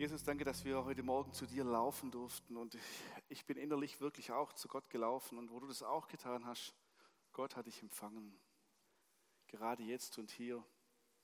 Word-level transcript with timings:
Jesus, 0.00 0.24
danke, 0.24 0.46
dass 0.46 0.64
wir 0.64 0.82
heute 0.86 1.02
Morgen 1.02 1.30
zu 1.34 1.44
dir 1.44 1.62
laufen 1.62 2.10
durften. 2.10 2.56
Und 2.56 2.74
ich 3.28 3.44
bin 3.44 3.58
innerlich 3.58 4.00
wirklich 4.00 4.32
auch 4.32 4.54
zu 4.54 4.66
Gott 4.66 4.88
gelaufen. 4.88 5.36
Und 5.36 5.50
wo 5.50 5.60
du 5.60 5.66
das 5.66 5.82
auch 5.82 6.08
getan 6.08 6.46
hast, 6.46 6.74
Gott 7.32 7.54
hat 7.54 7.66
dich 7.66 7.82
empfangen. 7.82 8.34
Gerade 9.48 9.82
jetzt 9.82 10.16
und 10.16 10.30
hier, 10.30 10.64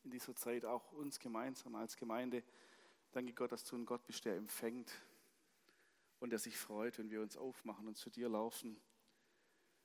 in 0.05 0.11
dieser 0.11 0.37
Zeit, 0.37 0.67
auch 0.67 0.93
uns 0.93 1.19
gemeinsam 1.19 1.75
als 1.75 1.97
Gemeinde. 1.97 2.45
Danke 3.13 3.33
Gott, 3.33 3.51
dass 3.51 3.65
du 3.65 3.77
ein 3.77 3.87
Gott 3.87 4.05
bist, 4.05 4.27
der 4.27 4.37
empfängt 4.37 4.93
und 6.21 6.29
der 6.29 6.39
sich 6.39 6.59
freut, 6.59 6.99
wenn 6.99 7.09
wir 7.09 7.23
uns 7.23 7.39
aufmachen 7.39 7.89
und 7.89 7.97
zu 7.97 8.11
dir 8.11 8.29
laufen. 8.29 8.79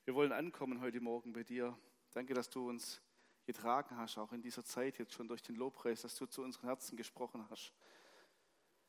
Wir 0.04 0.16
wollen 0.16 0.34
ankommen 0.34 0.82
heute 0.82 1.00
Morgen 1.00 1.32
bei 1.32 1.46
dir. 1.46 1.78
Danke, 2.12 2.34
dass 2.34 2.50
du 2.50 2.68
uns 2.68 3.02
getragen 3.46 3.96
hast, 3.96 4.18
auch 4.18 4.34
in 4.34 4.42
dieser 4.42 4.66
Zeit 4.66 4.98
jetzt 4.98 5.14
schon 5.14 5.30
durch 5.30 5.44
den 5.44 5.56
Lobpreis, 5.56 6.02
dass 6.02 6.18
du 6.18 6.26
zu 6.26 6.44
unseren 6.44 6.66
Herzen 6.66 6.98
gesprochen 6.98 7.48
hast. 7.50 7.74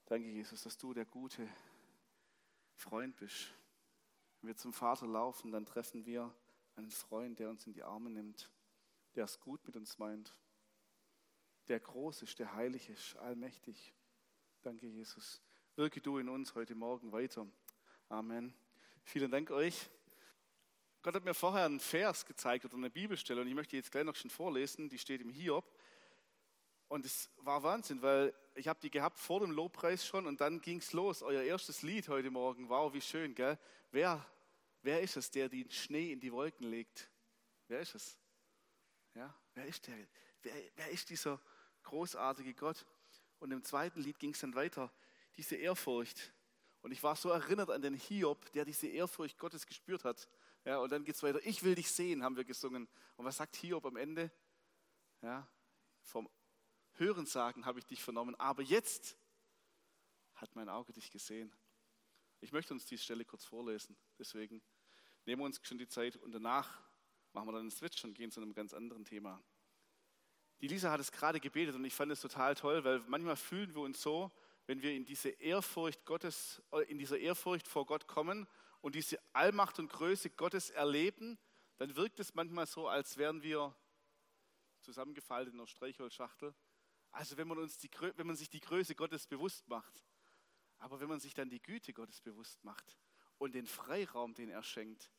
Danke, 0.07 0.29
Jesus, 0.29 0.63
dass 0.63 0.77
du 0.77 0.93
der 0.93 1.05
gute 1.05 1.49
Freund 2.75 3.17
bist. 3.17 3.55
Wenn 4.41 4.49
wir 4.49 4.57
zum 4.57 4.73
Vater 4.73 5.07
laufen, 5.07 5.53
dann 5.53 5.65
treffen 5.65 6.05
wir 6.05 6.35
einen 6.77 6.91
Freund, 6.91 7.39
der 7.39 7.49
uns 7.49 7.67
in 7.67 7.73
die 7.73 7.83
Arme 7.83 8.11
nimmt, 8.11 8.51
der 9.15 9.25
es 9.25 9.41
gut 9.41 9.65
mit 9.67 9.77
uns 9.77 9.99
meint, 9.99 10.35
der 11.69 11.81
groß 11.81 12.23
ist, 12.23 12.39
der 12.39 12.55
heilig 12.55 12.89
ist, 12.89 13.17
allmächtig. 13.17 13.95
Danke, 14.63 14.87
Jesus. 14.87 15.41
Wirke 15.77 16.01
du 16.01 16.19
in 16.19 16.29
uns 16.29 16.55
heute 16.55 16.75
Morgen 16.75 17.13
weiter. 17.13 17.47
Amen. 18.09 18.53
Vielen 19.05 19.31
Dank 19.31 19.51
euch. 19.51 19.89
Gott 21.03 21.15
hat 21.15 21.25
mir 21.25 21.35
vorher 21.35 21.65
einen 21.65 21.81
Vers 21.81 22.27
gezeigt 22.27 22.65
oder 22.65 22.77
eine 22.77 22.91
Bibelstelle 22.91 23.41
und 23.41 23.49
ich 23.49 23.55
möchte 23.55 23.77
jetzt 23.77 23.91
gleich 23.91 24.05
noch 24.05 24.15
schon 24.15 24.31
vorlesen, 24.31 24.89
die 24.89 24.99
steht 24.99 25.21
im 25.21 25.31
Hiob. 25.31 25.65
Und 26.93 27.07
es 27.07 27.31
war 27.39 27.63
Wahnsinn, 27.63 28.03
weil 28.03 28.35
ich 28.55 28.69
habe 28.69 28.79
die 28.79 28.91
gehabt 28.91 29.19
vor 29.19 29.41
dem 29.41 29.51
Lobpreis 29.51 30.07
schon 30.07 30.27
und 30.27 30.43
dann 30.43 30.61
ging 30.61 30.77
es 30.77 30.93
los. 30.93 31.23
Euer 31.23 31.43
erstes 31.43 31.81
Lied 31.81 32.07
heute 32.11 32.31
Morgen. 32.31 32.69
Wow, 32.69 32.93
wie 32.93 33.01
schön, 33.01 33.35
gell? 33.35 33.59
Wer, 33.93 34.23
wer 34.83 35.01
ist 35.01 35.17
es, 35.17 35.31
der 35.31 35.49
den 35.49 35.71
Schnee 35.71 36.13
in 36.13 36.21
die 36.21 36.31
Wolken 36.31 36.67
legt? 36.69 37.09
Wer 37.67 37.81
ist 37.81 37.95
es? 37.95 38.19
Ja, 39.15 39.35
wer 39.55 39.65
ist 39.65 39.87
der? 39.87 39.97
Wer, 40.43 40.53
wer 40.77 40.91
ist 40.91 41.09
dieser 41.09 41.41
großartige 41.83 42.53
Gott? 42.53 42.85
Und 43.39 43.53
im 43.53 43.65
zweiten 43.65 44.03
Lied 44.03 44.19
ging 44.19 44.35
es 44.35 44.41
dann 44.41 44.55
weiter. 44.55 44.93
Diese 45.39 45.57
Ehrfurcht. 45.57 46.35
Und 46.83 46.93
ich 46.93 47.03
war 47.03 47.17
so 47.17 47.31
erinnert 47.31 47.71
an 47.71 47.81
den 47.81 47.95
Hiob, 47.95 48.53
der 48.53 48.67
diese 48.67 48.89
Ehrfurcht 48.89 49.39
Gottes 49.39 49.67
gespürt 49.67 50.05
hat. 50.05 50.29
Ja, 50.67 50.77
und 50.77 50.93
dann 50.93 51.05
geht 51.05 51.15
es 51.15 51.23
weiter. 51.23 51.41
Ich 51.47 51.63
will 51.63 51.75
dich 51.75 51.91
sehen, 51.91 52.23
haben 52.23 52.37
wir 52.37 52.45
gesungen. 52.45 52.87
Und 53.17 53.25
was 53.25 53.39
sagt 53.39 53.57
Hiob 53.57 53.87
am 53.87 53.97
Ende? 53.97 54.31
Ja, 55.23 55.49
vom 56.03 56.29
Hörensagen 56.95 57.67
habe 57.67 57.79
ich 57.79 57.87
dich 57.87 58.03
vernommen, 58.03 58.35
aber 58.37 58.63
jetzt 58.63 59.17
hat 60.35 60.55
mein 60.55 60.69
Auge 60.69 60.93
dich 60.93 61.11
gesehen. 61.11 61.53
Ich 62.41 62.53
möchte 62.53 62.75
uns 62.75 62.85
diese 62.85 63.03
Stelle 63.03 63.25
kurz 63.25 63.45
vorlesen. 63.45 63.97
Deswegen 64.19 64.63
nehmen 65.25 65.43
wir 65.43 65.47
uns 65.47 65.61
schon 65.63 65.79
die 65.79 65.89
Zeit 65.89 66.17
und 66.17 66.33
danach 66.33 66.83
machen 67.33 67.49
wir 67.49 67.53
dann 67.53 67.63
einen 67.63 67.71
Switch 67.71 68.05
und 68.05 68.15
gehen 68.15 68.31
zu 68.31 68.41
einem 68.41 68.53
ganz 68.53 68.75
anderen 68.75 69.05
Thema. 69.05 69.43
Die 70.61 70.69
Lisa 70.69 70.91
hat 70.91 71.01
es 71.01 71.11
gerade 71.11 71.41
gebetet 71.41 71.75
und 71.75 71.85
ich 71.85 71.95
fand 71.95 72.13
es 72.13 72.21
total 72.21 72.55
toll, 72.55 72.85
weil 72.85 73.01
manchmal 73.09 73.37
fühlen 73.37 73.75
wir 73.75 73.83
uns 73.83 74.03
so, 74.03 74.31
wenn 74.67 74.83
wir 74.83 74.93
in 74.93 75.05
diese 75.05 75.29
Ehrfurcht 75.29 76.05
Gottes, 76.05 76.63
äh, 76.73 76.83
in 76.91 76.99
dieser 76.99 77.19
Ehrfurcht 77.19 77.67
vor 77.67 77.87
Gott 77.87 78.07
kommen 78.07 78.47
und 78.81 78.95
diese 78.95 79.19
Allmacht 79.33 79.79
und 79.79 79.91
Größe 79.91 80.31
Gottes 80.31 80.71
erleben, 80.71 81.39
dann 81.79 81.97
wirkt 81.97 82.21
es 82.21 82.35
manchmal 82.35 82.67
so, 82.67 82.87
als 82.87 83.17
wären 83.17 83.43
wir 83.43 83.75
zusammengefaltet 84.81 85.55
in 85.55 85.61
einer 85.61 85.67
Streichholzschachtel 85.67 86.55
also 87.13 87.37
wenn 87.37 87.47
man, 87.47 87.59
uns 87.59 87.79
die, 87.79 87.91
wenn 88.17 88.27
man 88.27 88.37
sich 88.37 88.51
die 88.51 88.61
Größe 88.61 88.95
Gottes 88.95 89.27
bewusst 89.27 89.69
macht, 89.69 90.03
aber 90.79 90.99
wenn 91.01 91.09
man 91.09 91.21
sich 91.21 91.35
dann 91.35 91.49
die 91.49 91.63
Güte 91.63 91.93
Gottes 91.93 92.21
bewusst 92.21 92.65
macht 92.65 92.99
und 93.39 93.55
den 93.55 93.67
Freiraum, 93.67 94.35
den 94.35 94.49
er 94.49 94.63
schenkt, 94.63 95.11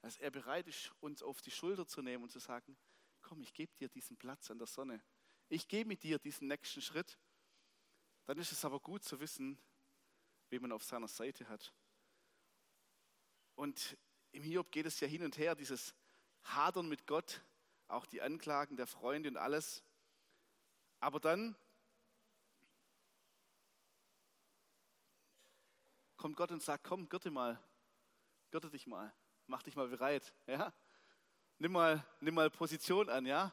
dass 0.00 0.18
er 0.18 0.30
bereit 0.30 0.66
ist, 0.66 0.92
uns 1.00 1.22
auf 1.22 1.40
die 1.40 1.50
Schulter 1.50 1.86
zu 1.86 2.02
nehmen 2.02 2.24
und 2.24 2.30
zu 2.30 2.38
sagen, 2.38 2.76
komm, 3.22 3.40
ich 3.40 3.54
gebe 3.54 3.74
dir 3.76 3.88
diesen 3.88 4.16
Platz 4.16 4.50
an 4.50 4.58
der 4.58 4.66
Sonne. 4.66 5.02
Ich 5.48 5.68
gehe 5.68 5.84
mit 5.84 6.02
dir 6.02 6.18
diesen 6.18 6.48
nächsten 6.48 6.82
Schritt. 6.82 7.18
Dann 8.24 8.38
ist 8.38 8.52
es 8.52 8.64
aber 8.64 8.80
gut 8.80 9.04
zu 9.04 9.20
wissen, 9.20 9.58
wen 10.50 10.62
man 10.62 10.72
auf 10.72 10.84
seiner 10.84 11.08
Seite 11.08 11.48
hat. 11.48 11.72
Und 13.54 13.96
im 14.32 14.42
Hiob 14.42 14.70
geht 14.70 14.86
es 14.86 15.00
ja 15.00 15.08
hin 15.08 15.22
und 15.22 15.38
her, 15.38 15.54
dieses 15.54 15.94
Hadern 16.42 16.88
mit 16.88 17.06
Gott, 17.06 17.40
auch 17.88 18.04
die 18.04 18.20
Anklagen 18.20 18.76
der 18.76 18.86
Freunde 18.86 19.28
und 19.28 19.36
alles. 19.36 19.82
Aber 21.06 21.20
dann 21.20 21.54
kommt 26.16 26.36
Gott 26.36 26.50
und 26.50 26.60
sagt, 26.60 26.82
komm, 26.82 27.08
gürte 27.08 27.30
mal, 27.30 27.62
gürte 28.50 28.70
dich 28.70 28.88
mal, 28.88 29.14
mach 29.46 29.62
dich 29.62 29.76
mal 29.76 29.86
bereit, 29.86 30.34
ja? 30.48 30.74
Nimm 31.58 31.70
mal, 31.70 32.04
nimm 32.18 32.34
mal 32.34 32.50
Position 32.50 33.08
an, 33.08 33.24
ja? 33.24 33.52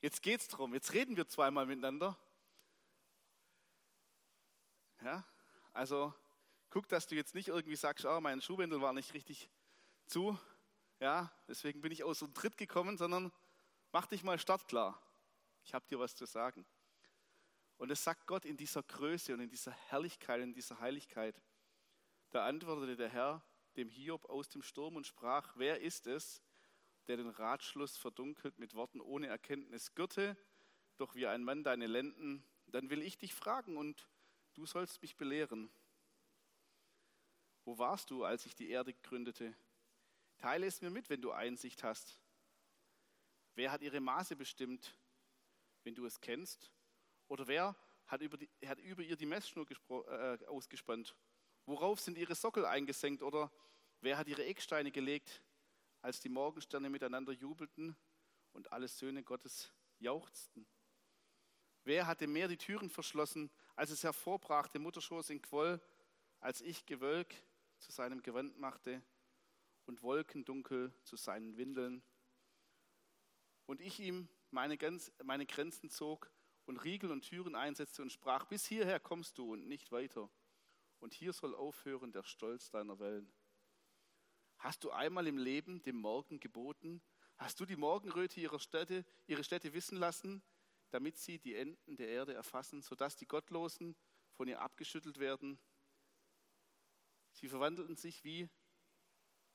Jetzt 0.00 0.22
geht's 0.22 0.48
drum, 0.48 0.72
jetzt 0.72 0.94
reden 0.94 1.18
wir 1.18 1.28
zweimal 1.28 1.66
miteinander. 1.66 2.16
Ja? 5.02 5.22
Also 5.74 6.14
guck, 6.70 6.88
dass 6.88 7.06
du 7.06 7.14
jetzt 7.14 7.34
nicht 7.34 7.48
irgendwie 7.48 7.76
sagst, 7.76 8.06
oh, 8.06 8.22
mein 8.22 8.40
Schuhwindel 8.40 8.80
war 8.80 8.94
nicht 8.94 9.12
richtig 9.12 9.50
zu, 10.06 10.38
ja, 10.98 11.30
deswegen 11.46 11.82
bin 11.82 11.92
ich 11.92 12.04
aus 12.04 12.20
dem 12.20 12.32
Tritt 12.32 12.56
gekommen, 12.56 12.96
sondern 12.96 13.30
mach 13.92 14.06
dich 14.06 14.22
mal 14.22 14.38
startklar 14.38 14.98
ich 15.62 15.74
habe 15.74 15.86
dir 15.86 15.98
was 15.98 16.14
zu 16.14 16.26
sagen. 16.26 16.66
Und 17.76 17.90
es 17.90 18.04
sagt 18.04 18.26
Gott 18.26 18.44
in 18.44 18.56
dieser 18.56 18.82
Größe 18.82 19.32
und 19.32 19.40
in 19.40 19.48
dieser 19.48 19.72
Herrlichkeit, 19.72 20.40
in 20.42 20.52
dieser 20.52 20.80
Heiligkeit. 20.80 21.40
Da 22.30 22.46
antwortete 22.46 22.96
der 22.96 23.08
Herr 23.08 23.44
dem 23.76 23.88
Hiob 23.88 24.26
aus 24.26 24.48
dem 24.48 24.62
Sturm 24.62 24.96
und 24.96 25.06
sprach, 25.06 25.54
wer 25.56 25.80
ist 25.80 26.06
es, 26.06 26.42
der 27.06 27.16
den 27.16 27.28
Ratschluss 27.28 27.96
verdunkelt 27.96 28.58
mit 28.58 28.74
Worten 28.74 29.00
ohne 29.00 29.28
Erkenntnis? 29.28 29.94
Gürte 29.94 30.36
doch 30.96 31.14
wie 31.14 31.26
ein 31.26 31.42
Mann 31.42 31.64
deine 31.64 31.86
Lenden, 31.86 32.44
dann 32.66 32.90
will 32.90 33.02
ich 33.02 33.16
dich 33.16 33.34
fragen 33.34 33.76
und 33.76 34.08
du 34.54 34.66
sollst 34.66 35.00
mich 35.00 35.16
belehren. 35.16 35.70
Wo 37.64 37.78
warst 37.78 38.10
du, 38.10 38.24
als 38.24 38.46
ich 38.46 38.54
die 38.54 38.68
Erde 38.68 38.92
gründete? 38.92 39.54
Teile 40.38 40.66
es 40.66 40.80
mir 40.82 40.90
mit, 40.90 41.08
wenn 41.10 41.22
du 41.22 41.32
Einsicht 41.32 41.82
hast. 41.82 42.18
Wer 43.54 43.72
hat 43.72 43.82
ihre 43.82 44.00
Maße 44.00 44.36
bestimmt? 44.36 44.94
Wenn 45.84 45.94
du 45.94 46.06
es 46.06 46.20
kennst? 46.20 46.70
Oder 47.28 47.46
wer 47.46 47.76
hat 48.06 48.22
über, 48.22 48.36
die, 48.36 48.50
hat 48.66 48.78
über 48.80 49.02
ihr 49.02 49.16
die 49.16 49.26
Messschnur 49.26 49.66
äh, 49.70 50.44
ausgespannt? 50.46 51.14
Worauf 51.66 52.00
sind 52.00 52.18
ihre 52.18 52.34
Sockel 52.34 52.64
eingesenkt? 52.66 53.22
Oder 53.22 53.52
wer 54.00 54.18
hat 54.18 54.28
ihre 54.28 54.44
Ecksteine 54.44 54.90
gelegt, 54.90 55.42
als 56.02 56.20
die 56.20 56.28
Morgensterne 56.28 56.90
miteinander 56.90 57.32
jubelten 57.32 57.96
und 58.52 58.72
alle 58.72 58.88
Söhne 58.88 59.22
Gottes 59.22 59.72
jauchzten? 59.98 60.66
Wer 61.84 62.06
hat 62.06 62.20
dem 62.20 62.32
Meer 62.32 62.48
die 62.48 62.58
Türen 62.58 62.90
verschlossen, 62.90 63.50
als 63.74 63.90
es 63.90 64.02
hervorbrach, 64.02 64.68
der 64.68 64.80
Mutterschoß 64.80 65.30
in 65.30 65.40
Quoll, 65.40 65.80
als 66.40 66.60
ich 66.60 66.84
Gewölk 66.86 67.34
zu 67.78 67.92
seinem 67.92 68.22
Gewand 68.22 68.58
machte 68.58 69.02
und 69.86 70.02
Wolkendunkel 70.02 70.92
zu 71.04 71.16
seinen 71.16 71.56
Windeln? 71.56 72.02
Und 73.66 73.80
ich 73.80 74.00
ihm 74.00 74.28
meine, 74.52 74.78
meine 75.24 75.46
Grenzen 75.46 75.90
zog 75.90 76.30
und 76.66 76.78
Riegel 76.78 77.10
und 77.10 77.22
Türen 77.22 77.54
einsetzte 77.54 78.02
und 78.02 78.12
sprach, 78.12 78.44
bis 78.44 78.66
hierher 78.66 79.00
kommst 79.00 79.38
du 79.38 79.52
und 79.52 79.66
nicht 79.66 79.92
weiter. 79.92 80.30
Und 80.98 81.14
hier 81.14 81.32
soll 81.32 81.54
aufhören 81.54 82.12
der 82.12 82.22
Stolz 82.22 82.70
deiner 82.70 82.98
Wellen. 82.98 83.32
Hast 84.58 84.84
du 84.84 84.90
einmal 84.90 85.26
im 85.26 85.38
Leben 85.38 85.82
dem 85.82 85.96
Morgen 85.96 86.38
geboten? 86.38 87.02
Hast 87.38 87.58
du 87.58 87.64
die 87.64 87.76
Morgenröte 87.76 88.40
ihrer 88.40 88.60
Städte, 88.60 89.06
ihre 89.26 89.42
Städte 89.42 89.72
wissen 89.72 89.96
lassen, 89.96 90.42
damit 90.90 91.16
sie 91.16 91.38
die 91.38 91.54
Enden 91.54 91.96
der 91.96 92.08
Erde 92.08 92.34
erfassen, 92.34 92.82
sodass 92.82 93.16
die 93.16 93.26
Gottlosen 93.26 93.96
von 94.32 94.46
ihr 94.48 94.60
abgeschüttelt 94.60 95.18
werden? 95.18 95.58
Sie 97.32 97.48
verwandelten 97.48 97.96
sich 97.96 98.22
wie 98.24 98.50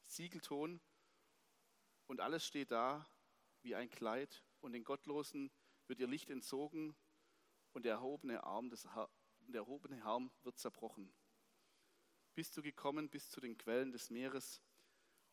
Siegelton 0.08 0.82
und 2.08 2.22
alles 2.22 2.46
steht 2.46 2.72
da 2.72 3.08
wie 3.62 3.76
ein 3.76 3.90
Kleid 3.90 4.44
und 4.66 4.74
den 4.74 4.84
Gottlosen 4.84 5.52
wird 5.88 6.00
ihr 6.00 6.08
Licht 6.08 6.30
entzogen 6.30 6.96
und 7.74 7.86
der 7.86 7.94
erhobene 7.94 8.44
Arm, 8.44 8.70
des, 8.70 8.88
der 9.48 9.62
erhobene 9.62 10.04
Arm 10.04 10.32
wird 10.44 10.58
zerbrochen. 10.58 11.14
Bist 12.34 12.58
du 12.58 12.62
gekommen 12.62 13.10
bis 13.10 13.30
zu 13.30 13.40
den 13.40 13.58
Quellen 13.58 13.92
des 13.92 14.10
Meeres 14.10 14.62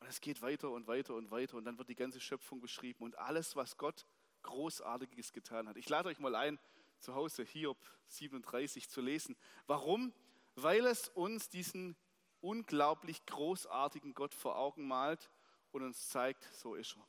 und 0.01 0.07
es 0.07 0.21
geht 0.21 0.43
weiter 0.43 0.71
und 0.71 0.87
weiter 0.87 1.15
und 1.15 1.31
weiter 1.31 1.57
und 1.57 1.65
dann 1.65 1.79
wird 1.79 1.89
die 1.89 1.97
ganze 1.97 2.21
Schöpfung 2.21 2.61
beschrieben 2.61 3.03
und 3.05 3.19
alles, 3.19 3.57
was 3.57 3.77
Gott 3.77 4.07
Großartiges 4.43 5.33
getan 5.33 5.69
hat. 5.69 5.77
Ich 5.77 5.89
lade 5.89 6.09
euch 6.09 6.19
mal 6.19 6.35
ein, 6.35 6.59
zu 6.99 7.15
Hause 7.15 7.45
Hiob 7.45 7.79
37 8.09 8.89
zu 8.89 9.01
lesen. 9.01 9.37
Warum? 9.67 10.13
Weil 10.55 10.87
es 10.87 11.09
uns 11.09 11.49
diesen 11.49 11.97
unglaublich 12.41 13.25
großartigen 13.27 14.15
Gott 14.15 14.35
vor 14.35 14.59
Augen 14.59 14.87
malt 14.87 15.31
und 15.71 15.83
uns 15.83 16.09
zeigt, 16.09 16.43
so 16.53 16.75
ist 16.75 16.97
er. 16.97 17.09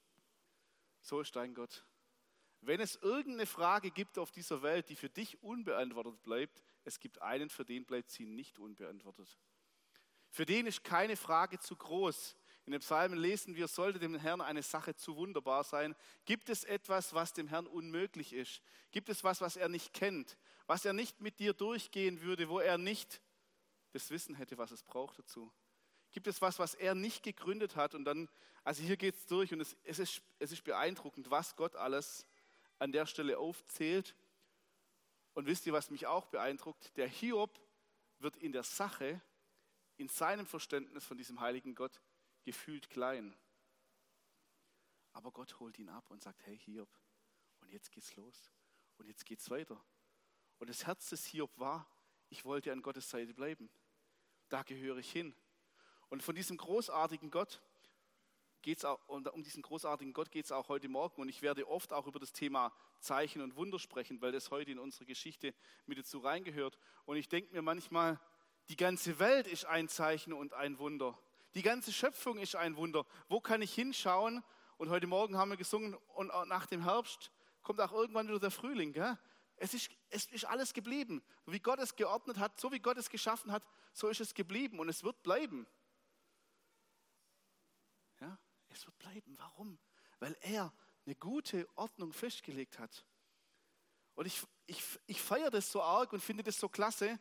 So 1.01 1.19
ist 1.19 1.35
dein 1.35 1.53
Gott. 1.53 1.85
Wenn 2.65 2.79
es 2.79 2.95
irgendeine 2.95 3.45
Frage 3.45 3.91
gibt 3.91 4.17
auf 4.17 4.31
dieser 4.31 4.61
Welt, 4.61 4.89
die 4.89 4.95
für 4.95 5.09
dich 5.09 5.41
unbeantwortet 5.43 6.21
bleibt, 6.23 6.61
es 6.85 6.99
gibt 6.99 7.21
einen, 7.21 7.49
für 7.49 7.65
den 7.65 7.85
bleibt 7.85 8.09
sie 8.09 8.25
nicht 8.25 8.59
unbeantwortet. 8.59 9.37
Für 10.29 10.45
den 10.45 10.65
ist 10.65 10.83
keine 10.83 11.15
Frage 11.15 11.59
zu 11.59 11.75
groß. 11.75 12.35
In 12.65 12.71
den 12.71 12.79
Psalmen 12.79 13.19
lesen 13.19 13.55
wir, 13.55 13.67
sollte 13.67 13.99
dem 13.99 14.15
Herrn 14.15 14.41
eine 14.41 14.63
Sache 14.63 14.95
zu 14.95 15.17
wunderbar 15.17 15.63
sein. 15.63 15.95
Gibt 16.25 16.49
es 16.49 16.63
etwas, 16.63 17.13
was 17.13 17.33
dem 17.33 17.47
Herrn 17.49 17.67
unmöglich 17.67 18.31
ist? 18.33 18.61
Gibt 18.91 19.09
es 19.09 19.23
was, 19.23 19.41
was 19.41 19.57
er 19.57 19.67
nicht 19.67 19.93
kennt? 19.93 20.37
Was 20.65 20.85
er 20.85 20.93
nicht 20.93 21.19
mit 21.19 21.39
dir 21.39 21.53
durchgehen 21.53 22.21
würde, 22.21 22.47
wo 22.47 22.59
er 22.59 22.77
nicht 22.77 23.21
das 23.91 24.09
Wissen 24.09 24.35
hätte, 24.35 24.57
was 24.57 24.71
es 24.71 24.81
braucht 24.81 25.19
dazu? 25.19 25.51
Gibt 26.11 26.27
es 26.27 26.41
was, 26.41 26.57
was 26.57 26.73
er 26.73 26.95
nicht 26.95 27.23
gegründet 27.23 27.75
hat? 27.75 27.93
Und 27.93 28.05
dann, 28.05 28.29
also 28.63 28.81
hier 28.81 28.97
geht 28.97 29.15
es 29.15 29.25
durch 29.25 29.51
und 29.51 29.59
es, 29.59 29.75
es, 29.83 29.99
ist, 29.99 30.21
es 30.39 30.51
ist 30.51 30.63
beeindruckend, 30.63 31.29
was 31.29 31.55
Gott 31.55 31.75
alles 31.75 32.25
an 32.83 32.91
der 32.91 33.05
Stelle 33.05 33.39
aufzählt. 33.39 34.13
Und 35.33 35.45
wisst 35.45 35.65
ihr, 35.65 35.71
was 35.73 35.89
mich 35.89 36.05
auch 36.05 36.27
beeindruckt? 36.27 36.95
Der 36.97 37.07
Hiob 37.07 37.57
wird 38.19 38.35
in 38.35 38.51
der 38.51 38.63
Sache, 38.63 39.21
in 39.95 40.09
seinem 40.09 40.45
Verständnis 40.45 41.05
von 41.05 41.17
diesem 41.17 41.39
heiligen 41.39 41.75
Gott, 41.75 42.01
gefühlt 42.43 42.89
klein. 42.89 43.33
Aber 45.13 45.31
Gott 45.31 45.59
holt 45.61 45.79
ihn 45.79 45.87
ab 45.87 46.11
und 46.11 46.21
sagt, 46.21 46.45
hey 46.45 46.57
Hiob, 46.57 46.89
und 47.61 47.71
jetzt 47.71 47.89
geht's 47.91 48.15
los. 48.17 48.51
Und 48.97 49.07
jetzt 49.07 49.25
geht's 49.25 49.49
weiter. 49.49 49.81
Und 50.59 50.69
das 50.69 50.85
Herz 50.85 51.09
des 51.09 51.25
Hiob 51.25 51.57
war, 51.57 51.89
ich 52.29 52.43
wollte 52.43 52.71
an 52.71 52.81
Gottes 52.81 53.09
Seite 53.09 53.33
bleiben. 53.33 53.69
Da 54.49 54.61
gehöre 54.63 54.97
ich 54.97 55.09
hin. 55.09 55.33
Und 56.09 56.21
von 56.21 56.35
diesem 56.35 56.57
großartigen 56.57 57.31
Gott 57.31 57.61
geht's 58.63 58.85
auch, 58.85 58.99
um 59.07 59.43
diesen 59.43 59.61
großartigen 59.61 60.13
Gott 60.13 60.31
geht 60.31 60.45
es 60.45 60.51
auch 60.51 60.69
heute 60.69 60.87
Morgen. 60.87 61.21
Und 61.21 61.29
ich 61.29 61.43
werde 61.43 61.67
oft 61.67 61.93
auch 61.93 62.07
über 62.07 62.19
das 62.19 62.33
Thema 62.33 62.73
Zeichen 62.99 63.41
und 63.41 63.55
Wunder 63.55 63.77
sprechen, 63.77 64.21
weil 64.21 64.31
das 64.31 64.49
heute 64.49 64.71
in 64.71 64.79
unsere 64.79 65.05
Geschichte 65.05 65.53
mit 65.85 65.99
dazu 65.99 66.19
reingehört. 66.19 66.79
Und 67.05 67.17
ich 67.17 67.29
denke 67.29 67.53
mir 67.53 67.61
manchmal, 67.61 68.19
die 68.69 68.75
ganze 68.75 69.19
Welt 69.19 69.45
ist 69.45 69.65
ein 69.65 69.89
Zeichen 69.89 70.33
und 70.33 70.53
ein 70.53 70.79
Wunder. 70.79 71.17
Die 71.53 71.61
ganze 71.61 71.91
Schöpfung 71.91 72.39
ist 72.39 72.55
ein 72.55 72.77
Wunder. 72.77 73.05
Wo 73.27 73.39
kann 73.39 73.61
ich 73.61 73.73
hinschauen? 73.73 74.43
Und 74.77 74.89
heute 74.89 75.05
Morgen 75.05 75.37
haben 75.37 75.49
wir 75.49 75.57
gesungen 75.57 75.95
und 76.15 76.27
nach 76.47 76.65
dem 76.65 76.81
Herbst 76.81 77.31
kommt 77.61 77.79
auch 77.79 77.91
irgendwann 77.91 78.27
wieder 78.27 78.39
der 78.39 78.51
Frühling. 78.51 78.93
Gell? 78.93 79.17
Es, 79.57 79.73
ist, 79.73 79.91
es 80.09 80.25
ist 80.27 80.45
alles 80.45 80.73
geblieben. 80.73 81.21
Wie 81.45 81.59
Gott 81.59 81.79
es 81.79 81.95
geordnet 81.95 82.39
hat, 82.39 82.59
so 82.59 82.71
wie 82.71 82.79
Gott 82.79 82.97
es 82.97 83.09
geschaffen 83.09 83.51
hat, 83.51 83.63
so 83.91 84.07
ist 84.07 84.21
es 84.21 84.33
geblieben 84.33 84.79
und 84.79 84.89
es 84.89 85.03
wird 85.03 85.21
bleiben. 85.21 85.67
Es 88.73 88.85
wird 88.85 88.97
bleiben. 88.97 89.37
Warum? 89.37 89.79
Weil 90.19 90.37
er 90.41 90.73
eine 91.05 91.15
gute 91.15 91.67
Ordnung 91.75 92.13
festgelegt 92.13 92.79
hat. 92.79 93.05
Und 94.15 94.25
ich, 94.25 94.41
ich, 94.67 94.83
ich 95.07 95.21
feiere 95.21 95.51
das 95.51 95.71
so 95.71 95.81
arg 95.81 96.13
und 96.13 96.21
finde 96.21 96.43
das 96.43 96.59
so 96.59 96.69
klasse, 96.69 97.19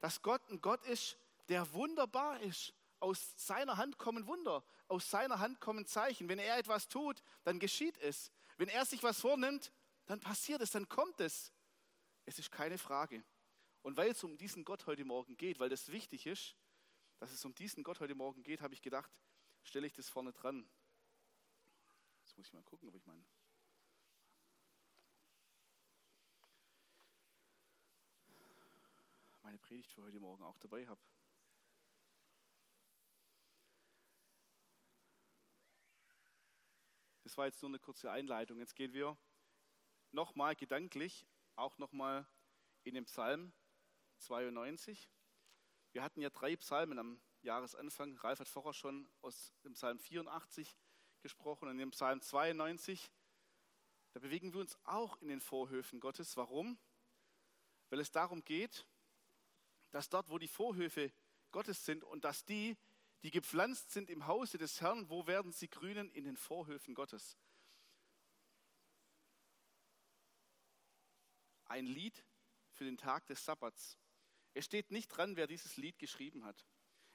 dass 0.00 0.22
Gott 0.22 0.42
ein 0.50 0.60
Gott 0.60 0.84
ist, 0.84 1.16
der 1.48 1.72
wunderbar 1.72 2.40
ist. 2.40 2.72
Aus 3.00 3.34
seiner 3.36 3.76
Hand 3.76 3.98
kommen 3.98 4.26
Wunder, 4.26 4.64
aus 4.88 5.10
seiner 5.10 5.38
Hand 5.38 5.60
kommen 5.60 5.86
Zeichen. 5.86 6.28
Wenn 6.28 6.38
er 6.38 6.58
etwas 6.58 6.88
tut, 6.88 7.22
dann 7.42 7.58
geschieht 7.58 7.98
es. 7.98 8.30
Wenn 8.56 8.68
er 8.68 8.84
sich 8.86 9.02
was 9.02 9.20
vornimmt, 9.20 9.72
dann 10.06 10.20
passiert 10.20 10.60
es, 10.62 10.70
dann 10.70 10.88
kommt 10.88 11.20
es. 11.20 11.52
Es 12.24 12.38
ist 12.38 12.50
keine 12.50 12.78
Frage. 12.78 13.24
Und 13.82 13.96
weil 13.96 14.10
es 14.10 14.24
um 14.24 14.38
diesen 14.38 14.64
Gott 14.64 14.86
heute 14.86 15.04
Morgen 15.04 15.36
geht, 15.36 15.60
weil 15.60 15.68
das 15.68 15.90
wichtig 15.92 16.26
ist, 16.26 16.56
dass 17.18 17.32
es 17.32 17.44
um 17.44 17.54
diesen 17.54 17.84
Gott 17.84 18.00
heute 18.00 18.14
Morgen 18.14 18.42
geht, 18.42 18.62
habe 18.62 18.72
ich 18.72 18.80
gedacht, 18.80 19.10
stelle 19.62 19.86
ich 19.86 19.92
das 19.92 20.08
vorne 20.08 20.32
dran. 20.32 20.66
Jetzt 22.34 22.38
muss 22.38 22.46
ich 22.48 22.52
mal 22.52 22.62
gucken, 22.64 22.88
ob 22.88 22.96
ich 22.96 23.06
meinen. 23.06 23.24
meine 29.44 29.58
Predigt 29.58 29.92
für 29.92 30.02
heute 30.02 30.18
Morgen 30.18 30.42
auch 30.42 30.58
dabei 30.58 30.84
habe. 30.88 31.00
Das 37.22 37.38
war 37.38 37.46
jetzt 37.46 37.62
nur 37.62 37.70
eine 37.70 37.78
kurze 37.78 38.10
Einleitung. 38.10 38.58
Jetzt 38.58 38.74
gehen 38.74 38.92
wir 38.92 39.16
nochmal 40.10 40.56
gedanklich, 40.56 41.28
auch 41.54 41.78
nochmal 41.78 42.26
in 42.82 42.94
den 42.94 43.04
Psalm 43.04 43.52
92. 44.18 45.08
Wir 45.92 46.02
hatten 46.02 46.20
ja 46.20 46.30
drei 46.30 46.56
Psalmen 46.56 46.98
am 46.98 47.22
Jahresanfang. 47.42 48.16
Ralf 48.16 48.40
hat 48.40 48.48
vorher 48.48 48.72
schon 48.72 49.08
aus 49.20 49.54
dem 49.62 49.74
Psalm 49.74 50.00
84 50.00 50.76
gesprochen 51.24 51.68
und 51.68 51.72
in 51.72 51.78
dem 51.78 51.90
Psalm 51.90 52.20
92. 52.20 53.10
Da 54.12 54.20
bewegen 54.20 54.52
wir 54.52 54.60
uns 54.60 54.78
auch 54.84 55.20
in 55.22 55.28
den 55.28 55.40
Vorhöfen 55.40 55.98
Gottes. 55.98 56.36
Warum? 56.36 56.78
Weil 57.88 58.00
es 58.00 58.12
darum 58.12 58.44
geht, 58.44 58.86
dass 59.90 60.10
dort, 60.10 60.28
wo 60.28 60.36
die 60.38 60.48
Vorhöfe 60.48 61.10
Gottes 61.50 61.86
sind 61.86 62.04
und 62.04 62.24
dass 62.24 62.44
die, 62.44 62.76
die 63.22 63.30
gepflanzt 63.30 63.90
sind 63.90 64.10
im 64.10 64.26
Hause 64.26 64.58
des 64.58 64.82
Herrn, 64.82 65.08
wo 65.08 65.26
werden 65.26 65.50
sie 65.50 65.68
grünen? 65.68 66.10
In 66.10 66.24
den 66.24 66.36
Vorhöfen 66.36 66.94
Gottes. 66.94 67.38
Ein 71.64 71.86
Lied 71.86 72.22
für 72.72 72.84
den 72.84 72.98
Tag 72.98 73.26
des 73.28 73.42
Sabbats. 73.42 73.98
Es 74.52 74.66
steht 74.66 74.90
nicht 74.90 75.08
dran, 75.08 75.36
wer 75.36 75.46
dieses 75.46 75.78
Lied 75.78 75.98
geschrieben 75.98 76.44
hat. 76.44 76.66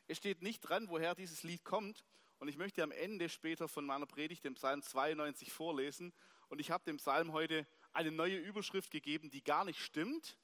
Es 0.07 0.17
steht 0.17 0.41
nicht 0.41 0.61
dran, 0.61 0.89
woher 0.89 1.13
dieses 1.13 1.43
Lied 1.43 1.63
kommt. 1.63 2.03
Und 2.39 2.47
ich 2.47 2.57
möchte 2.57 2.81
am 2.83 2.91
Ende 2.91 3.29
später 3.29 3.67
von 3.67 3.85
meiner 3.85 4.05
Predigt 4.05 4.45
den 4.45 4.55
Psalm 4.55 4.81
92 4.81 5.51
vorlesen. 5.51 6.13
Und 6.47 6.59
ich 6.59 6.71
habe 6.71 6.85
dem 6.85 6.97
Psalm 6.97 7.33
heute 7.33 7.67
eine 7.91 8.11
neue 8.11 8.37
Überschrift 8.37 8.91
gegeben, 8.91 9.29
die 9.29 9.43
gar 9.43 9.65
nicht 9.65 9.81
stimmt, 9.81 10.37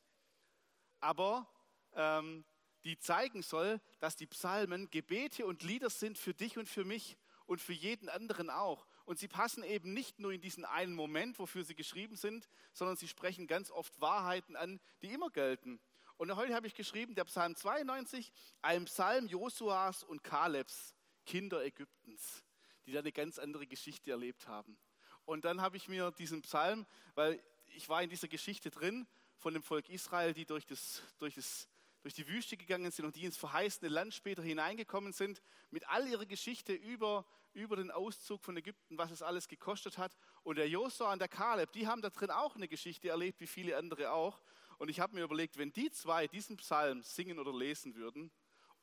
aber 0.99 1.49
ähm, 1.93 2.45
die 2.83 2.99
zeigen 2.99 3.41
soll, 3.41 3.79
dass 3.99 4.15
die 4.15 4.27
Psalmen 4.27 4.89
Gebete 4.91 5.45
und 5.45 5.63
Lieder 5.63 5.89
sind 5.89 6.17
für 6.17 6.33
dich 6.33 6.57
und 6.57 6.67
für 6.67 6.83
mich 6.83 7.17
und 7.45 7.61
für 7.61 7.73
jeden 7.73 8.09
anderen 8.09 8.49
auch. 8.49 8.85
Und 9.05 9.19
sie 9.19 9.27
passen 9.27 9.63
eben 9.63 9.93
nicht 9.93 10.19
nur 10.19 10.31
in 10.31 10.41
diesen 10.41 10.65
einen 10.65 10.95
Moment, 10.95 11.39
wofür 11.39 11.63
sie 11.63 11.75
geschrieben 11.75 12.15
sind, 12.15 12.49
sondern 12.73 12.97
sie 12.97 13.07
sprechen 13.07 13.47
ganz 13.47 13.71
oft 13.71 13.99
Wahrheiten 14.01 14.55
an, 14.55 14.79
die 15.01 15.13
immer 15.13 15.29
gelten. 15.29 15.79
Und 16.17 16.35
heute 16.35 16.55
habe 16.55 16.67
ich 16.67 16.73
geschrieben, 16.73 17.13
der 17.15 17.25
Psalm 17.25 17.55
92, 17.55 18.31
ein 18.61 18.85
Psalm 18.85 19.27
Josuas 19.27 20.03
und 20.03 20.23
Kalebs, 20.23 20.94
Kinder 21.25 21.63
Ägyptens, 21.63 22.43
die 22.85 22.91
da 22.91 22.99
eine 22.99 23.11
ganz 23.11 23.39
andere 23.39 23.67
Geschichte 23.67 24.11
erlebt 24.11 24.47
haben. 24.47 24.77
Und 25.25 25.45
dann 25.45 25.61
habe 25.61 25.77
ich 25.77 25.87
mir 25.87 26.11
diesen 26.11 26.41
Psalm, 26.43 26.85
weil 27.15 27.41
ich 27.75 27.89
war 27.89 28.01
in 28.03 28.09
dieser 28.09 28.27
Geschichte 28.27 28.69
drin 28.69 29.07
von 29.37 29.53
dem 29.53 29.63
Volk 29.63 29.89
Israel, 29.89 30.33
die 30.33 30.45
durch 30.45 30.65
das, 30.65 31.01
durch 31.17 31.35
das 31.35 31.67
durch 32.05 32.13
die 32.13 32.27
Wüste 32.27 32.55
gegangen 32.55 32.91
sind 32.91 33.03
und 33.05 33.15
die 33.15 33.25
ins 33.25 33.35
verheißene 33.35 33.89
Land 33.89 34.13
später 34.13 34.43
hineingekommen 34.43 35.11
sind, 35.11 35.41
mit 35.71 35.89
all 35.89 36.07
ihrer 36.07 36.27
Geschichte 36.27 36.71
über, 36.71 37.25
über 37.51 37.77
den 37.77 37.89
Auszug 37.89 38.43
von 38.43 38.55
Ägypten, 38.55 38.95
was 38.95 39.09
es 39.09 39.23
alles 39.23 39.47
gekostet 39.47 39.97
hat. 39.97 40.15
Und 40.43 40.59
der 40.59 40.69
Josua 40.69 41.11
und 41.11 41.17
der 41.17 41.27
Kaleb, 41.27 41.71
die 41.71 41.87
haben 41.87 42.03
da 42.03 42.11
drin 42.11 42.29
auch 42.29 42.55
eine 42.55 42.67
Geschichte 42.67 43.09
erlebt, 43.09 43.39
wie 43.39 43.47
viele 43.47 43.75
andere 43.75 44.11
auch. 44.11 44.39
Und 44.77 44.89
ich 44.89 44.99
habe 44.99 45.15
mir 45.15 45.23
überlegt, 45.23 45.57
wenn 45.57 45.73
die 45.73 45.89
zwei 45.89 46.27
diesen 46.27 46.57
Psalm 46.57 47.01
singen 47.01 47.39
oder 47.39 47.51
lesen 47.51 47.95
würden 47.95 48.31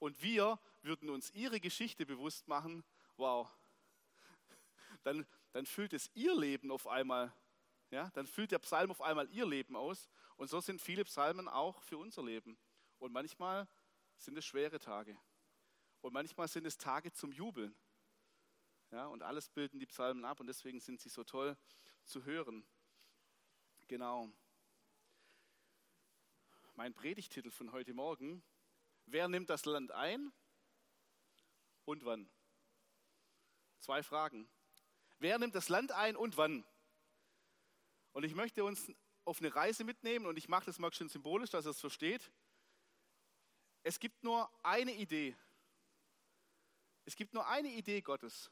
und 0.01 0.21
wir 0.21 0.59
würden 0.83 1.11
uns 1.11 1.31
ihre 1.31 1.61
Geschichte 1.61 2.07
bewusst 2.07 2.49
machen, 2.49 2.85
wow, 3.17 3.49
dann, 5.03 5.27
dann 5.53 5.67
füllt 5.67 5.93
es 5.93 6.11
ihr 6.15 6.35
Leben 6.35 6.71
auf 6.71 6.87
einmal, 6.87 7.33
ja, 7.91 8.11
dann 8.11 8.27
füllt 8.27 8.53
der 8.53 8.59
Psalm 8.61 8.91
auf 8.91 9.03
einmal 9.03 9.29
ihr 9.31 9.47
Leben 9.47 9.77
aus. 9.77 10.09
Und 10.37 10.49
so 10.49 10.61
sind 10.61 10.81
viele 10.81 11.05
Psalmen 11.05 11.49
auch 11.49 11.83
für 11.83 11.99
unser 11.99 12.23
Leben. 12.23 12.59
Und 12.99 13.13
manchmal 13.13 13.69
sind 14.17 14.37
es 14.39 14.45
schwere 14.45 14.79
Tage. 14.79 15.19
Und 16.01 16.13
manchmal 16.13 16.49
sind 16.49 16.67
es 16.67 16.79
Tage 16.79 17.13
zum 17.13 17.33
Jubeln. 17.33 17.77
Ja, 18.91 19.07
und 19.07 19.23
alles 19.23 19.49
bilden 19.49 19.79
die 19.79 19.87
Psalmen 19.87 20.25
ab 20.25 20.41
und 20.41 20.47
deswegen 20.47 20.81
sind 20.81 21.01
sie 21.01 21.09
so 21.09 21.25
toll 21.25 21.57
zu 22.05 22.25
hören. 22.25 22.67
Genau. 23.89 24.31
Mein 26.75 26.93
Predigtitel 26.93 27.51
von 27.51 27.73
heute 27.73 27.95
Morgen, 27.95 28.43
wer 29.07 29.29
nimmt 29.29 29.51
das 29.51 29.65
Land 29.65 29.93
ein 29.93 30.33
und 31.85 32.05
wann? 32.05 32.29
Zwei 33.79 34.03
Fragen. 34.03 34.49
Wer 35.19 35.39
nimmt 35.39 35.55
das 35.55 35.69
Land 35.69 35.93
ein 35.93 36.17
und 36.17 36.37
wann? 36.37 36.65
Und 38.13 38.25
ich 38.25 38.35
möchte 38.35 38.65
uns 38.65 38.93
auf 39.25 39.41
eine 39.41 39.55
Reise 39.55 39.85
mitnehmen 39.85 40.27
und 40.27 40.37
ich 40.37 40.49
mache 40.49 40.67
das 40.67 40.79
mal 40.79 40.93
schön 40.93 41.09
symbolisch, 41.09 41.51
dass 41.51 41.67
ihr 41.67 41.71
es 41.71 41.81
versteht. 41.81 42.31
Es 43.83 43.99
gibt 43.99 44.23
nur 44.23 44.51
eine 44.65 44.95
Idee. 44.95 45.37
Es 47.05 47.17
gibt 47.17 47.35
nur 47.35 47.47
eine 47.47 47.69
Idee 47.69 48.01
Gottes. 48.01 48.51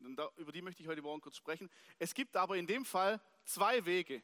Und 0.00 0.16
da, 0.16 0.30
über 0.36 0.52
die 0.52 0.62
möchte 0.62 0.82
ich 0.82 0.88
heute 0.88 1.02
Morgen 1.02 1.20
kurz 1.20 1.36
sprechen. 1.36 1.70
Es 1.98 2.14
gibt 2.14 2.36
aber 2.36 2.56
in 2.56 2.66
dem 2.66 2.84
Fall 2.84 3.20
zwei 3.44 3.84
Wege. 3.84 4.22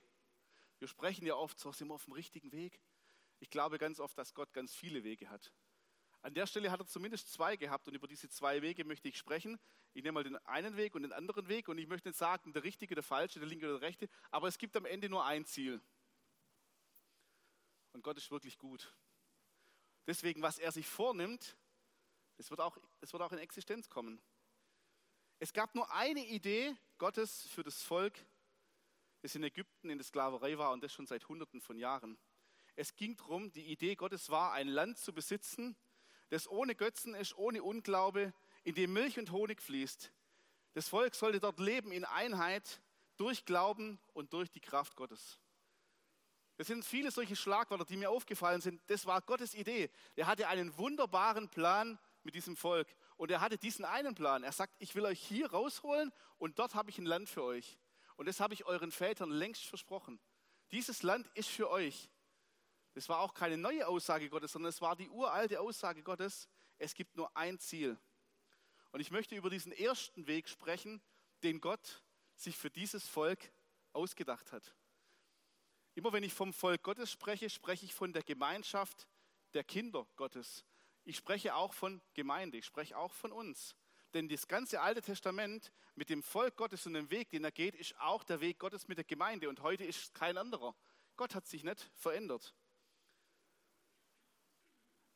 Wir 0.79 0.89
sprechen 0.89 1.27
ja 1.27 1.35
oft, 1.35 1.59
so 1.59 1.73
sind 1.73 1.89
wir 1.89 1.95
auf 1.95 2.05
dem 2.05 2.15
richtigen 2.15 2.53
Weg. 2.53 2.81
Ich 3.41 3.51
glaube 3.51 3.79
ganz 3.79 4.01
oft, 4.01 4.17
dass 4.19 4.35
Gott 4.35 4.53
ganz 4.53 4.75
viele 4.75 5.05
Wege 5.05 5.29
hat. 5.29 5.53
An 6.23 6.35
der 6.35 6.47
Stelle 6.47 6.71
hat 6.71 6.81
er 6.81 6.87
zumindest 6.87 7.33
zwei 7.33 7.57
gehabt 7.57 7.87
und 7.87 7.95
über 7.95 8.09
diese 8.09 8.29
zwei 8.29 8.61
Wege 8.61 8.85
möchte 8.85 9.09
ich 9.09 9.17
sprechen. 9.17 9.59
Ich 9.95 10.03
nehme 10.03 10.13
mal 10.13 10.25
den 10.25 10.37
einen 10.47 10.77
Weg 10.77 10.95
und 10.95 11.03
den 11.03 11.13
anderen 11.13 11.49
Weg 11.49 11.69
und 11.69 11.79
ich 11.79 11.87
möchte 11.87 12.09
nicht 12.09 12.19
sagen, 12.19 12.53
der 12.53 12.65
richtige, 12.65 12.95
der 12.95 13.05
falsche, 13.05 13.39
der 13.39 13.49
linke 13.49 13.67
oder 13.67 13.79
der 13.79 13.89
rechte, 13.89 14.09
aber 14.31 14.49
es 14.49 14.59
gibt 14.59 14.77
am 14.77 14.85
Ende 14.85 15.09
nur 15.09 15.25
ein 15.25 15.45
Ziel. 15.45 15.81
Und 17.93 18.03
Gott 18.03 18.17
ist 18.19 18.31
wirklich 18.31 18.59
gut. 18.59 18.95
Deswegen, 20.07 20.43
was 20.43 20.59
er 20.59 20.73
sich 20.73 20.87
vornimmt, 20.87 21.57
es 22.37 22.51
wird, 22.51 22.61
auch, 22.61 22.79
es 23.01 23.13
wird 23.13 23.23
auch 23.23 23.33
in 23.33 23.39
Existenz 23.39 23.89
kommen. 23.89 24.21
Es 25.39 25.53
gab 25.53 25.75
nur 25.75 25.93
eine 25.93 26.25
Idee 26.25 26.77
Gottes 26.99 27.47
für 27.49 27.63
das 27.63 27.83
Volk, 27.83 28.19
das 29.23 29.35
in 29.35 29.43
Ägypten 29.43 29.91
in 29.91 29.99
der 29.99 30.05
Sklaverei 30.05 30.59
war 30.59 30.73
und 30.73 30.83
das 30.83 30.93
schon 30.93 31.07
seit 31.07 31.29
Hunderten 31.29 31.61
von 31.61 31.79
Jahren. 31.79 32.19
Es 32.77 32.95
ging 32.95 33.17
darum, 33.17 33.53
die 33.53 33.67
Idee 33.67 33.97
Gottes 33.97 34.31
war, 34.31 34.53
ein 34.53 34.69
Land 34.69 34.99
zu 34.99 35.13
besitzen, 35.13 35.77
das 36.31 36.49
ohne 36.49 36.75
Götzen 36.75 37.15
ist, 37.15 37.37
ohne 37.37 37.63
Unglaube, 37.63 38.33
in 38.65 38.75
dem 38.75 38.93
Milch 38.93 39.19
und 39.19 39.33
Honig 39.33 39.63
fließt. 39.63 40.13
Das 40.75 40.89
Volk 40.89 41.15
sollte 41.15 41.41
dort 41.41 41.59
leben 41.59 41.93
in 41.93 42.05
Einheit 42.05 42.81
durch 43.17 43.45
Glauben 43.45 43.99
und 44.13 44.33
durch 44.33 44.51
die 44.51 44.61
Kraft 44.61 44.97
Gottes. 44.97 45.41
Das 46.57 46.67
sind 46.67 46.85
viele 46.85 47.11
solche 47.11 47.37
Schlagwörter, 47.37 47.85
die 47.85 47.97
mir 47.97 48.11
aufgefallen 48.11 48.61
sind. 48.61 48.83
Das 48.89 49.07
war 49.07 49.23
Gottes 49.23 49.55
Idee. 49.55 49.91
Er 50.17 50.27
hatte 50.27 50.49
einen 50.49 50.77
wunderbaren 50.77 51.49
Plan 51.49 51.99
mit 52.25 52.35
diesem 52.35 52.57
Volk. 52.57 52.89
Und 53.17 53.31
er 53.31 53.41
hatte 53.41 53.59
diesen 53.59 53.85
einen 53.85 54.15
Plan. 54.15 54.43
Er 54.43 54.53
sagt, 54.53 54.75
ich 54.79 54.95
will 54.95 55.05
euch 55.05 55.21
hier 55.21 55.51
rausholen 55.51 56.13
und 56.39 56.59
dort 56.59 56.75
habe 56.75 56.91
ich 56.91 56.99
ein 56.99 57.07
Land 57.07 57.29
für 57.29 57.45
euch. 57.45 57.79
Und 58.17 58.27
das 58.27 58.41
habe 58.41 58.55
ich 58.55 58.67
euren 58.67 58.91
Vätern 58.91 59.31
längst 59.31 59.67
versprochen. 59.67 60.21
Dieses 60.73 61.03
Land 61.05 61.29
ist 61.35 61.49
für 61.49 61.71
euch. 61.71 62.11
Das 62.99 63.09
war 63.09 63.21
auch 63.21 63.33
keine 63.33 63.57
neue 63.57 63.87
Aussage 63.87 64.29
Gottes, 64.29 64.51
sondern 64.51 64.71
es 64.71 64.81
war 64.81 64.97
die 64.97 65.09
uralte 65.09 65.61
Aussage 65.61 66.03
Gottes. 66.03 66.49
Es 66.79 66.95
gibt 66.95 67.15
nur 67.15 67.31
ein 67.37 67.57
Ziel. 67.61 67.97
Und 68.91 68.99
ich 68.99 69.13
möchte 69.13 69.37
über 69.37 69.51
diesen 69.51 69.71
ersten 69.71 70.27
Weg 70.27 70.49
sprechen, 70.49 71.01
den 71.45 71.61
Gott 71.61 72.03
sich 72.35 72.57
für 72.57 72.71
dieses 72.71 73.07
Volk 73.07 73.53
ausgedacht 73.93 74.51
hat. 74.51 74.75
Immer 75.95 76.13
wenn 76.13 76.25
ich 76.25 76.35
vom 76.35 76.53
Volk 76.53 76.83
Gottes 76.83 77.13
spreche, 77.13 77.49
spreche 77.49 77.85
ich 77.85 77.95
von 77.95 78.13
der 78.13 78.25
Gemeinschaft 78.25 79.07
der 79.55 79.63
Kinder 79.63 80.05
Gottes. 80.17 80.65
Ich 81.05 81.19
spreche 81.19 81.55
auch 81.55 81.75
von 81.75 82.03
Gemeinde, 82.15 82.59
ich 82.59 82.67
spreche 82.67 82.99
auch 82.99 83.13
von 83.13 83.31
uns. 83.31 83.77
Denn 84.13 84.29
das 84.29 84.49
ganze 84.49 84.81
Alte 84.81 85.03
Testament 85.03 85.71
mit 85.95 86.11
dem 86.11 86.25
Volk 86.25 86.57
Gottes 86.57 86.85
und 86.85 86.95
dem 86.95 87.13
Weg, 87.13 87.31
den 87.31 87.45
er 87.45 87.53
geht, 87.53 87.77
ist 87.77 87.97
auch 88.01 88.25
der 88.25 88.41
Weg 88.41 88.59
Gottes 88.59 88.89
mit 88.89 88.99
der 88.99 89.05
Gemeinde. 89.05 89.49
Und 89.49 89.63
heute 89.63 89.85
ist 89.85 90.13
kein 90.15 90.37
anderer. 90.37 90.75
Gott 91.17 91.37
hat 91.37 91.47
sich 91.47 91.63
nicht 91.63 91.93
verändert. 91.95 92.57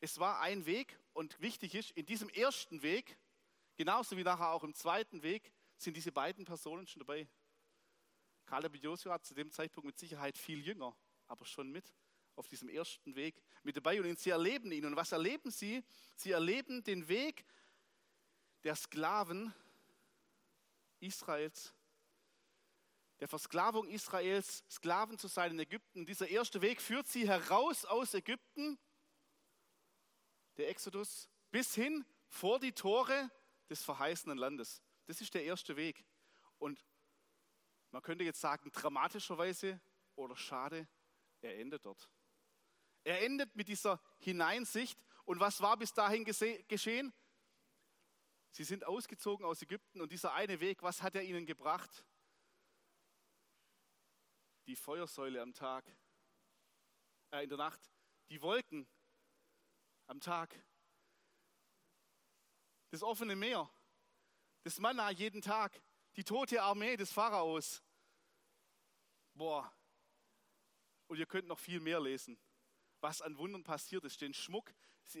Es 0.03 0.19
war 0.19 0.41
ein 0.41 0.65
Weg 0.65 0.99
und 1.13 1.39
wichtig 1.39 1.75
ist, 1.75 1.91
in 1.91 2.05
diesem 2.05 2.27
ersten 2.27 2.81
Weg, 2.81 3.17
genauso 3.77 4.17
wie 4.17 4.23
nachher 4.25 4.51
auch 4.51 4.65
im 4.65 4.73
zweiten 4.73 5.23
Weg, 5.23 5.49
sind 5.77 5.95
diese 5.95 6.11
beiden 6.11 6.43
Personen 6.43 6.85
schon 6.85 6.99
dabei. 6.99 7.25
Kaleb 8.45 8.73
und 8.73 8.83
Josua 8.83 9.21
zu 9.21 9.33
dem 9.33 9.49
Zeitpunkt 9.49 9.85
mit 9.85 9.97
Sicherheit 9.97 10.37
viel 10.37 10.59
jünger, 10.59 10.93
aber 11.27 11.45
schon 11.45 11.71
mit 11.71 11.85
auf 12.35 12.49
diesem 12.49 12.67
ersten 12.67 13.15
Weg 13.15 13.41
mit 13.63 13.77
dabei 13.77 14.01
und 14.01 14.19
sie 14.19 14.31
erleben 14.31 14.73
ihn. 14.73 14.83
Und 14.83 14.97
was 14.97 15.13
erleben 15.13 15.49
sie? 15.51 15.81
Sie 16.17 16.31
erleben 16.31 16.83
den 16.83 17.07
Weg 17.07 17.45
der 18.65 18.75
Sklaven 18.75 19.53
Israels, 20.99 21.73
der 23.21 23.29
Versklavung 23.29 23.87
Israels, 23.87 24.65
Sklaven 24.69 25.17
zu 25.17 25.29
sein 25.29 25.51
in 25.51 25.59
Ägypten. 25.59 26.05
Dieser 26.05 26.27
erste 26.27 26.61
Weg 26.61 26.81
führt 26.81 27.07
sie 27.07 27.25
heraus 27.25 27.85
aus 27.85 28.13
Ägypten, 28.13 28.77
der 30.57 30.69
Exodus, 30.69 31.29
bis 31.51 31.75
hin 31.75 32.05
vor 32.27 32.59
die 32.59 32.71
Tore 32.71 33.29
des 33.69 33.83
verheißenen 33.83 34.37
Landes. 34.37 34.81
Das 35.05 35.21
ist 35.21 35.33
der 35.33 35.43
erste 35.43 35.75
Weg. 35.75 36.05
Und 36.57 36.83
man 37.91 38.01
könnte 38.01 38.23
jetzt 38.23 38.41
sagen, 38.41 38.71
dramatischerweise 38.71 39.79
oder 40.15 40.35
schade, 40.35 40.87
er 41.41 41.59
endet 41.59 41.85
dort. 41.85 42.09
Er 43.03 43.21
endet 43.21 43.55
mit 43.55 43.67
dieser 43.67 44.01
Hineinsicht. 44.19 44.99
Und 45.25 45.39
was 45.39 45.61
war 45.61 45.77
bis 45.77 45.93
dahin 45.93 46.23
geschehen? 46.23 47.13
Sie 48.51 48.63
sind 48.63 48.85
ausgezogen 48.85 49.45
aus 49.45 49.61
Ägypten 49.61 50.01
und 50.01 50.11
dieser 50.11 50.33
eine 50.33 50.59
Weg, 50.59 50.83
was 50.83 51.01
hat 51.01 51.15
er 51.15 51.23
ihnen 51.23 51.45
gebracht? 51.45 52.05
Die 54.67 54.75
Feuersäule 54.75 55.41
am 55.41 55.53
Tag, 55.53 55.85
äh, 57.31 57.43
in 57.43 57.49
der 57.49 57.57
Nacht, 57.57 57.91
die 58.29 58.41
Wolken 58.41 58.87
am 60.13 60.21
Tag, 60.21 60.55
das 62.91 63.01
offene 63.01 63.35
Meer, 63.35 63.67
das 64.61 64.77
Manna 64.77 65.09
jeden 65.09 65.41
Tag, 65.41 65.81
die 66.15 66.23
tote 66.23 66.61
Armee 66.61 66.95
des 66.95 67.11
Pharaos. 67.11 67.81
Boah. 69.33 69.75
Und 71.07 71.17
ihr 71.17 71.25
könnt 71.25 71.47
noch 71.47 71.57
viel 71.57 71.79
mehr 71.79 71.99
lesen, 71.99 72.37
was 73.01 73.23
an 73.23 73.39
Wundern 73.39 73.63
passiert 73.63 74.03
ist. 74.05 74.21
Den 74.21 74.35
Schmuck, 74.35 74.71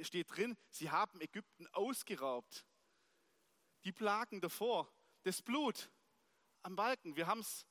steht 0.03 0.29
drin, 0.29 0.55
sie 0.69 0.91
haben 0.91 1.19
Ägypten 1.21 1.65
ausgeraubt. 1.69 2.63
Die 3.85 3.91
Plagen 3.91 4.41
davor, 4.41 4.93
das 5.23 5.41
Blut 5.41 5.89
am 6.61 6.75
Balken. 6.75 7.15
Wir 7.15 7.25
haben 7.25 7.39
es 7.39 7.65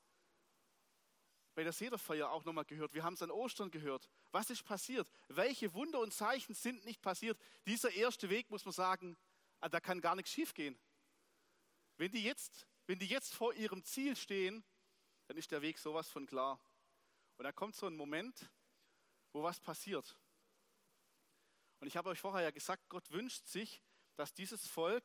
bei 1.55 1.65
der 1.65 1.73
Sederfeier 1.73 2.31
auch 2.31 2.45
nochmal 2.45 2.65
gehört. 2.65 2.95
Wir 2.95 3.05
haben 3.05 3.15
es 3.15 3.23
an 3.23 3.31
Ostern 3.31 3.71
gehört. 3.71 4.09
Was 4.31 4.51
ist 4.51 4.65
passiert? 4.65 5.09
Welche 5.29 5.73
Wunder 5.75 6.01
und 6.01 6.13
Zeichen 6.13 6.55
sind 6.55 6.85
nicht 6.85 7.03
passiert? 7.03 7.39
Dieser 7.67 7.93
erste 7.93 8.31
Weg, 8.31 8.51
muss 8.51 8.65
man 8.65 8.73
sagen, 8.73 9.17
ah, 9.61 9.69
da 9.69 9.81
kann 9.81 10.01
gar 10.01 10.15
nichts 10.15 10.33
schiefgehen. 10.33 10.79
Wenn 11.97 12.11
die 12.11 12.23
jetzt 12.23 12.67
wenn 12.87 12.99
die 12.99 13.07
jetzt 13.07 13.35
vor 13.35 13.55
ihrem 13.55 13.85
Ziel 13.85 14.17
stehen, 14.17 14.65
dann 15.27 15.37
ist 15.37 15.51
der 15.51 15.63
Weg 15.63 15.79
sowas 15.79 16.09
von 16.09 16.27
klar. 16.27 16.61
Und 17.37 17.45
da 17.45 17.53
kommt 17.53 17.75
so 17.75 17.87
ein 17.87 17.97
Moment, 17.97 18.51
wo 19.33 19.43
was 19.43 19.61
passiert. 19.61 20.17
Und 21.81 21.87
ich 21.87 21.97
habe 21.97 22.11
euch 22.11 22.21
vorher 22.21 22.43
ja 22.43 22.51
gesagt, 22.51 22.89
Gott 22.89 23.11
wünscht 23.11 23.47
sich, 23.47 23.83
dass 24.17 24.35
dieses 24.35 24.67
Volk 24.67 25.05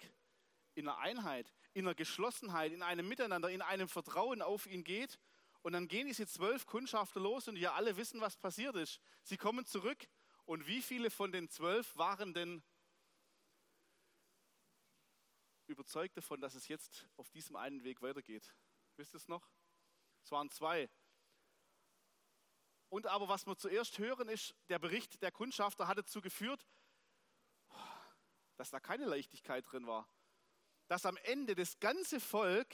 in 0.73 0.87
einer 0.87 0.97
Einheit, 0.97 1.53
in 1.73 1.85
einer 1.85 1.95
Geschlossenheit, 1.95 2.71
in 2.71 2.83
einem 2.83 3.07
Miteinander, 3.07 3.49
in 3.49 3.61
einem 3.61 3.87
Vertrauen 3.87 4.41
auf 4.41 4.65
ihn 4.67 4.83
geht. 4.83 5.19
Und 5.67 5.73
dann 5.73 5.89
gehen 5.89 6.07
diese 6.07 6.25
zwölf 6.25 6.65
Kundschafter 6.65 7.19
los 7.19 7.49
und 7.49 7.57
ja 7.57 7.73
alle 7.73 7.97
wissen, 7.97 8.21
was 8.21 8.37
passiert 8.37 8.77
ist. 8.77 9.01
Sie 9.21 9.35
kommen 9.35 9.65
zurück 9.65 10.07
und 10.45 10.65
wie 10.65 10.81
viele 10.81 11.11
von 11.11 11.33
den 11.33 11.49
zwölf 11.49 11.97
waren 11.97 12.33
denn 12.33 12.63
überzeugt 15.65 16.15
davon, 16.15 16.39
dass 16.39 16.55
es 16.55 16.69
jetzt 16.69 17.05
auf 17.17 17.29
diesem 17.31 17.57
einen 17.57 17.83
Weg 17.83 18.01
weitergeht. 18.01 18.55
Wisst 18.95 19.13
ihr 19.13 19.17
es 19.17 19.27
noch? 19.27 19.45
Es 20.23 20.31
waren 20.31 20.49
zwei. 20.51 20.89
Und 22.87 23.05
aber 23.05 23.27
was 23.27 23.45
wir 23.45 23.57
zuerst 23.57 23.97
hören, 23.97 24.29
ist, 24.29 24.55
der 24.69 24.79
Bericht 24.79 25.21
der 25.21 25.33
Kundschafter 25.33 25.89
hat 25.89 25.97
dazu 25.97 26.21
geführt, 26.21 26.65
dass 28.55 28.69
da 28.69 28.79
keine 28.79 29.03
Leichtigkeit 29.03 29.69
drin 29.69 29.85
war. 29.85 30.07
Dass 30.87 31.05
am 31.05 31.17
Ende 31.17 31.55
das 31.55 31.77
ganze 31.81 32.21
Volk 32.21 32.73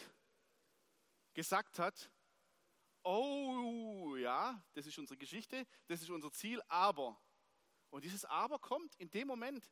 gesagt 1.34 1.80
hat, 1.80 2.12
oh 3.04 4.16
ja, 4.16 4.62
das 4.74 4.86
ist 4.86 4.98
unsere 4.98 5.18
Geschichte, 5.18 5.66
das 5.88 6.02
ist 6.02 6.10
unser 6.10 6.32
Ziel, 6.32 6.62
aber. 6.68 7.20
Und 7.90 8.04
dieses 8.04 8.26
Aber 8.26 8.58
kommt 8.58 8.96
in 8.96 9.12
dem 9.12 9.28
Moment, 9.28 9.70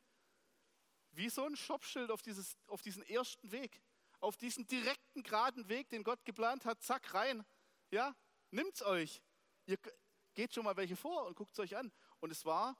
wie 1.12 1.30
so 1.30 1.44
ein 1.44 1.56
Stoppschild 1.56 2.12
auf, 2.12 2.22
auf 2.68 2.82
diesen 2.82 3.04
ersten 3.04 3.52
Weg, 3.52 3.82
auf 4.20 4.38
diesen 4.38 4.68
direkten, 4.68 5.24
geraden 5.24 5.68
Weg, 5.68 5.90
den 5.90 6.04
Gott 6.04 6.24
geplant 6.24 6.66
hat, 6.66 6.82
zack, 6.84 7.14
rein. 7.14 7.44
Ja, 7.90 8.16
nimmt's 8.52 8.84
euch. 8.84 9.22
Ihr 9.66 9.78
geht 10.36 10.54
schon 10.54 10.64
mal 10.64 10.78
welche 10.78 10.96
vor 10.96 11.26
und 11.26 11.36
guckt 11.36 11.54
es 11.54 11.60
euch 11.60 11.76
an. 11.76 11.92
Und 12.20 12.32
es 12.32 12.46
war 12.46 12.78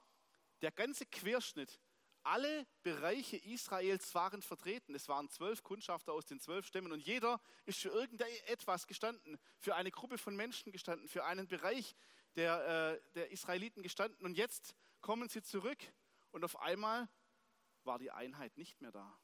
der 0.60 0.70
ganze 0.70 1.06
Querschnitt. 1.06 1.80
Alle 2.24 2.66
Bereiche 2.82 3.36
Israels 3.36 4.14
waren 4.14 4.42
vertreten. 4.42 4.94
Es 4.94 5.08
waren 5.08 5.28
zwölf 5.28 5.62
Kundschafter 5.62 6.12
aus 6.12 6.26
den 6.26 6.40
zwölf 6.40 6.66
Stämmen 6.66 6.92
und 6.92 7.00
jeder 7.00 7.40
ist 7.64 7.80
für 7.80 7.88
irgendetwas 7.88 8.86
gestanden, 8.86 9.38
für 9.58 9.74
eine 9.74 9.90
Gruppe 9.90 10.18
von 10.18 10.36
Menschen 10.36 10.72
gestanden, 10.72 11.08
für 11.08 11.24
einen 11.24 11.48
Bereich 11.48 11.96
der, 12.36 12.94
äh, 12.94 13.12
der 13.14 13.30
Israeliten 13.30 13.82
gestanden. 13.82 14.24
Und 14.24 14.36
jetzt 14.36 14.74
kommen 15.00 15.28
sie 15.28 15.42
zurück 15.42 15.78
und 16.30 16.44
auf 16.44 16.58
einmal 16.60 17.08
war 17.84 17.98
die 17.98 18.10
Einheit 18.10 18.56
nicht 18.56 18.80
mehr 18.80 18.92
da. 18.92 19.18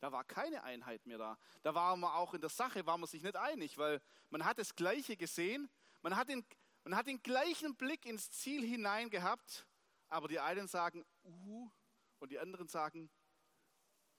Da 0.00 0.10
war 0.10 0.24
keine 0.24 0.64
Einheit 0.64 1.06
mehr 1.06 1.18
da. 1.18 1.38
Da 1.62 1.76
waren 1.76 2.00
wir 2.00 2.16
auch 2.16 2.34
in 2.34 2.40
der 2.40 2.50
Sache, 2.50 2.84
waren 2.86 3.00
wir 3.00 3.06
sich 3.06 3.22
nicht 3.22 3.36
einig, 3.36 3.78
weil 3.78 4.02
man 4.30 4.44
hat 4.44 4.58
das 4.58 4.74
Gleiche 4.74 5.16
gesehen, 5.16 5.70
man 6.00 6.16
hat 6.16 6.28
den, 6.28 6.44
man 6.82 6.96
hat 6.96 7.06
den 7.06 7.22
gleichen 7.22 7.76
Blick 7.76 8.04
ins 8.04 8.28
Ziel 8.32 8.66
hinein 8.66 9.10
gehabt, 9.10 9.64
aber 10.12 10.28
die 10.28 10.38
einen 10.38 10.68
sagen, 10.68 11.04
uh, 11.24 11.70
und 12.18 12.30
die 12.30 12.38
anderen 12.38 12.68
sagen, 12.68 13.10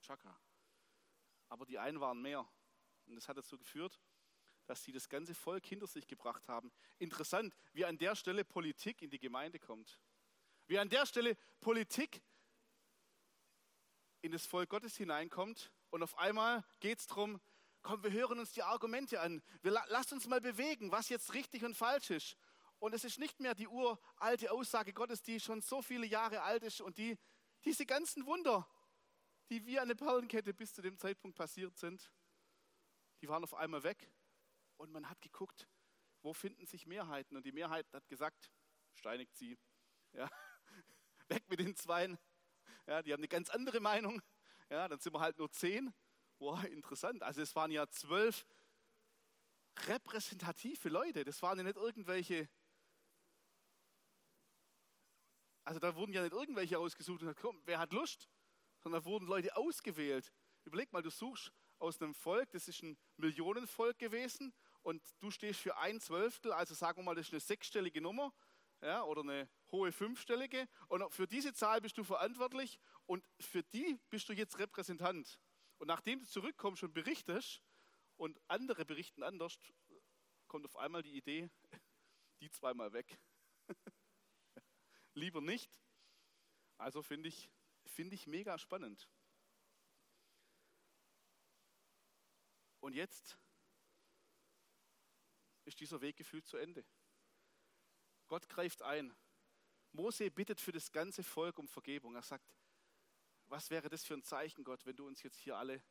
Chaka. 0.00 0.36
Aber 1.48 1.64
die 1.64 1.78
einen 1.78 2.00
waren 2.00 2.20
mehr. 2.20 2.46
Und 3.06 3.14
das 3.14 3.28
hat 3.28 3.38
dazu 3.38 3.56
geführt, 3.56 4.00
dass 4.66 4.82
sie 4.82 4.92
das 4.92 5.08
ganze 5.08 5.34
Volk 5.34 5.64
hinter 5.66 5.86
sich 5.86 6.06
gebracht 6.06 6.48
haben. 6.48 6.72
Interessant, 6.98 7.54
wie 7.72 7.84
an 7.84 7.96
der 7.96 8.16
Stelle 8.16 8.44
Politik 8.44 9.02
in 9.02 9.10
die 9.10 9.20
Gemeinde 9.20 9.58
kommt. 9.58 10.00
Wie 10.66 10.78
an 10.78 10.88
der 10.88 11.06
Stelle 11.06 11.36
Politik 11.60 12.22
in 14.22 14.32
das 14.32 14.46
Volk 14.46 14.70
Gottes 14.70 14.96
hineinkommt 14.96 15.70
und 15.90 16.02
auf 16.02 16.18
einmal 16.18 16.64
geht 16.80 16.98
es 16.98 17.06
darum, 17.06 17.40
komm, 17.82 18.02
wir 18.02 18.10
hören 18.10 18.40
uns 18.40 18.52
die 18.52 18.62
Argumente 18.62 19.20
an. 19.20 19.42
Wir, 19.62 19.70
lasst 19.88 20.12
uns 20.12 20.26
mal 20.26 20.40
bewegen, 20.40 20.90
was 20.90 21.08
jetzt 21.08 21.34
richtig 21.34 21.64
und 21.64 21.76
falsch 21.76 22.10
ist. 22.10 22.36
Und 22.84 22.92
es 22.92 23.02
ist 23.02 23.18
nicht 23.18 23.40
mehr 23.40 23.54
die 23.54 23.66
uralte 23.66 24.52
Aussage 24.52 24.92
Gottes, 24.92 25.22
die 25.22 25.40
schon 25.40 25.62
so 25.62 25.80
viele 25.80 26.04
Jahre 26.04 26.42
alt 26.42 26.62
ist 26.64 26.82
und 26.82 26.98
die 26.98 27.18
diese 27.64 27.86
ganzen 27.86 28.26
Wunder, 28.26 28.68
die 29.48 29.64
wie 29.64 29.80
eine 29.80 29.96
Perlenkette 29.96 30.52
bis 30.52 30.74
zu 30.74 30.82
dem 30.82 30.98
Zeitpunkt 30.98 31.34
passiert 31.34 31.78
sind, 31.78 32.12
die 33.22 33.28
waren 33.30 33.42
auf 33.42 33.54
einmal 33.54 33.84
weg. 33.84 34.12
Und 34.76 34.92
man 34.92 35.08
hat 35.08 35.22
geguckt, 35.22 35.66
wo 36.20 36.34
finden 36.34 36.66
sich 36.66 36.84
Mehrheiten. 36.84 37.38
Und 37.38 37.46
die 37.46 37.52
Mehrheit 37.52 37.90
hat 37.94 38.06
gesagt, 38.06 38.50
steinigt 38.92 39.34
sie. 39.34 39.58
Ja, 40.12 40.28
weg 41.28 41.48
mit 41.48 41.60
den 41.60 41.74
Zweien. 41.76 42.18
Ja, 42.86 43.00
die 43.00 43.14
haben 43.14 43.20
eine 43.20 43.28
ganz 43.28 43.48
andere 43.48 43.80
Meinung. 43.80 44.20
Ja, 44.68 44.88
dann 44.88 45.00
sind 45.00 45.14
wir 45.14 45.20
halt 45.20 45.38
nur 45.38 45.50
zehn. 45.50 45.94
Boah, 46.36 46.62
interessant. 46.64 47.22
Also 47.22 47.40
es 47.40 47.56
waren 47.56 47.70
ja 47.70 47.88
zwölf 47.88 48.44
repräsentative 49.86 50.90
Leute. 50.90 51.24
Das 51.24 51.40
waren 51.40 51.56
ja 51.56 51.64
nicht 51.64 51.76
irgendwelche 51.76 52.46
Also 55.64 55.80
da 55.80 55.94
wurden 55.96 56.12
ja 56.12 56.22
nicht 56.22 56.32
irgendwelche 56.32 56.78
ausgesucht 56.78 57.22
und 57.22 57.28
gesagt, 57.28 57.40
komm, 57.40 57.60
wer 57.64 57.78
hat 57.78 57.92
Lust? 57.92 58.28
Sondern 58.78 59.02
da 59.02 59.06
wurden 59.06 59.26
Leute 59.26 59.56
ausgewählt. 59.56 60.32
Überleg 60.64 60.92
mal, 60.92 61.02
du 61.02 61.10
suchst 61.10 61.52
aus 61.78 62.00
einem 62.00 62.14
Volk, 62.14 62.50
das 62.52 62.68
ist 62.68 62.82
ein 62.82 62.96
Millionenvolk 63.16 63.98
gewesen 63.98 64.54
und 64.82 65.02
du 65.20 65.30
stehst 65.30 65.60
für 65.60 65.76
ein 65.76 66.00
Zwölftel, 66.00 66.52
also 66.52 66.74
sagen 66.74 66.98
wir 66.98 67.04
mal, 67.04 67.14
das 67.14 67.26
ist 67.26 67.32
eine 67.32 67.40
sechsstellige 67.40 68.00
Nummer 68.00 68.32
ja, 68.80 69.02
oder 69.02 69.22
eine 69.22 69.48
hohe 69.72 69.92
fünfstellige 69.92 70.68
und 70.88 71.12
für 71.12 71.26
diese 71.26 71.52
Zahl 71.52 71.80
bist 71.80 71.98
du 71.98 72.04
verantwortlich 72.04 72.78
und 73.06 73.24
für 73.40 73.62
die 73.62 73.98
bist 74.10 74.28
du 74.28 74.32
jetzt 74.32 74.58
Repräsentant. 74.58 75.40
Und 75.78 75.88
nachdem 75.88 76.20
du 76.20 76.26
zurückkommst 76.26 76.82
und 76.82 76.92
berichtest 76.92 77.60
und 78.16 78.40
andere 78.48 78.84
berichten 78.84 79.22
anders, 79.22 79.58
kommt 80.46 80.64
auf 80.66 80.76
einmal 80.76 81.02
die 81.02 81.16
Idee, 81.16 81.50
die 82.40 82.50
zweimal 82.50 82.92
weg. 82.92 83.18
Lieber 85.14 85.40
nicht. 85.40 85.80
Also 86.78 87.02
finde 87.02 87.28
ich, 87.28 87.50
find 87.86 88.12
ich 88.12 88.26
mega 88.26 88.58
spannend. 88.58 89.08
Und 92.80 92.94
jetzt 92.94 93.38
ist 95.64 95.80
dieser 95.80 96.00
Weg 96.00 96.16
gefühlt 96.16 96.46
zu 96.46 96.56
Ende. 96.56 96.84
Gott 98.28 98.48
greift 98.48 98.82
ein. 98.82 99.16
Mose 99.92 100.30
bittet 100.30 100.60
für 100.60 100.72
das 100.72 100.90
ganze 100.92 101.22
Volk 101.22 101.58
um 101.58 101.68
Vergebung. 101.68 102.14
Er 102.14 102.22
sagt, 102.22 102.54
was 103.46 103.70
wäre 103.70 103.88
das 103.88 104.04
für 104.04 104.14
ein 104.14 104.22
Zeichen, 104.22 104.64
Gott, 104.64 104.84
wenn 104.84 104.96
du 104.96 105.06
uns 105.06 105.22
jetzt 105.22 105.38
hier 105.38 105.56
alle 105.56 105.82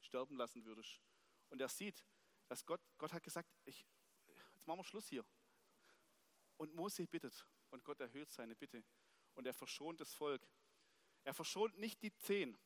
sterben 0.00 0.36
lassen 0.36 0.64
würdest? 0.64 1.00
Und 1.48 1.60
er 1.60 1.68
sieht, 1.68 2.04
dass 2.48 2.64
Gott, 2.66 2.80
Gott 2.98 3.12
hat 3.12 3.22
gesagt, 3.22 3.50
ich, 3.64 3.86
jetzt 4.54 4.66
machen 4.66 4.80
wir 4.80 4.84
Schluss 4.84 5.08
hier. 5.08 5.24
Und 6.58 6.74
Mose 6.74 7.06
bittet 7.06 7.46
und 7.76 7.84
Gott 7.84 8.00
erhöht 8.00 8.32
seine 8.32 8.56
Bitte 8.56 8.82
und 9.34 9.46
er 9.46 9.52
verschont 9.52 10.00
das 10.00 10.14
Volk. 10.14 10.48
Er 11.24 11.34
verschont 11.34 11.78
nicht 11.78 12.02
die 12.02 12.14
zehn. 12.16 12.58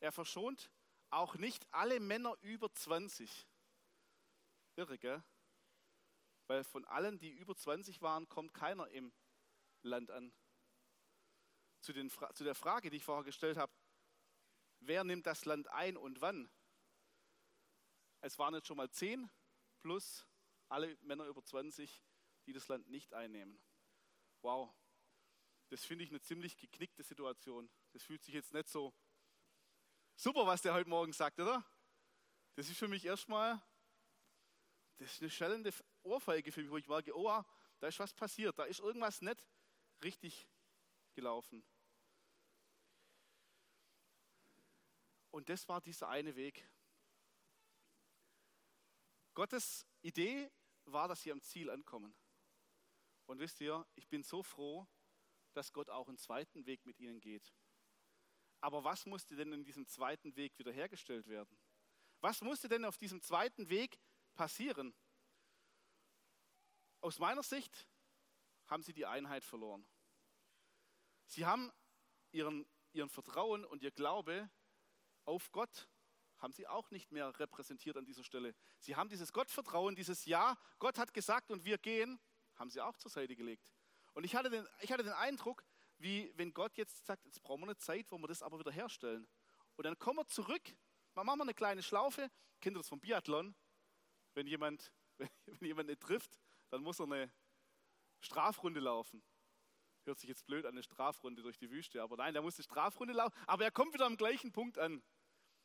Er 0.00 0.10
verschont 0.10 0.70
auch 1.10 1.34
nicht 1.36 1.66
alle 1.70 2.00
Männer 2.00 2.34
über 2.40 2.72
20. 2.72 3.46
Irre, 4.76 4.98
gell? 4.98 5.22
Weil 6.46 6.64
von 6.64 6.84
allen, 6.86 7.18
die 7.18 7.30
über 7.30 7.54
20 7.54 8.00
waren, 8.00 8.28
kommt 8.28 8.54
keiner 8.54 8.88
im 8.88 9.12
Land 9.82 10.10
an. 10.10 10.32
Zu, 11.80 11.92
den, 11.92 12.10
zu 12.10 12.44
der 12.44 12.54
Frage, 12.54 12.88
die 12.88 12.96
ich 12.96 13.04
vorher 13.04 13.24
gestellt 13.24 13.58
habe, 13.58 13.72
wer 14.80 15.04
nimmt 15.04 15.26
das 15.26 15.44
Land 15.44 15.68
ein 15.68 15.96
und 15.96 16.22
wann? 16.22 16.50
Es 18.22 18.38
waren 18.38 18.54
jetzt 18.54 18.66
schon 18.66 18.78
mal 18.78 18.90
zehn 18.90 19.30
plus 19.80 20.26
alle 20.68 20.96
Männer 21.02 21.26
über 21.26 21.44
20, 21.44 22.02
die 22.46 22.52
das 22.52 22.68
Land 22.68 22.88
nicht 22.88 23.12
einnehmen. 23.12 23.60
Wow, 24.46 24.72
das 25.70 25.84
finde 25.84 26.04
ich 26.04 26.10
eine 26.10 26.20
ziemlich 26.20 26.56
geknickte 26.56 27.02
Situation. 27.02 27.68
Das 27.90 28.04
fühlt 28.04 28.22
sich 28.22 28.32
jetzt 28.32 28.54
nicht 28.54 28.68
so 28.68 28.94
super, 30.14 30.46
was 30.46 30.62
der 30.62 30.72
heute 30.72 30.88
Morgen 30.88 31.12
sagt, 31.12 31.40
oder? 31.40 31.68
Das 32.54 32.70
ist 32.70 32.78
für 32.78 32.86
mich 32.86 33.04
erstmal, 33.04 33.60
das 34.98 35.14
ist 35.14 35.20
eine 35.20 35.30
schellende 35.32 35.74
Ohrfeige 36.04 36.52
für 36.52 36.62
mich, 36.62 36.70
wo 36.70 36.76
ich 36.76 36.86
merke, 36.86 37.12
oh, 37.12 37.42
da 37.80 37.88
ist 37.88 37.98
was 37.98 38.14
passiert, 38.14 38.56
da 38.56 38.62
ist 38.66 38.78
irgendwas 38.78 39.20
nicht 39.20 39.44
richtig 40.04 40.48
gelaufen. 41.14 41.66
Und 45.32 45.48
das 45.48 45.66
war 45.66 45.80
dieser 45.80 46.08
eine 46.08 46.36
Weg. 46.36 46.70
Gottes 49.34 49.88
Idee 50.02 50.52
war, 50.84 51.08
dass 51.08 51.22
sie 51.22 51.32
am 51.32 51.42
Ziel 51.42 51.68
ankommen. 51.68 52.14
Und 53.26 53.38
wisst 53.38 53.60
ihr, 53.60 53.86
ich 53.94 54.08
bin 54.08 54.22
so 54.22 54.42
froh, 54.42 54.86
dass 55.52 55.72
Gott 55.72 55.90
auch 55.90 56.08
einen 56.08 56.18
zweiten 56.18 56.66
Weg 56.66 56.86
mit 56.86 56.98
ihnen 56.98 57.20
geht. 57.20 57.52
Aber 58.60 58.84
was 58.84 59.06
musste 59.06 59.36
denn 59.36 59.52
in 59.52 59.64
diesem 59.64 59.86
zweiten 59.86 60.34
Weg 60.36 60.58
wiederhergestellt 60.58 61.26
werden? 61.26 61.58
Was 62.20 62.40
musste 62.40 62.68
denn 62.68 62.84
auf 62.84 62.98
diesem 62.98 63.20
zweiten 63.20 63.68
Weg 63.68 64.00
passieren? 64.34 64.94
Aus 67.00 67.18
meiner 67.18 67.42
Sicht 67.42 67.86
haben 68.66 68.82
sie 68.82 68.92
die 68.92 69.06
Einheit 69.06 69.44
verloren. 69.44 69.86
Sie 71.26 71.44
haben 71.44 71.70
ihren, 72.32 72.66
ihren 72.92 73.08
Vertrauen 73.08 73.64
und 73.64 73.82
ihr 73.82 73.90
Glaube 73.90 74.50
auf 75.24 75.50
Gott 75.52 75.88
haben 76.38 76.52
sie 76.52 76.66
auch 76.66 76.90
nicht 76.90 77.12
mehr 77.12 77.38
repräsentiert 77.38 77.96
an 77.96 78.04
dieser 78.04 78.24
Stelle. 78.24 78.54
Sie 78.78 78.94
haben 78.94 79.08
dieses 79.08 79.32
Gottvertrauen, 79.32 79.96
dieses 79.96 80.24
Ja, 80.26 80.58
Gott 80.78 80.98
hat 80.98 81.14
gesagt 81.14 81.50
und 81.50 81.64
wir 81.64 81.78
gehen, 81.78 82.20
haben 82.56 82.70
sie 82.70 82.80
auch 82.80 82.96
zur 82.96 83.10
Seite 83.10 83.36
gelegt. 83.36 83.66
Und 84.14 84.24
ich 84.24 84.34
hatte 84.34 84.50
den, 84.50 84.66
ich 84.80 84.92
hatte 84.92 85.02
den 85.02 85.12
Eindruck, 85.12 85.64
wie 85.98 86.32
wenn 86.36 86.52
Gott 86.52 86.76
jetzt 86.76 87.06
sagt, 87.06 87.24
jetzt 87.24 87.42
brauchen 87.42 87.60
wir 87.60 87.66
eine 87.66 87.76
Zeit, 87.76 88.10
wo 88.10 88.18
wir 88.18 88.28
das 88.28 88.42
aber 88.42 88.58
wieder 88.58 88.70
herstellen. 88.70 89.26
Und 89.76 89.84
dann 89.84 89.98
kommen 89.98 90.18
wir 90.18 90.26
zurück, 90.26 90.74
machen 91.14 91.26
wir 91.26 91.42
eine 91.42 91.54
kleine 91.54 91.82
Schlaufe, 91.82 92.30
kennt 92.60 92.76
ihr 92.76 92.80
das 92.80 92.88
vom 92.88 93.00
Biathlon? 93.00 93.54
Wenn 94.34 94.46
jemand, 94.46 94.92
wenn, 95.18 95.30
jemand 95.60 95.88
nicht 95.88 96.00
trifft, 96.00 96.38
dann 96.70 96.82
muss 96.82 96.98
er 96.98 97.06
eine 97.06 97.32
Strafrunde 98.20 98.80
laufen. 98.80 99.22
Hört 100.04 100.18
sich 100.18 100.28
jetzt 100.28 100.46
blöd 100.46 100.64
an, 100.64 100.72
eine 100.72 100.82
Strafrunde 100.82 101.42
durch 101.42 101.58
die 101.58 101.70
Wüste, 101.70 102.02
aber 102.02 102.16
nein, 102.16 102.32
der 102.32 102.42
muss 102.42 102.56
eine 102.56 102.64
Strafrunde 102.64 103.12
laufen, 103.12 103.36
aber 103.46 103.64
er 103.64 103.70
kommt 103.70 103.92
wieder 103.92 104.06
am 104.06 104.16
gleichen 104.16 104.52
Punkt 104.52 104.78
an. 104.78 105.02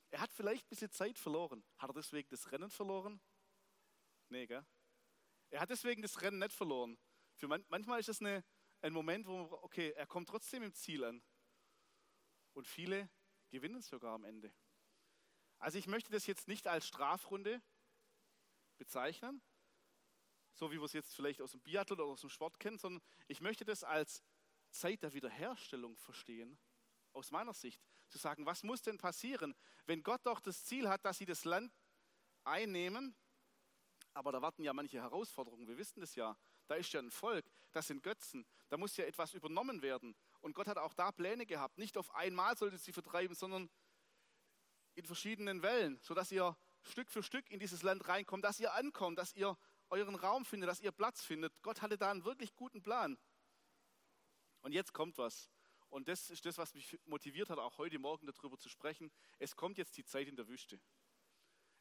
Er 0.09 0.19
hat 0.19 0.33
vielleicht 0.33 0.65
ein 0.65 0.69
bisschen 0.69 0.91
Zeit 0.91 1.17
verloren. 1.17 1.63
Hat 1.77 1.89
er 1.89 1.93
deswegen 1.93 2.27
das 2.29 2.51
Rennen 2.51 2.69
verloren? 2.69 3.21
Nee, 4.29 4.45
gell? 4.45 4.65
Er 5.51 5.59
hat 5.59 5.69
deswegen 5.69 6.01
das 6.01 6.21
Rennen 6.21 6.39
nicht 6.39 6.53
verloren. 6.53 6.97
Für 7.35 7.47
man, 7.47 7.63
manchmal 7.69 7.99
ist 7.99 8.09
es 8.09 8.21
eine, 8.21 8.43
ein 8.81 8.93
Moment, 8.93 9.27
wo, 9.27 9.59
okay, 9.61 9.91
er 9.91 10.07
kommt 10.07 10.29
trotzdem 10.29 10.63
im 10.63 10.73
Ziel 10.73 11.03
an. 11.03 11.21
Und 12.53 12.67
viele 12.67 13.09
gewinnen 13.49 13.81
sogar 13.81 14.15
am 14.15 14.23
Ende. 14.23 14.53
Also 15.59 15.77
ich 15.77 15.87
möchte 15.87 16.11
das 16.11 16.25
jetzt 16.25 16.47
nicht 16.47 16.67
als 16.67 16.87
Strafrunde 16.87 17.61
bezeichnen, 18.77 19.41
so 20.53 20.71
wie 20.71 20.77
wir 20.77 20.85
es 20.85 20.93
jetzt 20.93 21.15
vielleicht 21.15 21.41
aus 21.41 21.51
dem 21.51 21.61
Biathlon 21.61 21.99
oder 21.99 22.09
aus 22.09 22.21
dem 22.21 22.29
Sport 22.29 22.59
kennen, 22.59 22.77
sondern 22.77 23.03
ich 23.27 23.41
möchte 23.41 23.65
das 23.65 23.83
als 23.83 24.23
Zeit 24.71 25.03
der 25.03 25.13
Wiederherstellung 25.13 25.97
verstehen, 25.97 26.57
aus 27.13 27.29
meiner 27.29 27.53
Sicht. 27.53 27.81
Zu 28.07 28.17
sagen, 28.17 28.45
was 28.45 28.63
muss 28.63 28.81
denn 28.81 28.97
passieren, 28.97 29.55
wenn 29.85 30.01
Gott 30.01 30.25
doch 30.25 30.39
das 30.39 30.65
Ziel 30.65 30.89
hat, 30.89 31.05
dass 31.05 31.17
sie 31.17 31.25
das 31.25 31.45
Land 31.45 31.73
einnehmen, 32.43 33.15
aber 34.13 34.31
da 34.31 34.41
warten 34.41 34.63
ja 34.63 34.73
manche 34.73 35.01
Herausforderungen, 35.01 35.67
wir 35.67 35.77
wissen 35.77 35.99
das 35.99 36.15
ja. 36.15 36.37
Da 36.67 36.75
ist 36.75 36.91
ja 36.93 37.01
ein 37.01 37.11
Volk, 37.11 37.45
das 37.71 37.87
sind 37.87 38.03
Götzen, 38.03 38.45
da 38.69 38.77
muss 38.77 38.95
ja 38.97 39.05
etwas 39.05 39.33
übernommen 39.33 39.81
werden. 39.81 40.15
Und 40.39 40.53
Gott 40.55 40.67
hat 40.67 40.77
auch 40.77 40.93
da 40.93 41.11
Pläne 41.11 41.45
gehabt. 41.45 41.77
Nicht 41.77 41.97
auf 41.97 42.13
einmal 42.15 42.57
sollte 42.57 42.77
sie 42.77 42.93
vertreiben, 42.93 43.35
sondern 43.35 43.69
in 44.95 45.05
verschiedenen 45.05 45.61
Wellen, 45.61 45.99
sodass 46.01 46.31
ihr 46.31 46.57
Stück 46.83 47.11
für 47.11 47.23
Stück 47.23 47.49
in 47.51 47.59
dieses 47.59 47.83
Land 47.83 48.07
reinkommt, 48.07 48.43
dass 48.43 48.59
ihr 48.59 48.73
ankommt, 48.73 49.17
dass 49.17 49.33
ihr 49.33 49.57
euren 49.89 50.15
Raum 50.15 50.45
findet, 50.45 50.69
dass 50.69 50.79
ihr 50.79 50.91
Platz 50.91 51.23
findet. 51.23 51.53
Gott 51.61 51.81
hatte 51.81 51.97
da 51.97 52.11
einen 52.11 52.23
wirklich 52.23 52.55
guten 52.55 52.81
Plan. 52.81 53.17
Und 54.61 54.73
jetzt 54.73 54.93
kommt 54.93 55.17
was. 55.17 55.49
Und 55.89 56.07
das 56.07 56.29
ist 56.29 56.45
das, 56.45 56.57
was 56.57 56.73
mich 56.73 56.97
motiviert 57.05 57.49
hat, 57.49 57.59
auch 57.59 57.77
heute 57.77 57.99
Morgen 57.99 58.25
darüber 58.25 58.57
zu 58.57 58.69
sprechen. 58.69 59.11
Es 59.39 59.55
kommt 59.55 59.77
jetzt 59.77 59.97
die 59.97 60.05
Zeit 60.05 60.27
in 60.27 60.37
der 60.37 60.47
Wüste. 60.47 60.79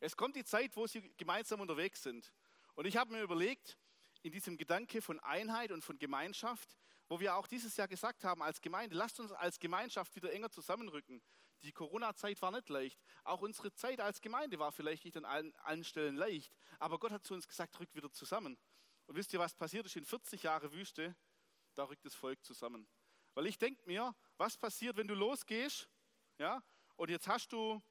Es 0.00 0.16
kommt 0.16 0.34
die 0.34 0.44
Zeit, 0.44 0.74
wo 0.76 0.86
sie 0.86 1.02
gemeinsam 1.16 1.60
unterwegs 1.60 2.02
sind. 2.02 2.32
Und 2.74 2.86
ich 2.86 2.96
habe 2.96 3.12
mir 3.12 3.22
überlegt, 3.22 3.78
in 4.22 4.32
diesem 4.32 4.56
Gedanke 4.56 5.02
von 5.02 5.20
Einheit 5.20 5.72
und 5.72 5.84
von 5.84 5.98
Gemeinschaft, 5.98 6.76
wo 7.08 7.20
wir 7.20 7.36
auch 7.36 7.46
dieses 7.46 7.76
Jahr 7.76 7.88
gesagt 7.88 8.24
haben 8.24 8.42
als 8.42 8.60
Gemeinde, 8.60 8.96
lasst 8.96 9.20
uns 9.20 9.32
als 9.32 9.58
Gemeinschaft 9.58 10.14
wieder 10.16 10.32
enger 10.32 10.50
zusammenrücken. 10.50 11.22
Die 11.62 11.72
Corona-Zeit 11.72 12.40
war 12.40 12.50
nicht 12.50 12.68
leicht. 12.70 12.98
Auch 13.24 13.42
unsere 13.42 13.72
Zeit 13.74 14.00
als 14.00 14.20
Gemeinde 14.20 14.58
war 14.58 14.72
vielleicht 14.72 15.04
nicht 15.04 15.16
an 15.16 15.26
allen, 15.26 15.54
allen 15.56 15.84
Stellen 15.84 16.16
leicht. 16.16 16.54
Aber 16.78 16.98
Gott 16.98 17.12
hat 17.12 17.26
zu 17.26 17.34
uns 17.34 17.46
gesagt, 17.46 17.78
rück 17.78 17.94
wieder 17.94 18.10
zusammen. 18.10 18.58
Und 19.06 19.16
wisst 19.16 19.32
ihr, 19.34 19.38
was 19.38 19.54
passiert 19.54 19.84
ist 19.84 19.96
in 19.96 20.04
40 20.04 20.44
Jahren 20.44 20.72
Wüste? 20.72 21.14
Da 21.74 21.84
rückt 21.84 22.04
das 22.06 22.14
Volk 22.14 22.42
zusammen. 22.44 22.88
Weil 23.34 23.46
ich 23.46 23.58
denke 23.58 23.82
mir, 23.86 24.14
was 24.38 24.56
passiert, 24.56 24.96
wenn 24.96 25.08
du 25.08 25.14
losgehst? 25.14 25.88
Ja, 26.38 26.62
und 26.96 27.10
jetzt 27.10 27.28
hast 27.28 27.52
du 27.52 27.82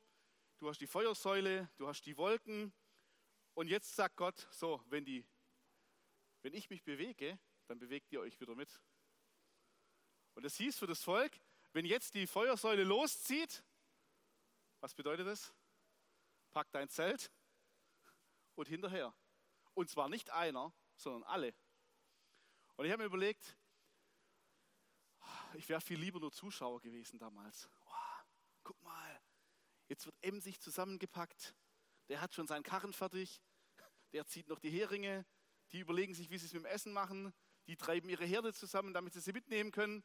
du 0.59 0.69
hast 0.69 0.79
die 0.79 0.87
Feuersäule, 0.87 1.69
du 1.77 1.87
hast 1.87 2.05
die 2.05 2.17
Wolken. 2.17 2.73
Und 3.53 3.67
jetzt 3.67 3.95
sagt 3.95 4.15
Gott, 4.15 4.47
so, 4.51 4.83
wenn, 4.87 5.03
die, 5.03 5.25
wenn 6.41 6.53
ich 6.53 6.69
mich 6.69 6.83
bewege, 6.83 7.39
dann 7.67 7.79
bewegt 7.79 8.11
ihr 8.11 8.19
euch 8.21 8.39
wieder 8.39 8.55
mit. 8.55 8.81
Und 10.35 10.43
das 10.43 10.55
hieß 10.55 10.77
für 10.77 10.87
das 10.87 11.03
Volk, 11.03 11.39
wenn 11.73 11.85
jetzt 11.85 12.13
die 12.13 12.27
Feuersäule 12.27 12.83
loszieht, 12.83 13.63
was 14.79 14.93
bedeutet 14.93 15.27
das? 15.27 15.53
Pack 16.51 16.71
dein 16.71 16.89
Zelt 16.89 17.31
und 18.55 18.67
hinterher. 18.67 19.13
Und 19.73 19.89
zwar 19.89 20.09
nicht 20.09 20.29
einer, 20.31 20.73
sondern 20.95 21.23
alle. 21.23 21.53
Und 22.75 22.85
ich 22.85 22.91
habe 22.91 23.03
mir 23.03 23.07
überlegt, 23.07 23.57
ich 25.55 25.67
wäre 25.67 25.81
viel 25.81 25.99
lieber 25.99 26.19
nur 26.19 26.31
Zuschauer 26.31 26.79
gewesen 26.81 27.19
damals. 27.19 27.69
Oh, 27.85 28.23
guck 28.63 28.81
mal, 28.81 28.98
jetzt 29.89 30.05
wird 30.05 30.15
M 30.21 30.39
sich 30.39 30.59
zusammengepackt. 30.61 31.55
Der 32.07 32.21
hat 32.21 32.33
schon 32.33 32.47
seinen 32.47 32.63
Karren 32.63 32.93
fertig. 32.93 33.41
Der 34.13 34.25
zieht 34.25 34.47
noch 34.47 34.59
die 34.59 34.69
Heringe. 34.69 35.25
Die 35.71 35.79
überlegen 35.79 36.13
sich, 36.13 36.29
wie 36.29 36.37
sie 36.37 36.45
es 36.45 36.53
mit 36.53 36.63
dem 36.63 36.65
Essen 36.65 36.93
machen. 36.93 37.33
Die 37.67 37.75
treiben 37.75 38.09
ihre 38.09 38.25
Herde 38.25 38.53
zusammen, 38.53 38.93
damit 38.93 39.13
sie 39.13 39.19
sie 39.19 39.33
mitnehmen 39.33 39.71
können. 39.71 40.03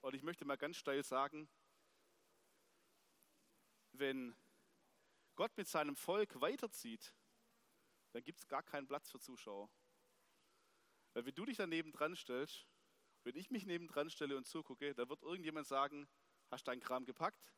Und 0.00 0.14
ich 0.14 0.22
möchte 0.22 0.44
mal 0.44 0.56
ganz 0.56 0.76
steil 0.76 1.04
sagen, 1.04 1.48
wenn 3.92 4.34
Gott 5.36 5.56
mit 5.56 5.68
seinem 5.68 5.94
Volk 5.94 6.40
weiterzieht, 6.40 7.14
dann 8.12 8.24
gibt 8.24 8.40
es 8.40 8.48
gar 8.48 8.62
keinen 8.62 8.86
Platz 8.86 9.10
für 9.10 9.20
Zuschauer. 9.20 9.70
Weil 11.12 11.26
wenn 11.26 11.34
du 11.34 11.44
dich 11.44 11.56
daneben 11.56 11.92
dran 11.92 12.16
stellst, 12.16 12.66
wenn 13.24 13.36
ich 13.36 13.50
mich 13.50 13.64
neben 13.66 13.86
dran 13.86 14.10
stelle 14.10 14.36
und 14.36 14.46
zugucke, 14.46 14.94
dann 14.94 15.08
wird 15.08 15.22
irgendjemand 15.22 15.66
sagen, 15.66 16.08
hast 16.52 16.66
du 16.66 16.70
deinen 16.70 16.80
Kram 16.80 17.04
gepackt? 17.04 17.52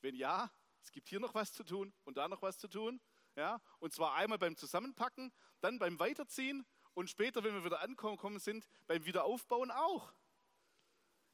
Wenn 0.00 0.16
ja, 0.16 0.50
es 0.82 0.90
gibt 0.90 1.08
hier 1.08 1.20
noch 1.20 1.34
was 1.34 1.52
zu 1.52 1.62
tun 1.62 1.94
und 2.04 2.16
da 2.16 2.28
noch 2.28 2.42
was 2.42 2.58
zu 2.58 2.68
tun. 2.68 3.00
Ja? 3.36 3.60
Und 3.78 3.92
zwar 3.92 4.14
einmal 4.14 4.38
beim 4.38 4.56
Zusammenpacken, 4.56 5.32
dann 5.60 5.78
beim 5.78 5.98
Weiterziehen 5.98 6.66
und 6.94 7.10
später, 7.10 7.44
wenn 7.44 7.54
wir 7.54 7.64
wieder 7.64 7.80
angekommen 7.80 8.38
sind, 8.38 8.66
beim 8.86 9.04
Wiederaufbauen 9.04 9.70
auch. 9.70 10.12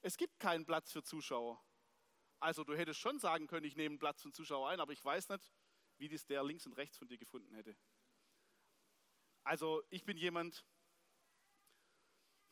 Es 0.03 0.17
gibt 0.17 0.39
keinen 0.39 0.65
Platz 0.65 0.93
für 0.93 1.03
Zuschauer. 1.03 1.63
Also 2.41 2.65
du 2.65 2.75
hättest 2.75 3.01
schon 3.01 3.19
sagen 3.19 3.47
können, 3.47 3.67
ich 3.67 3.77
nehme 3.77 3.93
einen 3.93 3.99
Platz 3.99 4.23
für 4.23 4.33
Zuschauer 4.33 4.71
ein, 4.71 4.81
aber 4.81 4.93
ich 4.93 5.05
weiß 5.05 5.29
nicht, 5.29 5.53
wie 5.99 6.09
das 6.09 6.25
der 6.27 6.43
links 6.43 6.67
und 6.67 6.73
rechts 6.73 6.97
von 6.97 7.07
dir 7.07 7.19
gefunden 7.19 7.55
hätte. 7.55 7.77
Also 9.45 9.83
ich 9.91 10.05
bin 10.05 10.17
jemand, 10.17 10.65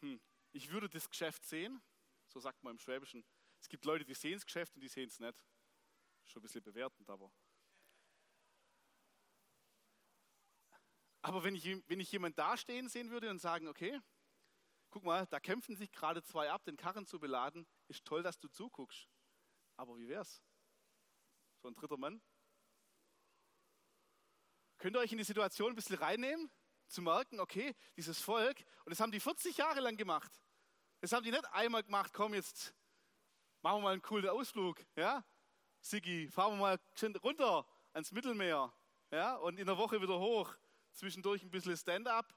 hm, 0.03 0.21
ich 0.53 0.71
würde 0.71 0.91
das 0.91 1.09
Geschäft 1.09 1.45
sehen, 1.45 1.83
so 2.27 2.41
sagt 2.41 2.63
man 2.63 2.73
im 2.73 2.79
Schwäbischen. 2.79 3.25
Es 3.61 3.69
gibt 3.69 3.85
Leute, 3.85 4.05
die 4.05 4.15
sehen 4.15 4.35
das 4.35 4.47
Geschäft 4.47 4.75
und 4.75 4.81
die 4.81 4.89
sehen 4.89 5.09
es 5.09 5.19
nicht. 5.19 5.45
Schon 6.25 6.41
ein 6.41 6.43
bisschen 6.43 6.63
bewertend, 6.63 7.09
aber. 7.11 7.33
Aber 11.23 11.45
wenn 11.45 11.55
ich, 11.55 11.65
wenn 11.89 12.01
ich 12.01 12.13
jemanden 12.13 12.37
dastehen 12.37 12.89
sehen 12.89 13.11
würde 13.11 13.31
und 13.31 13.39
sagen, 13.39 13.67
okay, 13.67 14.01
guck 14.91 15.05
mal, 15.05 15.27
da 15.27 15.41
kämpfen 15.41 15.77
sich 15.77 15.91
gerade 15.91 16.23
zwei 16.23 16.51
ab, 16.51 16.65
den 16.65 16.77
Karren 16.77 17.07
zu 17.07 17.19
beladen, 17.19 17.67
ist 17.89 18.05
toll, 18.05 18.23
dass 18.23 18.39
du 18.39 18.49
zuguckst. 18.49 19.09
Aber 19.77 19.97
wie 19.99 20.09
wär's? 20.09 20.43
So 21.61 21.69
ein 21.69 21.75
dritter 21.75 21.97
Mann? 21.97 22.23
Könnt 24.79 24.97
ihr 24.97 25.01
euch 25.01 25.13
in 25.13 25.19
die 25.19 25.25
Situation 25.25 25.73
ein 25.73 25.75
bisschen 25.75 25.97
reinnehmen? 25.97 26.51
Zu 26.87 27.03
merken, 27.03 27.41
okay, 27.41 27.75
dieses 27.97 28.21
Volk, 28.21 28.65
und 28.85 28.91
das 28.91 29.01
haben 29.01 29.13
die 29.13 29.21
40 29.21 29.57
Jahre 29.59 29.81
lang 29.81 29.97
gemacht. 29.97 30.33
Das 31.01 31.13
haben 31.13 31.25
die 31.25 31.31
nicht 31.31 31.45
einmal 31.53 31.83
gemacht, 31.83 32.13
komm, 32.15 32.33
jetzt 32.33 32.75
machen 33.63 33.79
wir 33.79 33.83
mal 33.83 33.93
einen 33.93 34.03
coolen 34.03 34.29
Ausflug. 34.29 34.85
Ja? 34.97 35.25
Sigi, 35.81 36.29
fahren 36.29 36.55
wir 36.55 36.59
mal 36.59 36.81
runter 37.23 37.67
ans 37.93 38.13
Mittelmeer. 38.13 38.73
Ja? 39.11 39.37
Und 39.37 39.59
in 39.59 39.67
der 39.67 39.79
Woche 39.79 40.01
wieder 40.01 40.19
hoch. 40.19 40.55
Zwischendurch 40.93 41.43
ein 41.43 41.51
bisschen 41.51 41.77
Stand-up, 41.77 42.35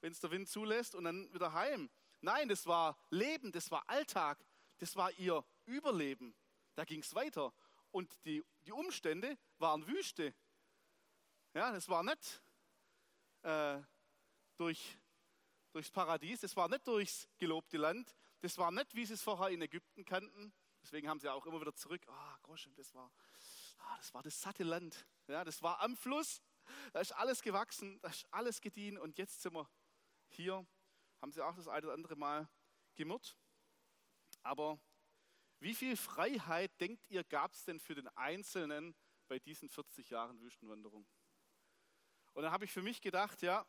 wenn 0.00 0.12
es 0.12 0.20
der 0.20 0.30
Wind 0.30 0.48
zulässt, 0.48 0.94
und 0.94 1.04
dann 1.04 1.32
wieder 1.32 1.52
heim. 1.52 1.88
Nein, 2.20 2.48
das 2.48 2.66
war 2.66 2.98
Leben, 3.10 3.52
das 3.52 3.70
war 3.70 3.88
Alltag, 3.88 4.44
das 4.78 4.96
war 4.96 5.10
ihr 5.12 5.44
Überleben. 5.66 6.34
Da 6.74 6.84
ging 6.84 7.00
es 7.00 7.14
weiter. 7.14 7.52
Und 7.90 8.24
die, 8.24 8.42
die 8.64 8.72
Umstände 8.72 9.38
waren 9.58 9.86
Wüste. 9.86 10.34
Ja, 11.54 11.70
das 11.70 11.88
war 11.88 12.02
nicht 12.02 12.42
äh, 13.42 13.80
durch, 14.56 14.98
durchs 15.72 15.90
Paradies, 15.90 16.40
das 16.40 16.56
war 16.56 16.68
nicht 16.68 16.86
durchs 16.86 17.28
gelobte 17.38 17.76
Land, 17.76 18.14
das 18.40 18.58
war 18.58 18.70
nicht, 18.70 18.94
wie 18.94 19.06
sie 19.06 19.14
es 19.14 19.22
vorher 19.22 19.48
in 19.48 19.62
Ägypten 19.62 20.04
kannten. 20.04 20.52
Deswegen 20.82 21.08
haben 21.08 21.20
sie 21.20 21.28
auch 21.28 21.46
immer 21.46 21.60
wieder 21.60 21.74
zurück, 21.74 22.02
ah, 22.08 22.34
oh, 22.34 22.38
Groschen, 22.42 22.74
das 22.74 22.92
war, 22.94 23.10
ah, 23.78 23.96
das 23.96 24.12
war 24.14 24.22
das 24.22 24.40
satte 24.40 24.64
Land. 24.64 25.06
Ja, 25.28 25.44
das 25.44 25.62
war 25.62 25.80
am 25.80 25.96
Fluss, 25.96 26.42
da 26.92 27.00
ist 27.00 27.12
alles 27.12 27.42
gewachsen, 27.42 28.00
da 28.00 28.08
ist 28.08 28.26
alles 28.32 28.60
gediehen 28.60 28.98
und 28.98 29.18
jetzt 29.18 29.42
sind 29.42 29.54
wir 29.54 29.68
hier, 30.28 30.66
haben 31.20 31.32
sie 31.32 31.44
auch 31.44 31.54
das 31.54 31.68
eine 31.68 31.86
oder 31.86 31.94
andere 31.94 32.16
Mal 32.16 32.48
gemurrt. 32.94 33.36
Aber 34.42 34.80
wie 35.60 35.74
viel 35.74 35.96
Freiheit, 35.96 36.80
denkt 36.80 37.08
ihr, 37.08 37.22
gab 37.22 37.52
es 37.52 37.64
denn 37.64 37.78
für 37.78 37.94
den 37.94 38.08
Einzelnen 38.08 38.96
bei 39.28 39.38
diesen 39.38 39.68
40 39.68 40.10
Jahren 40.10 40.40
Wüstenwanderung? 40.40 41.06
Und 42.32 42.42
dann 42.42 42.50
habe 42.50 42.64
ich 42.64 42.72
für 42.72 42.82
mich 42.82 43.00
gedacht, 43.00 43.42
ja, 43.42 43.64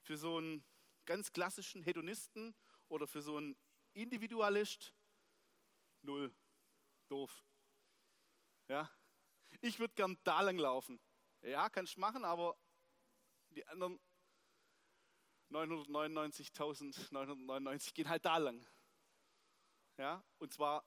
für 0.00 0.16
so 0.16 0.38
einen 0.38 0.64
ganz 1.04 1.32
klassischen 1.32 1.82
Hedonisten 1.82 2.54
oder 2.88 3.06
für 3.06 3.22
so 3.22 3.36
einen 3.36 3.56
Individualist, 3.92 4.94
null, 6.02 6.34
doof. 7.08 7.44
Ja, 8.68 8.90
ich 9.60 9.78
würde 9.78 9.94
gern 9.94 10.18
da 10.24 10.40
lang 10.40 10.58
laufen. 10.58 10.98
Ja, 11.42 11.68
kannst 11.68 11.98
machen, 11.98 12.24
aber 12.24 12.58
die 13.50 13.64
anderen 13.68 14.00
999.999 15.50 17.92
gehen 17.94 18.08
halt 18.08 18.24
da 18.24 18.38
lang. 18.38 18.66
Ja, 19.96 20.24
und 20.38 20.52
zwar 20.52 20.84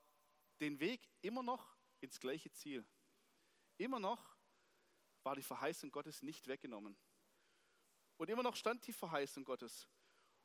den 0.60 0.78
Weg 0.80 1.08
immer 1.22 1.42
noch 1.42 1.74
ins 2.00 2.20
gleiche 2.20 2.50
Ziel. 2.50 2.86
Immer 3.78 4.00
noch 4.00 4.36
war 5.22 5.36
die 5.36 5.42
Verheißung 5.42 5.90
Gottes 5.90 6.22
nicht 6.22 6.46
weggenommen. 6.48 6.98
Und 8.16 8.28
immer 8.28 8.42
noch 8.42 8.56
stand 8.56 8.86
die 8.86 8.92
Verheißung 8.92 9.44
Gottes. 9.44 9.88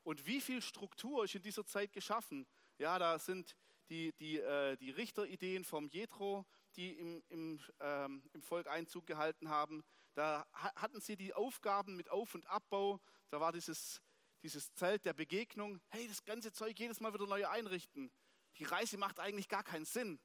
Und 0.04 0.26
wie 0.26 0.42
viel 0.42 0.62
Struktur 0.62 1.24
ist 1.24 1.36
in 1.36 1.42
dieser 1.42 1.66
Zeit 1.66 1.94
geschaffen? 1.94 2.46
Ja, 2.78 3.00
da 3.00 3.20
sind 3.20 3.56
die, 3.90 4.14
die, 4.14 4.40
äh, 4.40 4.76
die 4.78 4.92
Richterideen 4.92 5.64
vom 5.64 5.88
Jethro, 5.90 6.46
die 6.76 6.94
im, 6.94 7.24
im, 7.30 7.60
ähm, 7.80 8.24
im 8.34 8.42
Volk 8.42 8.68
Einzug 8.68 9.06
gehalten 9.06 9.50
haben. 9.50 9.84
Da 10.14 10.46
hatten 10.54 11.02
sie 11.02 11.16
die 11.16 11.34
Aufgaben 11.34 11.96
mit 11.96 12.10
Auf- 12.10 12.36
und 12.36 12.46
Abbau. 12.48 13.00
Da 13.30 13.40
war 13.40 13.52
dieses, 13.52 14.02
dieses 14.42 14.74
Zelt 14.74 15.06
der 15.06 15.14
Begegnung. 15.14 15.80
Hey, 15.90 16.08
das 16.08 16.24
ganze 16.24 16.52
Zeug 16.52 16.78
jedes 16.78 17.00
Mal 17.00 17.14
wieder 17.14 17.28
neu 17.28 17.48
einrichten 17.48 18.12
die 18.58 18.66
Reise 18.66 18.98
macht 18.98 19.20
eigentlich 19.20 19.50
gar 19.50 19.64
keinen 19.64 19.86
Sinn. 19.86 20.20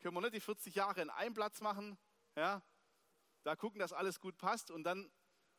Können 0.00 0.14
wir 0.14 0.20
nicht 0.20 0.34
die 0.34 0.40
40 0.40 0.74
Jahre 0.74 1.02
in 1.02 1.10
einem 1.10 1.34
Platz 1.34 1.60
machen, 1.60 1.98
ja, 2.36 2.62
da 3.42 3.56
gucken, 3.56 3.78
dass 3.78 3.92
alles 3.92 4.20
gut 4.20 4.36
passt 4.38 4.70
und 4.70 4.84
dann, 4.84 5.10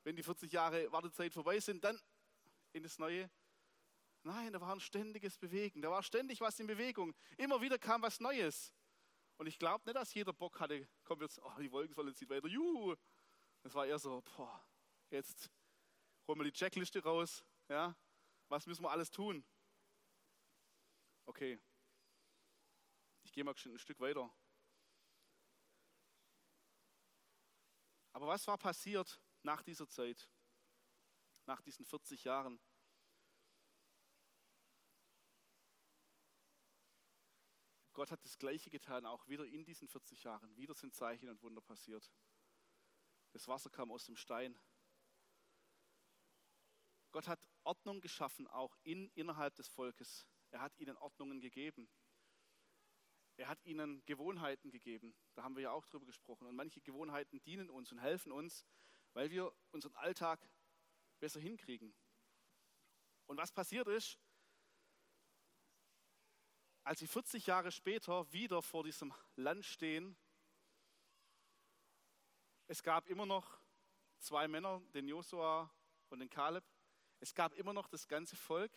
wenn 0.04 0.15
die 0.15 0.23
40 0.23 0.51
Jahre 0.51 0.91
Wartezeit 0.91 1.34
vorbei 1.34 1.60
sind, 1.60 1.84
dann 1.84 1.99
in 2.73 2.84
das 2.84 2.97
Neue. 2.99 3.30
Nein, 4.26 4.52
da 4.52 4.60
war 4.60 4.74
ein 4.74 4.80
ständiges 4.80 5.38
Bewegen, 5.38 5.82
da 5.82 5.90
war 5.90 6.04
ständig 6.04 6.42
was 6.42 6.60
in 6.60 6.68
Bewegung. 6.68 7.16
Immer 7.38 7.62
wieder 7.62 7.78
kam 7.78 8.02
was 8.02 8.20
Neues. 8.20 8.74
Und 9.38 9.48
ich 9.48 9.58
glaube 9.58 9.84
nicht, 9.86 9.96
dass 9.96 10.14
jeder 10.14 10.34
Bock 10.34 10.60
hatte, 10.60 10.88
kommt 11.04 11.22
jetzt, 11.22 11.40
oh, 11.42 11.54
die 11.60 11.72
Wolkensäule 11.72 12.14
zieht 12.14 12.30
weiter, 12.30 12.48
juhu. 12.48 12.96
Das 13.64 13.74
war 13.74 13.86
eher 13.86 14.00
so, 14.00 14.22
boah, 14.36 14.66
jetzt 15.10 15.50
holen 16.28 16.40
wir 16.40 16.46
die 16.46 16.52
Checkliste 16.52 17.04
raus, 17.04 17.46
ja, 17.70 17.96
was 18.50 18.66
müssen 18.66 18.84
wir 18.84 18.92
alles 18.92 19.12
tun? 19.12 19.46
Okay, 21.26 21.60
gehe 23.36 23.44
mal 23.44 23.54
ein 23.54 23.78
Stück 23.78 24.00
weiter. 24.00 24.34
Aber 28.14 28.28
was 28.28 28.48
war 28.48 28.58
passiert 28.58 29.20
nach 29.44 29.62
dieser 29.62 29.90
Zeit, 29.90 30.30
nach 31.46 31.62
diesen 31.62 31.86
40 31.86 32.24
Jahren? 32.24 32.62
Gott 37.96 38.12
hat 38.12 38.24
das 38.26 38.38
Gleiche 38.38 38.70
getan, 38.70 39.06
auch 39.06 39.26
wieder 39.30 39.46
in 39.46 39.64
diesen 39.64 39.88
40 39.88 40.24
Jahren. 40.24 40.56
Wieder 40.58 40.76
sind 40.76 40.94
Zeichen 40.94 41.30
und 41.30 41.42
Wunder 41.42 41.62
passiert. 41.62 42.12
Das 43.32 43.48
Wasser 43.48 43.70
kam 43.70 43.90
aus 43.90 44.06
dem 44.06 44.18
Stein. 44.18 44.60
Gott 47.12 47.30
hat 47.30 47.50
Ordnung 47.64 48.02
geschaffen, 48.02 48.48
auch 48.48 48.78
in, 48.84 49.10
innerhalb 49.16 49.56
des 49.56 49.70
Volkes. 49.70 50.28
Er 50.52 50.60
hat 50.60 50.78
ihnen 50.78 50.98
Ordnungen 50.98 51.40
gegeben. 51.40 51.90
Er 53.38 53.48
hat 53.48 53.64
ihnen 53.64 54.06
Gewohnheiten 54.06 54.72
gegeben. 54.72 55.16
Da 55.34 55.44
haben 55.44 55.56
wir 55.56 55.64
ja 55.64 55.72
auch 55.72 55.86
drüber 55.86 56.06
gesprochen. 56.06 56.48
Und 56.48 56.56
manche 56.56 56.82
Gewohnheiten 56.82 57.42
dienen 57.44 57.70
uns 57.70 57.94
und 57.94 58.00
helfen 58.00 58.34
uns, 58.34 58.66
weil 59.14 59.32
wir 59.32 59.54
unseren 59.72 59.96
Alltag 59.96 60.46
besser 61.22 61.40
hinkriegen. 61.40 61.96
Und 63.26 63.38
was 63.38 63.54
passiert 63.54 63.88
ist, 63.88 64.20
als 66.86 67.00
sie 67.00 67.08
40 67.08 67.48
Jahre 67.48 67.71
später 67.71 68.32
wieder 68.32 68.62
vor 68.62 68.84
diesem 68.84 69.12
Land 69.36 69.65
stehen, 69.65 70.15
es 72.67 72.84
gab 72.84 73.08
immer 73.08 73.26
noch 73.26 73.60
zwei 74.19 74.48
Männer, 74.48 74.82
den 74.93 75.08
Josua 75.08 75.69
und 76.10 76.19
den 76.19 76.30
Kaleb, 76.30 76.63
Es 77.19 77.34
gab 77.34 77.54
immer 77.54 77.74
noch 77.74 77.88
das 77.88 78.08
ganze 78.08 78.36
Volk, 78.36 78.71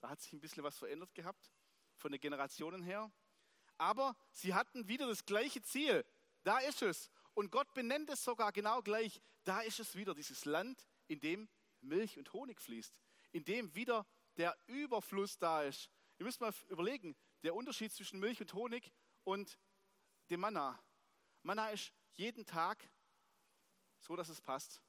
da 0.00 0.10
hat 0.10 0.20
sich 0.20 0.32
ein 0.34 0.40
bisschen 0.40 0.62
was 0.62 0.76
verändert 0.76 1.14
gehabt, 1.14 1.52
von 1.96 2.12
den 2.12 2.20
Generationen 2.20 2.82
her. 2.82 3.10
Aber 3.78 4.14
sie 4.30 4.52
hatten 4.52 4.86
wieder 4.88 5.06
das 5.06 5.24
gleiche 5.24 5.62
Ziel. 5.62 6.04
Da 6.42 6.58
ist 6.58 6.82
es. 6.82 7.10
Und 7.32 7.50
Gott 7.50 7.72
benennt 7.72 8.10
es 8.10 8.22
sogar 8.22 8.52
genau 8.52 8.82
gleich. 8.82 9.22
Da 9.44 9.60
ist 9.60 9.80
es 9.80 9.94
wieder, 9.94 10.14
dieses 10.14 10.44
Land, 10.44 10.86
in 11.06 11.20
dem 11.20 11.48
Milch 11.80 12.18
und 12.18 12.32
Honig 12.34 12.60
fließt, 12.60 12.94
in 13.32 13.44
dem 13.44 13.74
wieder 13.74 14.06
der 14.36 14.54
Überfluss 14.66 15.38
da 15.38 15.62
ist. 15.62 15.88
Ihr 16.18 16.26
müsst 16.26 16.40
mal 16.40 16.52
überlegen, 16.68 17.16
der 17.44 17.54
Unterschied 17.54 17.92
zwischen 17.92 18.18
Milch 18.18 18.40
und 18.40 18.52
Honig 18.54 18.90
und 19.22 19.58
dem 20.30 20.40
Manna. 20.40 20.82
Manna 21.42 21.70
ist 21.70 21.92
jeden 22.12 22.46
Tag 22.46 22.90
so, 24.00 24.16
dass 24.16 24.30
es 24.30 24.40
passt. 24.40 24.82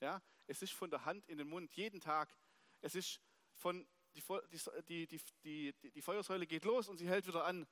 Ja? 0.00 0.22
Es 0.46 0.62
ist 0.62 0.72
von 0.72 0.90
der 0.90 1.04
Hand 1.04 1.26
in 1.28 1.38
den 1.38 1.48
Mund, 1.48 1.74
jeden 1.74 2.00
Tag. 2.00 2.36
Es 2.82 2.94
ist 2.94 3.20
von, 3.54 3.88
die, 4.14 5.06
die, 5.06 5.20
die, 5.42 5.72
die, 5.90 6.02
Feuersäule 6.02 6.46
geht 6.46 6.64
los 6.64 6.88
und 6.88 6.98
sie 6.98 7.08
hält 7.08 7.26
wieder 7.26 7.44
an. 7.44 7.66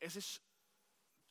Es 0.00 0.16
ist, 0.16 0.42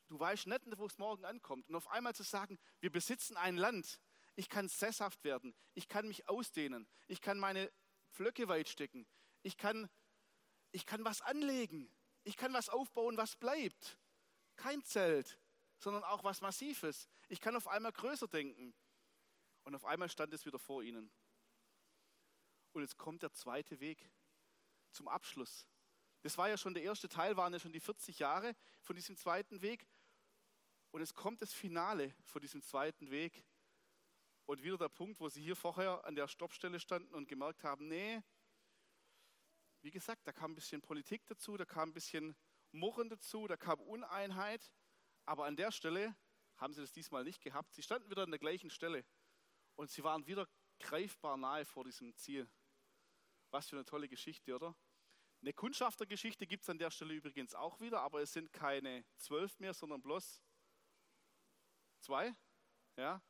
du 0.07 0.17
weißt 0.17 0.47
nicht, 0.47 0.77
wo 0.77 0.85
es 0.85 0.97
morgen 0.97 1.25
ankommt. 1.25 1.67
Und 1.67 1.75
auf 1.75 1.89
einmal 1.89 2.15
zu 2.15 2.23
sagen, 2.23 2.57
wir 2.79 2.91
besitzen 2.91 3.35
ein 3.35 3.57
Land, 3.57 3.99
ich 4.35 4.47
kann 4.47 4.69
sesshaft 4.69 5.23
werden, 5.25 5.53
ich 5.73 5.89
kann 5.89 6.07
mich 6.07 6.29
ausdehnen, 6.29 6.87
ich 7.07 7.19
kann 7.19 7.39
meine 7.39 7.69
Pflöcke 8.13 8.47
weit 8.47 8.69
stecken, 8.69 9.05
ich 9.41 9.57
kann, 9.57 9.89
ich 10.71 10.85
kann 10.85 11.03
was 11.03 11.21
anlegen, 11.21 11.91
ich 12.23 12.37
kann 12.37 12.53
was 12.53 12.69
aufbauen, 12.69 13.17
was 13.17 13.35
bleibt. 13.35 13.97
Kein 14.55 14.83
Zelt, 14.83 15.39
sondern 15.77 16.03
auch 16.03 16.23
was 16.23 16.41
Massives. 16.41 17.07
Ich 17.27 17.41
kann 17.41 17.55
auf 17.55 17.67
einmal 17.67 17.91
größer 17.91 18.27
denken. 18.27 18.73
Und 19.63 19.75
auf 19.75 19.85
einmal 19.85 20.09
stand 20.09 20.33
es 20.33 20.45
wieder 20.45 20.59
vor 20.59 20.83
ihnen. 20.83 21.11
Und 22.73 22.81
jetzt 22.81 22.97
kommt 22.97 23.21
der 23.21 23.33
zweite 23.33 23.79
Weg 23.79 24.09
zum 24.91 25.07
Abschluss. 25.07 25.67
Das 26.21 26.37
war 26.37 26.49
ja 26.49 26.57
schon 26.57 26.73
der 26.73 26.83
erste 26.83 27.09
Teil, 27.09 27.35
waren 27.37 27.53
ja 27.53 27.59
schon 27.59 27.73
die 27.73 27.79
40 27.79 28.19
Jahre 28.19 28.55
von 28.81 28.95
diesem 28.95 29.17
zweiten 29.17 29.61
Weg. 29.61 29.87
Und 30.91 31.01
es 31.01 31.13
kommt 31.13 31.41
das 31.41 31.53
Finale 31.53 32.13
von 32.25 32.41
diesem 32.41 32.61
zweiten 32.61 33.09
Weg. 33.09 33.43
Und 34.45 34.61
wieder 34.63 34.77
der 34.77 34.89
Punkt, 34.89 35.19
wo 35.19 35.29
sie 35.29 35.41
hier 35.41 35.55
vorher 35.55 36.03
an 36.05 36.15
der 36.15 36.27
Stoppstelle 36.27 36.79
standen 36.79 37.13
und 37.13 37.27
gemerkt 37.27 37.63
haben, 37.63 37.87
nee, 37.87 38.21
wie 39.81 39.91
gesagt, 39.91 40.27
da 40.27 40.31
kam 40.31 40.51
ein 40.51 40.55
bisschen 40.55 40.81
Politik 40.81 41.25
dazu, 41.25 41.57
da 41.57 41.65
kam 41.65 41.89
ein 41.89 41.93
bisschen 41.93 42.35
Murren 42.71 43.09
dazu, 43.09 43.47
da 43.47 43.57
kam 43.57 43.79
Uneinheit. 43.81 44.71
Aber 45.25 45.45
an 45.45 45.55
der 45.55 45.71
Stelle 45.71 46.15
haben 46.57 46.73
sie 46.73 46.81
das 46.81 46.91
diesmal 46.91 47.23
nicht 47.23 47.41
gehabt. 47.41 47.73
Sie 47.73 47.83
standen 47.83 48.09
wieder 48.09 48.23
an 48.23 48.31
der 48.31 48.39
gleichen 48.39 48.69
Stelle 48.69 49.05
und 49.75 49.89
sie 49.89 50.03
waren 50.03 50.27
wieder 50.27 50.47
greifbar 50.79 51.37
nahe 51.37 51.65
vor 51.65 51.83
diesem 51.83 52.15
Ziel. 52.15 52.49
Was 53.49 53.69
für 53.69 53.75
eine 53.75 53.85
tolle 53.85 54.07
Geschichte, 54.07 54.55
oder? 54.55 54.75
Eine 55.41 55.53
Kundschaftergeschichte 55.53 56.45
gibt 56.45 56.63
es 56.63 56.69
an 56.69 56.77
der 56.77 56.91
Stelle 56.91 57.13
übrigens 57.13 57.55
auch 57.55 57.79
wieder, 57.79 58.01
aber 58.01 58.21
es 58.21 58.31
sind 58.31 58.53
keine 58.53 59.03
zwölf 59.17 59.59
mehr, 59.59 59.73
sondern 59.73 60.01
bloß 60.01 60.41
zwei. 61.99 62.35
Ja? 62.95 63.23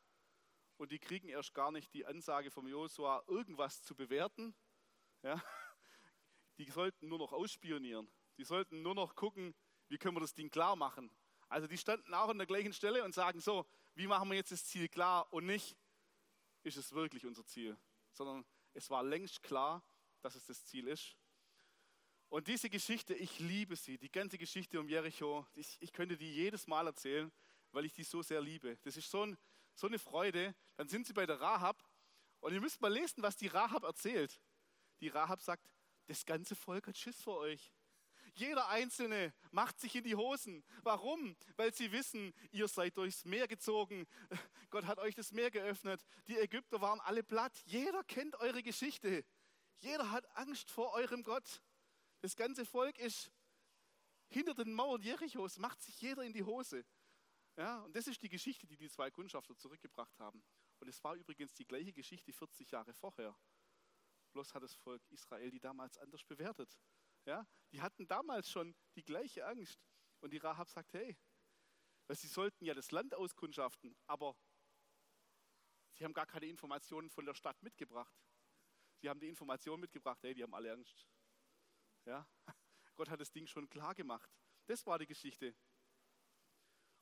Und 0.76 0.92
die 0.92 0.98
kriegen 0.98 1.28
erst 1.28 1.54
gar 1.54 1.72
nicht 1.72 1.92
die 1.94 2.04
Ansage 2.04 2.50
vom 2.50 2.68
Josua, 2.68 3.22
irgendwas 3.26 3.82
zu 3.82 3.94
bewerten. 3.94 4.54
Ja? 5.22 5.42
Die 6.64 6.70
sollten 6.70 7.08
nur 7.08 7.18
noch 7.18 7.32
ausspionieren. 7.32 8.08
Die 8.38 8.44
sollten 8.44 8.82
nur 8.82 8.94
noch 8.94 9.16
gucken, 9.16 9.54
wie 9.88 9.98
können 9.98 10.16
wir 10.16 10.20
das 10.20 10.34
Ding 10.34 10.48
klar 10.48 10.76
machen. 10.76 11.10
Also 11.48 11.66
die 11.66 11.76
standen 11.76 12.14
auch 12.14 12.28
an 12.28 12.38
der 12.38 12.46
gleichen 12.46 12.72
Stelle 12.72 13.04
und 13.04 13.14
sagen 13.14 13.40
so, 13.40 13.66
wie 13.94 14.06
machen 14.06 14.28
wir 14.30 14.36
jetzt 14.36 14.52
das 14.52 14.64
Ziel 14.64 14.88
klar 14.88 15.30
und 15.32 15.44
nicht, 15.44 15.76
ist 16.62 16.76
es 16.76 16.92
wirklich 16.92 17.26
unser 17.26 17.44
Ziel, 17.44 17.76
sondern 18.12 18.44
es 18.74 18.88
war 18.90 19.02
längst 19.02 19.42
klar, 19.42 19.84
dass 20.20 20.36
es 20.36 20.46
das 20.46 20.64
Ziel 20.64 20.86
ist. 20.86 21.16
Und 22.28 22.46
diese 22.46 22.70
Geschichte, 22.70 23.12
ich 23.12 23.40
liebe 23.40 23.74
sie, 23.74 23.98
die 23.98 24.10
ganze 24.10 24.38
Geschichte 24.38 24.78
um 24.78 24.88
Jericho, 24.88 25.44
ich, 25.54 25.76
ich 25.80 25.92
könnte 25.92 26.16
die 26.16 26.32
jedes 26.32 26.68
Mal 26.68 26.86
erzählen, 26.86 27.30
weil 27.72 27.84
ich 27.84 27.92
die 27.92 28.04
so 28.04 28.22
sehr 28.22 28.40
liebe. 28.40 28.78
Das 28.84 28.96
ist 28.96 29.10
so, 29.10 29.26
ein, 29.26 29.36
so 29.74 29.88
eine 29.88 29.98
Freude. 29.98 30.54
Dann 30.76 30.88
sind 30.88 31.06
sie 31.08 31.12
bei 31.12 31.26
der 31.26 31.40
Rahab 31.40 31.82
und 32.40 32.54
ihr 32.54 32.60
müsst 32.60 32.80
mal 32.80 32.92
lesen, 32.92 33.22
was 33.22 33.36
die 33.36 33.48
Rahab 33.48 33.82
erzählt. 33.82 34.40
Die 35.00 35.08
Rahab 35.08 35.42
sagt, 35.42 35.68
das 36.12 36.26
ganze 36.26 36.54
Volk 36.54 36.88
hat 36.88 36.98
Schiss 36.98 37.22
vor 37.22 37.38
euch. 37.38 37.72
Jeder 38.34 38.68
Einzelne 38.68 39.32
macht 39.50 39.80
sich 39.80 39.96
in 39.96 40.04
die 40.04 40.14
Hosen. 40.14 40.62
Warum? 40.82 41.36
Weil 41.56 41.72
sie 41.72 41.90
wissen, 41.90 42.34
ihr 42.50 42.68
seid 42.68 42.98
durchs 42.98 43.24
Meer 43.24 43.48
gezogen. 43.48 44.06
Gott 44.70 44.84
hat 44.84 44.98
euch 44.98 45.14
das 45.14 45.32
Meer 45.32 45.50
geöffnet. 45.50 46.04
Die 46.28 46.36
Ägypter 46.36 46.82
waren 46.82 47.00
alle 47.00 47.22
platt. 47.22 47.58
Jeder 47.64 48.04
kennt 48.04 48.36
eure 48.36 48.62
Geschichte. 48.62 49.24
Jeder 49.78 50.10
hat 50.10 50.24
Angst 50.36 50.70
vor 50.70 50.92
eurem 50.92 51.22
Gott. 51.22 51.62
Das 52.20 52.36
ganze 52.36 52.66
Volk 52.66 52.98
ist 52.98 53.32
hinter 54.28 54.54
den 54.54 54.74
Mauern 54.74 55.00
Jerichos, 55.00 55.58
macht 55.58 55.80
sich 55.80 55.98
jeder 56.00 56.24
in 56.24 56.34
die 56.34 56.44
Hose. 56.44 56.84
Ja, 57.56 57.80
und 57.80 57.96
das 57.96 58.06
ist 58.06 58.22
die 58.22 58.28
Geschichte, 58.28 58.66
die 58.66 58.76
die 58.76 58.90
zwei 58.90 59.10
Kundschafter 59.10 59.56
zurückgebracht 59.56 60.18
haben. 60.18 60.42
Und 60.78 60.88
es 60.88 61.02
war 61.04 61.14
übrigens 61.14 61.54
die 61.54 61.66
gleiche 61.66 61.92
Geschichte 61.92 62.32
40 62.32 62.70
Jahre 62.70 62.92
vorher. 62.92 63.34
Bloß 64.32 64.54
hat 64.54 64.62
das 64.62 64.74
Volk 64.74 65.02
Israel 65.10 65.50
die 65.50 65.60
damals 65.60 65.98
anders 65.98 66.24
bewertet. 66.24 66.78
Ja, 67.24 67.46
die 67.70 67.80
hatten 67.80 68.06
damals 68.06 68.50
schon 68.50 68.74
die 68.96 69.04
gleiche 69.04 69.46
Angst. 69.46 69.80
Und 70.20 70.32
die 70.32 70.38
Rahab 70.38 70.68
sagt, 70.68 70.92
hey, 70.94 71.16
weil 72.06 72.16
sie 72.16 72.28
sollten 72.28 72.64
ja 72.64 72.74
das 72.74 72.90
Land 72.90 73.14
auskundschaften, 73.14 73.96
aber 74.06 74.36
sie 75.94 76.04
haben 76.04 76.12
gar 76.12 76.26
keine 76.26 76.46
Informationen 76.46 77.10
von 77.10 77.24
der 77.24 77.34
Stadt 77.34 77.60
mitgebracht. 77.62 78.14
Sie 79.00 79.08
haben 79.08 79.20
die 79.20 79.28
Informationen 79.28 79.80
mitgebracht, 79.80 80.22
hey, 80.22 80.34
die 80.34 80.42
haben 80.42 80.54
alle 80.54 80.72
Angst. 80.72 81.06
Ja, 82.04 82.28
Gott 82.96 83.08
hat 83.08 83.20
das 83.20 83.32
Ding 83.32 83.46
schon 83.46 83.68
klar 83.68 83.94
gemacht. 83.94 84.30
Das 84.66 84.86
war 84.86 84.98
die 84.98 85.06
Geschichte. 85.06 85.56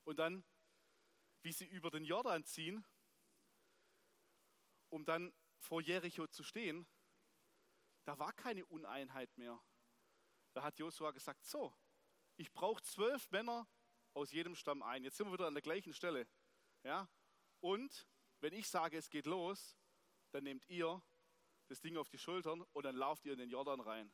Und 0.04 0.18
dann, 0.18 0.44
wie 1.42 1.52
sie 1.52 1.66
über 1.66 1.90
den 1.90 2.04
Jordan 2.04 2.44
ziehen, 2.44 2.84
um 4.88 5.04
dann 5.04 5.32
vor 5.58 5.80
Jericho 5.80 6.26
zu 6.26 6.42
stehen, 6.42 6.86
da 8.04 8.18
war 8.18 8.32
keine 8.32 8.64
Uneinheit 8.66 9.36
mehr. 9.36 9.60
Da 10.52 10.62
hat 10.62 10.78
Josua 10.78 11.10
gesagt, 11.12 11.44
so, 11.44 11.72
ich 12.36 12.52
brauche 12.52 12.82
zwölf 12.82 13.30
Männer 13.30 13.68
aus 14.14 14.32
jedem 14.32 14.54
Stamm 14.54 14.82
ein. 14.82 15.04
Jetzt 15.04 15.16
sind 15.16 15.26
wir 15.28 15.34
wieder 15.34 15.46
an 15.46 15.54
der 15.54 15.62
gleichen 15.62 15.92
Stelle. 15.92 16.26
Ja? 16.82 17.08
Und 17.60 18.08
wenn 18.40 18.52
ich 18.54 18.68
sage, 18.68 18.96
es 18.96 19.10
geht 19.10 19.26
los, 19.26 19.76
dann 20.32 20.44
nehmt 20.44 20.68
ihr 20.68 21.02
das 21.68 21.80
Ding 21.80 21.96
auf 21.96 22.08
die 22.08 22.18
Schultern 22.18 22.62
und 22.72 22.84
dann 22.84 22.96
lauft 22.96 23.26
ihr 23.26 23.32
in 23.32 23.38
den 23.38 23.50
Jordan 23.50 23.80
rein. 23.80 24.12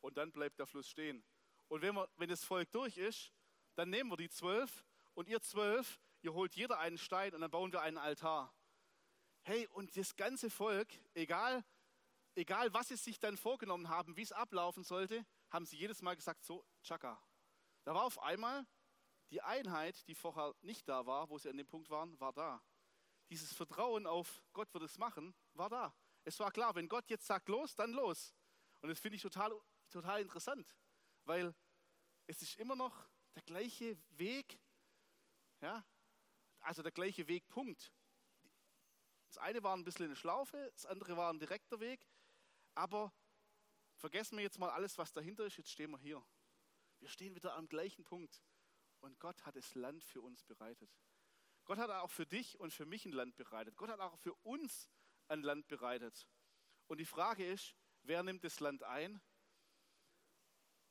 Und 0.00 0.16
dann 0.16 0.32
bleibt 0.32 0.58
der 0.58 0.66
Fluss 0.66 0.88
stehen. 0.88 1.24
Und 1.68 1.82
wenn, 1.82 1.94
wir, 1.94 2.08
wenn 2.16 2.28
das 2.28 2.44
Volk 2.44 2.70
durch 2.70 2.96
ist, 2.96 3.32
dann 3.74 3.90
nehmen 3.90 4.10
wir 4.10 4.16
die 4.16 4.28
zwölf 4.28 4.84
und 5.14 5.28
ihr 5.28 5.40
zwölf, 5.40 6.00
ihr 6.22 6.32
holt 6.32 6.54
jeder 6.54 6.78
einen 6.78 6.98
Stein 6.98 7.34
und 7.34 7.40
dann 7.40 7.50
bauen 7.50 7.72
wir 7.72 7.82
einen 7.82 7.98
Altar. 7.98 8.54
Hey, 9.42 9.66
und 9.68 9.96
das 9.96 10.16
ganze 10.16 10.48
Volk, 10.48 10.88
egal, 11.14 11.64
egal 12.34 12.72
was 12.72 12.88
sie 12.88 12.96
sich 12.96 13.18
dann 13.18 13.36
vorgenommen 13.36 13.88
haben, 13.88 14.16
wie 14.16 14.22
es 14.22 14.32
ablaufen 14.32 14.84
sollte, 14.84 15.24
haben 15.50 15.66
sie 15.66 15.76
jedes 15.76 16.02
Mal 16.02 16.16
gesagt, 16.16 16.44
so, 16.44 16.64
Chaka. 16.82 17.20
Da 17.84 17.94
war 17.94 18.04
auf 18.04 18.18
einmal 18.20 18.66
die 19.30 19.42
Einheit, 19.42 20.06
die 20.08 20.14
vorher 20.14 20.54
nicht 20.62 20.88
da 20.88 21.06
war, 21.06 21.28
wo 21.28 21.38
sie 21.38 21.50
an 21.50 21.56
dem 21.56 21.66
Punkt 21.66 21.90
waren, 21.90 22.18
war 22.20 22.32
da. 22.32 22.62
Dieses 23.30 23.52
Vertrauen 23.52 24.06
auf 24.06 24.42
Gott 24.52 24.72
wird 24.74 24.84
es 24.84 24.98
machen, 24.98 25.34
war 25.54 25.68
da. 25.68 25.94
Es 26.24 26.38
war 26.40 26.50
klar, 26.50 26.74
wenn 26.74 26.88
Gott 26.88 27.08
jetzt 27.10 27.26
sagt, 27.26 27.48
los, 27.48 27.74
dann 27.74 27.92
los. 27.92 28.34
Und 28.80 28.88
das 28.88 28.98
finde 28.98 29.16
ich 29.16 29.22
total, 29.22 29.52
total 29.90 30.20
interessant, 30.20 30.74
weil 31.24 31.54
es 32.26 32.40
ist 32.42 32.56
immer 32.56 32.76
noch 32.76 33.08
der 33.34 33.42
gleiche 33.42 33.98
Weg, 34.10 34.58
ja, 35.60 35.84
also 36.60 36.82
der 36.82 36.92
gleiche 36.92 37.26
Wegpunkt. 37.28 37.92
Das 39.28 39.38
eine 39.38 39.62
war 39.62 39.76
ein 39.76 39.84
bisschen 39.84 40.06
eine 40.06 40.16
Schlaufe, 40.16 40.70
das 40.74 40.86
andere 40.86 41.16
war 41.16 41.32
ein 41.32 41.38
direkter 41.38 41.80
Weg, 41.80 42.06
aber 42.74 43.12
Vergessen 43.96 44.36
wir 44.36 44.42
jetzt 44.42 44.58
mal 44.58 44.70
alles, 44.70 44.98
was 44.98 45.12
dahinter 45.12 45.46
ist, 45.46 45.56
jetzt 45.56 45.70
stehen 45.70 45.90
wir 45.90 45.98
hier. 45.98 46.22
Wir 46.98 47.08
stehen 47.08 47.34
wieder 47.34 47.54
am 47.54 47.68
gleichen 47.68 48.04
Punkt. 48.04 48.42
Und 49.00 49.18
Gott 49.18 49.44
hat 49.44 49.56
das 49.56 49.74
Land 49.74 50.04
für 50.04 50.20
uns 50.20 50.42
bereitet. 50.44 50.90
Gott 51.64 51.78
hat 51.78 51.90
auch 51.90 52.10
für 52.10 52.26
dich 52.26 52.58
und 52.60 52.72
für 52.72 52.86
mich 52.86 53.06
ein 53.06 53.12
Land 53.12 53.36
bereitet. 53.36 53.76
Gott 53.76 53.88
hat 53.88 54.00
auch 54.00 54.18
für 54.18 54.34
uns 54.42 54.90
ein 55.28 55.42
Land 55.42 55.68
bereitet. 55.68 56.28
Und 56.86 56.98
die 56.98 57.06
Frage 57.06 57.46
ist, 57.46 57.74
wer 58.02 58.22
nimmt 58.22 58.44
das 58.44 58.60
Land 58.60 58.82
ein? 58.82 59.20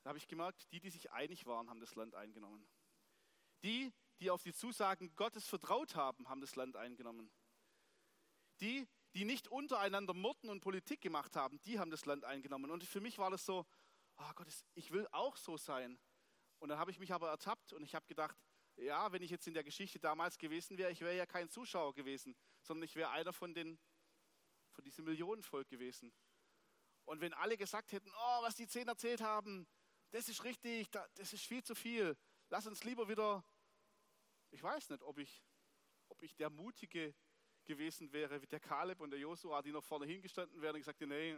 Da 0.01 0.09
habe 0.09 0.17
ich 0.17 0.27
gemerkt, 0.27 0.71
die, 0.71 0.79
die 0.79 0.89
sich 0.89 1.11
einig 1.11 1.45
waren, 1.45 1.69
haben 1.69 1.79
das 1.79 1.95
Land 1.95 2.15
eingenommen. 2.15 2.67
Die, 3.63 3.93
die 4.19 4.31
auf 4.31 4.43
die 4.43 4.53
Zusagen 4.53 5.15
Gottes 5.15 5.47
vertraut 5.47 5.95
haben, 5.95 6.27
haben 6.29 6.41
das 6.41 6.55
Land 6.55 6.75
eingenommen. 6.75 7.31
Die, 8.59 8.87
die 9.13 9.25
nicht 9.25 9.47
untereinander 9.47 10.13
Morden 10.13 10.49
und 10.49 10.61
Politik 10.61 11.01
gemacht 11.01 11.35
haben, 11.35 11.61
die 11.61 11.79
haben 11.79 11.91
das 11.91 12.05
Land 12.05 12.25
eingenommen. 12.25 12.71
Und 12.71 12.83
für 12.83 13.01
mich 13.01 13.17
war 13.17 13.29
das 13.29 13.45
so, 13.45 13.65
oh 14.17 14.31
Gott, 14.35 14.47
ich 14.73 14.91
will 14.91 15.07
auch 15.11 15.37
so 15.37 15.57
sein. 15.57 15.99
Und 16.59 16.69
dann 16.69 16.79
habe 16.79 16.91
ich 16.91 16.99
mich 16.99 17.13
aber 17.13 17.29
ertappt 17.29 17.73
und 17.73 17.83
ich 17.83 17.93
habe 17.93 18.05
gedacht, 18.07 18.37
ja, 18.77 19.11
wenn 19.11 19.21
ich 19.21 19.29
jetzt 19.29 19.47
in 19.47 19.53
der 19.53 19.63
Geschichte 19.63 19.99
damals 19.99 20.37
gewesen 20.37 20.77
wäre, 20.77 20.91
ich 20.91 21.01
wäre 21.01 21.15
ja 21.15 21.25
kein 21.25 21.49
Zuschauer 21.49 21.93
gewesen, 21.93 22.35
sondern 22.61 22.85
ich 22.85 22.95
wäre 22.95 23.11
einer 23.11 23.33
von, 23.33 23.53
den, 23.53 23.79
von 24.71 24.83
diesem 24.83 25.05
Millionenvolk 25.05 25.67
gewesen. 25.67 26.11
Und 27.05 27.21
wenn 27.21 27.33
alle 27.33 27.57
gesagt 27.57 27.91
hätten, 27.91 28.09
oh, 28.09 28.41
was 28.41 28.55
die 28.55 28.67
zehn 28.67 28.87
erzählt 28.87 29.21
haben, 29.21 29.67
das 30.11 30.29
ist 30.29 30.43
richtig, 30.43 30.89
das 30.91 31.33
ist 31.33 31.45
viel 31.45 31.63
zu 31.63 31.75
viel. 31.75 32.17
Lass 32.49 32.65
uns 32.65 32.83
lieber 32.83 33.07
wieder, 33.07 33.43
ich 34.51 34.63
weiß 34.63 34.89
nicht, 34.89 35.03
ob 35.03 35.17
ich, 35.19 35.43
ob 36.07 36.21
ich 36.23 36.35
der 36.35 36.49
Mutige 36.49 37.13
gewesen 37.65 38.11
wäre, 38.11 38.41
wie 38.41 38.47
der 38.47 38.59
Kaleb 38.59 38.99
und 38.99 39.11
der 39.11 39.19
Josua, 39.19 39.61
die 39.61 39.71
noch 39.71 39.83
vorne 39.83 40.05
hingestanden 40.05 40.61
wären 40.61 40.75
und 40.75 40.81
gesagt 40.81 40.99
hätten, 40.99 41.11
nee, 41.11 41.37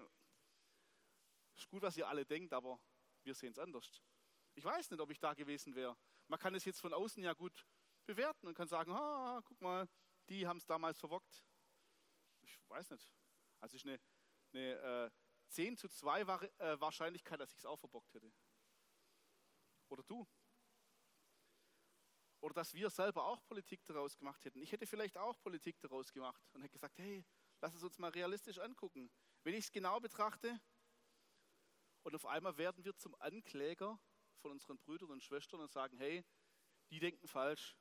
ist 1.56 1.68
gut, 1.68 1.82
was 1.82 1.96
ihr 1.98 2.08
alle 2.08 2.26
denkt, 2.26 2.54
aber 2.54 2.80
wir 3.24 3.34
sehen 3.34 3.52
es 3.52 3.60
anders. 3.60 4.02
Ich 4.56 4.64
weiß 4.64 4.92
nicht, 4.92 5.00
ob 5.00 5.10
ich 5.12 5.20
da 5.20 5.34
gewesen 5.34 5.76
wäre. 5.76 5.98
Man 6.28 6.40
kann 6.40 6.56
es 6.56 6.66
jetzt 6.66 6.80
von 6.80 6.94
außen 6.94 7.24
ja 7.24 7.34
gut 7.34 7.66
bewerten 8.06 8.48
und 8.48 8.56
kann 8.56 8.68
sagen, 8.68 8.92
ah, 8.92 9.42
guck 9.44 9.60
mal, 9.62 9.88
die 10.30 10.48
haben 10.48 10.58
es 10.58 10.66
damals 10.66 11.00
verwockt. 11.00 11.46
Ich 12.42 12.60
weiß 12.70 12.92
nicht. 12.92 13.12
Also 13.60 13.78
ist 13.78 13.86
eine, 13.86 14.00
eine 14.54 15.06
äh, 15.06 15.12
10 15.50 15.78
zu 15.78 15.88
2 15.88 16.22
äh, 16.22 16.80
Wahrscheinlichkeit, 16.80 17.40
dass 17.40 17.52
ich 17.52 17.60
es 17.60 17.66
auch 17.66 17.80
verbockt 17.80 18.14
hätte. 18.14 18.32
Oder 19.90 20.04
du. 20.04 20.28
Oder 22.42 22.54
dass 22.54 22.74
wir 22.74 22.90
selber 22.90 23.26
auch 23.26 23.44
Politik 23.46 23.86
daraus 23.86 24.18
gemacht 24.18 24.44
hätten. 24.46 24.62
Ich 24.62 24.72
hätte 24.72 24.86
vielleicht 24.86 25.18
auch 25.18 25.40
Politik 25.42 25.80
daraus 25.80 26.12
gemacht 26.12 26.44
und 26.54 26.62
hätte 26.62 26.74
gesagt, 26.74 26.98
hey, 27.00 27.26
lass 27.62 27.74
es 27.74 27.84
uns 27.84 27.98
mal 27.98 28.12
realistisch 28.12 28.60
angucken. 28.60 29.10
Wenn 29.44 29.54
ich 29.54 29.66
es 29.66 29.72
genau 29.72 30.00
betrachte 30.00 30.60
und 32.04 32.14
auf 32.14 32.26
einmal 32.26 32.58
werden 32.58 32.84
wir 32.84 32.96
zum 32.98 33.16
Ankläger 33.20 34.00
von 34.42 34.52
unseren 34.52 34.78
Brüdern 34.78 35.12
und 35.12 35.24
Schwestern 35.24 35.60
und 35.60 35.72
sagen, 35.72 35.98
hey, 35.98 36.24
die 36.92 37.00
denken 37.00 37.28
falsch. 37.28 37.76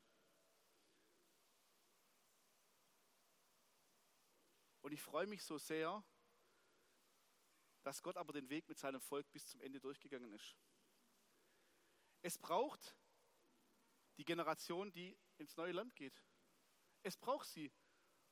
Und 4.81 4.93
ich 4.93 5.01
freue 5.03 5.27
mich 5.27 5.43
so 5.43 5.59
sehr, 5.59 6.05
dass 7.83 8.03
Gott 8.03 8.17
aber 8.17 8.33
den 8.33 8.49
Weg 8.49 8.69
mit 8.69 8.79
seinem 8.79 9.01
Volk 9.01 9.31
bis 9.31 9.47
zum 9.47 9.61
Ende 9.61 9.81
durchgegangen 9.81 10.33
ist. 10.33 10.57
Es 12.23 12.38
braucht 12.38 12.97
die 14.16 14.24
Generation, 14.24 14.92
die 14.92 15.16
ins 15.38 15.57
neue 15.57 15.72
Land 15.72 15.94
geht. 15.94 16.22
Es 17.03 17.16
braucht 17.16 17.46
sie. 17.46 17.72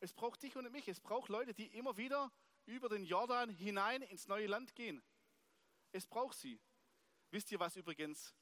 Es 0.01 0.13
braucht 0.13 0.43
dich 0.43 0.57
und 0.57 0.71
mich. 0.73 0.89
Es 0.89 1.01
braucht 1.01 1.29
Leute, 1.29 1.55
die 1.55 1.67
immer 1.77 1.97
wieder 1.97 2.33
über 2.67 2.89
den 2.89 3.05
Jordan 3.05 3.51
hinein 3.51 4.03
ins 4.03 4.29
neue 4.29 4.47
Land 4.47 4.75
gehen. 4.75 5.03
Es 5.93 6.07
braucht 6.07 6.37
sie. 6.37 6.61
Wisst 7.31 7.51
ihr, 7.51 7.61
was 7.61 7.77
übrigens 7.77 8.35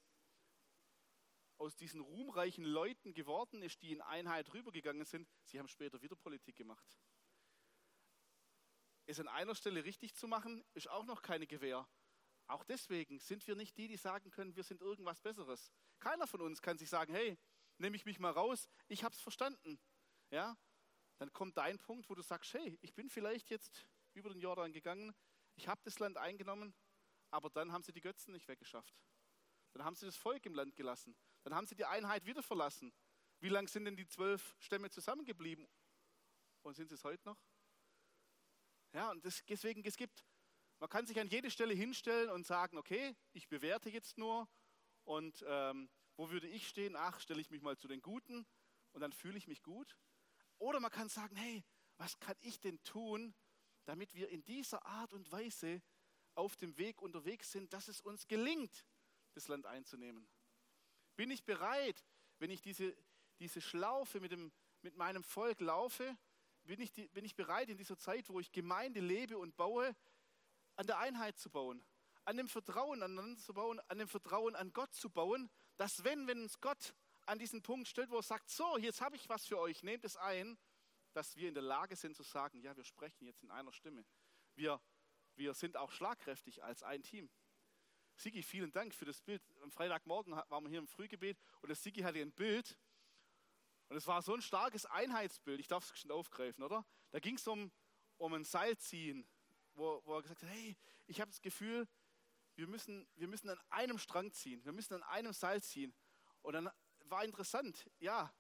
aus 1.58 1.76
diesen 1.76 2.00
ruhmreichen 2.00 2.64
Leuten 2.64 3.12
geworden 3.12 3.62
ist, 3.62 3.82
die 3.82 3.92
in 3.92 4.00
Einheit 4.00 4.52
rübergegangen 4.52 5.04
sind? 5.04 5.28
Sie 5.44 5.58
haben 5.58 5.68
später 5.68 6.00
wieder 6.00 6.16
Politik 6.16 6.56
gemacht. 6.56 6.98
Es 9.06 9.18
an 9.18 9.28
einer 9.28 9.54
Stelle 9.54 9.84
richtig 9.84 10.14
zu 10.14 10.28
machen, 10.28 10.64
ist 10.74 10.88
auch 10.88 11.04
noch 11.04 11.22
keine 11.22 11.46
Gewähr. 11.46 11.88
Auch 12.50 12.64
deswegen 12.64 13.20
sind 13.20 13.46
wir 13.46 13.54
nicht 13.54 13.76
die, 13.76 13.86
die 13.86 13.96
sagen 13.96 14.32
können, 14.32 14.56
wir 14.56 14.64
sind 14.64 14.80
irgendwas 14.80 15.20
Besseres. 15.20 15.70
Keiner 16.00 16.26
von 16.26 16.40
uns 16.40 16.60
kann 16.60 16.76
sich 16.78 16.88
sagen, 16.88 17.14
hey, 17.14 17.38
nehme 17.78 17.94
ich 17.94 18.04
mich 18.04 18.18
mal 18.18 18.32
raus, 18.32 18.68
ich 18.88 19.04
habe 19.04 19.14
es 19.14 19.20
verstanden. 19.20 19.78
Ja? 20.30 20.58
Dann 21.18 21.32
kommt 21.32 21.56
dein 21.56 21.78
Punkt, 21.78 22.10
wo 22.10 22.14
du 22.16 22.22
sagst, 22.22 22.52
hey, 22.54 22.76
ich 22.82 22.92
bin 22.92 23.08
vielleicht 23.08 23.50
jetzt 23.50 23.86
über 24.14 24.30
den 24.30 24.40
Jordan 24.40 24.72
gegangen, 24.72 25.14
ich 25.54 25.68
habe 25.68 25.80
das 25.84 26.00
Land 26.00 26.16
eingenommen, 26.16 26.74
aber 27.30 27.50
dann 27.50 27.70
haben 27.70 27.84
sie 27.84 27.92
die 27.92 28.00
Götzen 28.00 28.32
nicht 28.32 28.48
weggeschafft. 28.48 29.00
Dann 29.72 29.84
haben 29.84 29.94
sie 29.94 30.06
das 30.06 30.16
Volk 30.16 30.44
im 30.44 30.54
Land 30.54 30.74
gelassen. 30.74 31.14
Dann 31.44 31.54
haben 31.54 31.68
sie 31.68 31.76
die 31.76 31.84
Einheit 31.84 32.26
wieder 32.26 32.42
verlassen. 32.42 32.92
Wie 33.38 33.48
lange 33.48 33.68
sind 33.68 33.84
denn 33.84 33.96
die 33.96 34.08
zwölf 34.08 34.56
Stämme 34.58 34.90
zusammengeblieben? 34.90 35.68
Und 36.62 36.74
sind 36.74 36.88
sie 36.88 36.96
es 36.96 37.04
heute 37.04 37.24
noch? 37.28 37.40
Ja, 38.92 39.12
und 39.12 39.24
das, 39.24 39.40
deswegen, 39.46 39.84
es 39.84 39.96
gibt 39.96 40.24
man 40.80 40.88
kann 40.88 41.06
sich 41.06 41.20
an 41.20 41.28
jede 41.28 41.50
Stelle 41.50 41.74
hinstellen 41.74 42.30
und 42.30 42.46
sagen, 42.46 42.78
okay, 42.78 43.14
ich 43.34 43.48
bewerte 43.48 43.90
jetzt 43.90 44.16
nur 44.16 44.48
und 45.04 45.44
ähm, 45.46 45.90
wo 46.16 46.30
würde 46.30 46.48
ich 46.48 46.66
stehen? 46.68 46.96
Ach, 46.96 47.20
stelle 47.20 47.40
ich 47.40 47.50
mich 47.50 47.60
mal 47.60 47.76
zu 47.76 47.86
den 47.86 48.00
Guten 48.00 48.46
und 48.92 49.00
dann 49.02 49.12
fühle 49.12 49.36
ich 49.36 49.46
mich 49.46 49.62
gut. 49.62 49.96
Oder 50.58 50.80
man 50.80 50.90
kann 50.90 51.08
sagen, 51.08 51.36
hey, 51.36 51.62
was 51.98 52.18
kann 52.18 52.36
ich 52.40 52.60
denn 52.60 52.82
tun, 52.82 53.34
damit 53.84 54.14
wir 54.14 54.30
in 54.30 54.42
dieser 54.44 54.84
Art 54.86 55.12
und 55.12 55.30
Weise 55.30 55.82
auf 56.34 56.56
dem 56.56 56.76
Weg 56.78 57.02
unterwegs 57.02 57.52
sind, 57.52 57.72
dass 57.74 57.88
es 57.88 58.00
uns 58.00 58.26
gelingt, 58.26 58.86
das 59.34 59.48
Land 59.48 59.66
einzunehmen? 59.66 60.26
Bin 61.14 61.30
ich 61.30 61.44
bereit, 61.44 62.06
wenn 62.38 62.50
ich 62.50 62.62
diese, 62.62 62.96
diese 63.38 63.60
Schlaufe 63.60 64.18
mit, 64.20 64.32
dem, 64.32 64.50
mit 64.80 64.96
meinem 64.96 65.22
Volk 65.22 65.60
laufe, 65.60 66.16
bin 66.64 66.80
ich, 66.80 66.92
die, 66.92 67.08
bin 67.08 67.24
ich 67.24 67.34
bereit 67.34 67.68
in 67.68 67.76
dieser 67.76 67.98
Zeit, 67.98 68.30
wo 68.30 68.40
ich 68.40 68.52
Gemeinde 68.52 69.00
lebe 69.00 69.36
und 69.36 69.56
baue, 69.56 69.94
an 70.80 70.86
der 70.86 70.98
Einheit 70.98 71.38
zu 71.38 71.50
bauen, 71.50 71.84
an 72.24 72.38
dem 72.38 72.48
Vertrauen 72.48 73.02
aneinander 73.02 73.38
zu 73.38 73.52
bauen, 73.52 73.78
an 73.88 73.98
dem 73.98 74.08
Vertrauen 74.08 74.56
an 74.56 74.72
Gott 74.72 74.94
zu 74.94 75.10
bauen, 75.10 75.50
dass 75.76 76.04
wenn, 76.04 76.26
wenn 76.26 76.40
uns 76.40 76.58
Gott 76.58 76.94
an 77.26 77.38
diesen 77.38 77.60
Punkt 77.60 77.86
stellt, 77.86 78.08
wo 78.08 78.16
er 78.16 78.22
sagt, 78.22 78.48
so, 78.48 78.78
jetzt 78.78 79.02
habe 79.02 79.14
ich 79.14 79.28
was 79.28 79.44
für 79.44 79.58
euch, 79.58 79.82
nehmt 79.82 80.06
es 80.06 80.16
ein, 80.16 80.56
dass 81.12 81.36
wir 81.36 81.48
in 81.48 81.54
der 81.54 81.62
Lage 81.62 81.96
sind 81.96 82.16
zu 82.16 82.22
sagen, 82.22 82.62
ja, 82.62 82.74
wir 82.74 82.84
sprechen 82.84 83.26
jetzt 83.26 83.42
in 83.42 83.50
einer 83.50 83.74
Stimme. 83.74 84.06
Wir, 84.54 84.80
wir 85.34 85.52
sind 85.52 85.76
auch 85.76 85.90
schlagkräftig 85.92 86.64
als 86.64 86.82
ein 86.82 87.02
Team. 87.02 87.28
Sigi, 88.16 88.42
vielen 88.42 88.72
Dank 88.72 88.94
für 88.94 89.04
das 89.04 89.20
Bild. 89.20 89.42
Am 89.62 89.70
Freitagmorgen 89.70 90.32
waren 90.32 90.64
wir 90.64 90.70
hier 90.70 90.78
im 90.78 90.88
Frühgebet 90.88 91.38
und 91.60 91.68
das 91.68 91.82
Sigi 91.82 92.00
hatte 92.00 92.20
ein 92.20 92.32
Bild 92.32 92.78
und 93.90 93.98
es 93.98 94.06
war 94.06 94.22
so 94.22 94.32
ein 94.32 94.40
starkes 94.40 94.86
Einheitsbild. 94.86 95.60
Ich 95.60 95.68
darf 95.68 95.92
es 95.92 96.00
schon 96.00 96.10
aufgreifen, 96.10 96.64
oder? 96.64 96.86
Da 97.10 97.18
ging 97.18 97.34
es 97.34 97.46
um, 97.46 97.70
um 98.16 98.32
ein 98.32 98.44
Seilziehen 98.44 99.28
wo, 99.80 100.02
wo 100.04 100.16
er 100.16 100.22
gesagt 100.22 100.42
hat, 100.42 100.50
hey, 100.50 100.76
ich 101.06 101.20
habe 101.20 101.30
das 101.30 101.40
Gefühl, 101.40 101.88
wir 102.54 102.66
müssen, 102.66 103.08
wir 103.16 103.26
müssen 103.26 103.48
an 103.48 103.58
einem 103.70 103.98
Strang 103.98 104.30
ziehen, 104.32 104.64
wir 104.64 104.72
müssen 104.72 104.94
an 104.94 105.02
einem 105.04 105.32
Seil 105.32 105.62
ziehen. 105.62 105.94
Und 106.42 106.52
dann 106.52 106.70
war 107.04 107.24
interessant, 107.24 107.90
ja, 107.98 108.32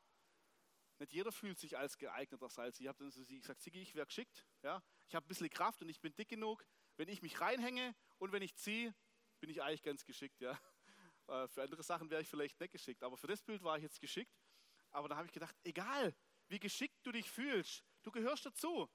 nicht 0.98 1.12
jeder 1.12 1.32
fühlt 1.32 1.58
sich 1.58 1.78
als 1.78 1.96
geeigneter 1.96 2.50
Salz. 2.50 2.78
Ich 2.78 2.86
habe 2.86 2.98
dann 2.98 3.10
so 3.10 3.24
gesagt, 3.24 3.62
Sigi, 3.62 3.80
ich 3.80 3.94
wäre 3.94 4.06
geschickt. 4.06 4.44
Ja? 4.62 4.82
Ich 5.08 5.14
habe 5.14 5.24
ein 5.24 5.28
bisschen 5.28 5.48
Kraft 5.48 5.80
und 5.80 5.88
ich 5.88 5.98
bin 5.98 6.14
dick 6.14 6.28
genug. 6.28 6.66
Wenn 6.96 7.08
ich 7.08 7.22
mich 7.22 7.40
reinhänge 7.40 7.94
und 8.18 8.32
wenn 8.32 8.42
ich 8.42 8.54
ziehe, 8.54 8.94
bin 9.40 9.48
ich 9.48 9.62
eigentlich 9.62 9.82
ganz 9.82 10.04
geschickt. 10.04 10.38
Ja? 10.42 10.60
Äh, 11.26 11.48
für 11.48 11.62
andere 11.62 11.82
Sachen 11.82 12.10
wäre 12.10 12.20
ich 12.20 12.28
vielleicht 12.28 12.60
nicht 12.60 12.72
geschickt. 12.72 13.02
Aber 13.02 13.16
für 13.16 13.28
das 13.28 13.42
Bild 13.42 13.62
war 13.62 13.78
ich 13.78 13.82
jetzt 13.82 13.98
geschickt. 13.98 14.36
Aber 14.90 15.08
da 15.08 15.16
habe 15.16 15.26
ich 15.26 15.32
gedacht, 15.32 15.56
egal, 15.64 16.14
wie 16.48 16.60
geschickt 16.60 16.98
du 17.02 17.12
dich 17.12 17.30
fühlst, 17.30 17.82
du 18.02 18.10
gehörst 18.10 18.44
dazu. 18.44 18.90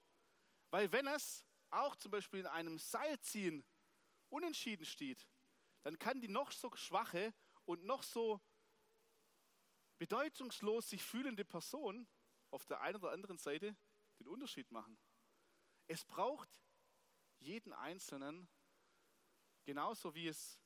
Weil 0.69 0.91
wenn 0.91 1.07
es 1.07 1.43
auch 1.71 1.95
zum 1.95 2.11
Beispiel 2.11 2.41
in 2.41 2.47
einem 2.47 2.77
Seilziehen 2.77 3.65
unentschieden 4.29 4.85
steht, 4.85 5.27
dann 5.83 5.99
kann 5.99 6.21
die 6.21 6.27
noch 6.27 6.51
so 6.51 6.71
schwache 6.75 7.33
und 7.65 7.83
noch 7.83 8.03
so 8.03 8.41
bedeutungslos 9.97 10.89
sich 10.89 11.03
fühlende 11.03 11.45
Person 11.45 12.07
auf 12.51 12.65
der 12.65 12.81
einen 12.81 12.97
oder 12.97 13.11
anderen 13.11 13.37
Seite 13.37 13.77
den 14.19 14.27
Unterschied 14.27 14.71
machen. 14.71 14.97
Es 15.87 16.03
braucht 16.03 16.49
jeden 17.39 17.73
Einzelnen, 17.73 18.49
genauso 19.65 20.15
wie 20.15 20.27
es 20.27 20.59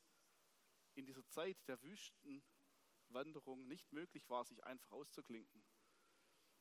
in 0.95 1.05
dieser 1.05 1.25
Zeit 1.27 1.57
der 1.67 1.81
Wüstenwanderung 1.81 3.67
nicht 3.67 3.91
möglich 3.91 4.29
war, 4.29 4.45
sich 4.45 4.63
einfach 4.63 4.91
auszuklinken. 4.91 5.63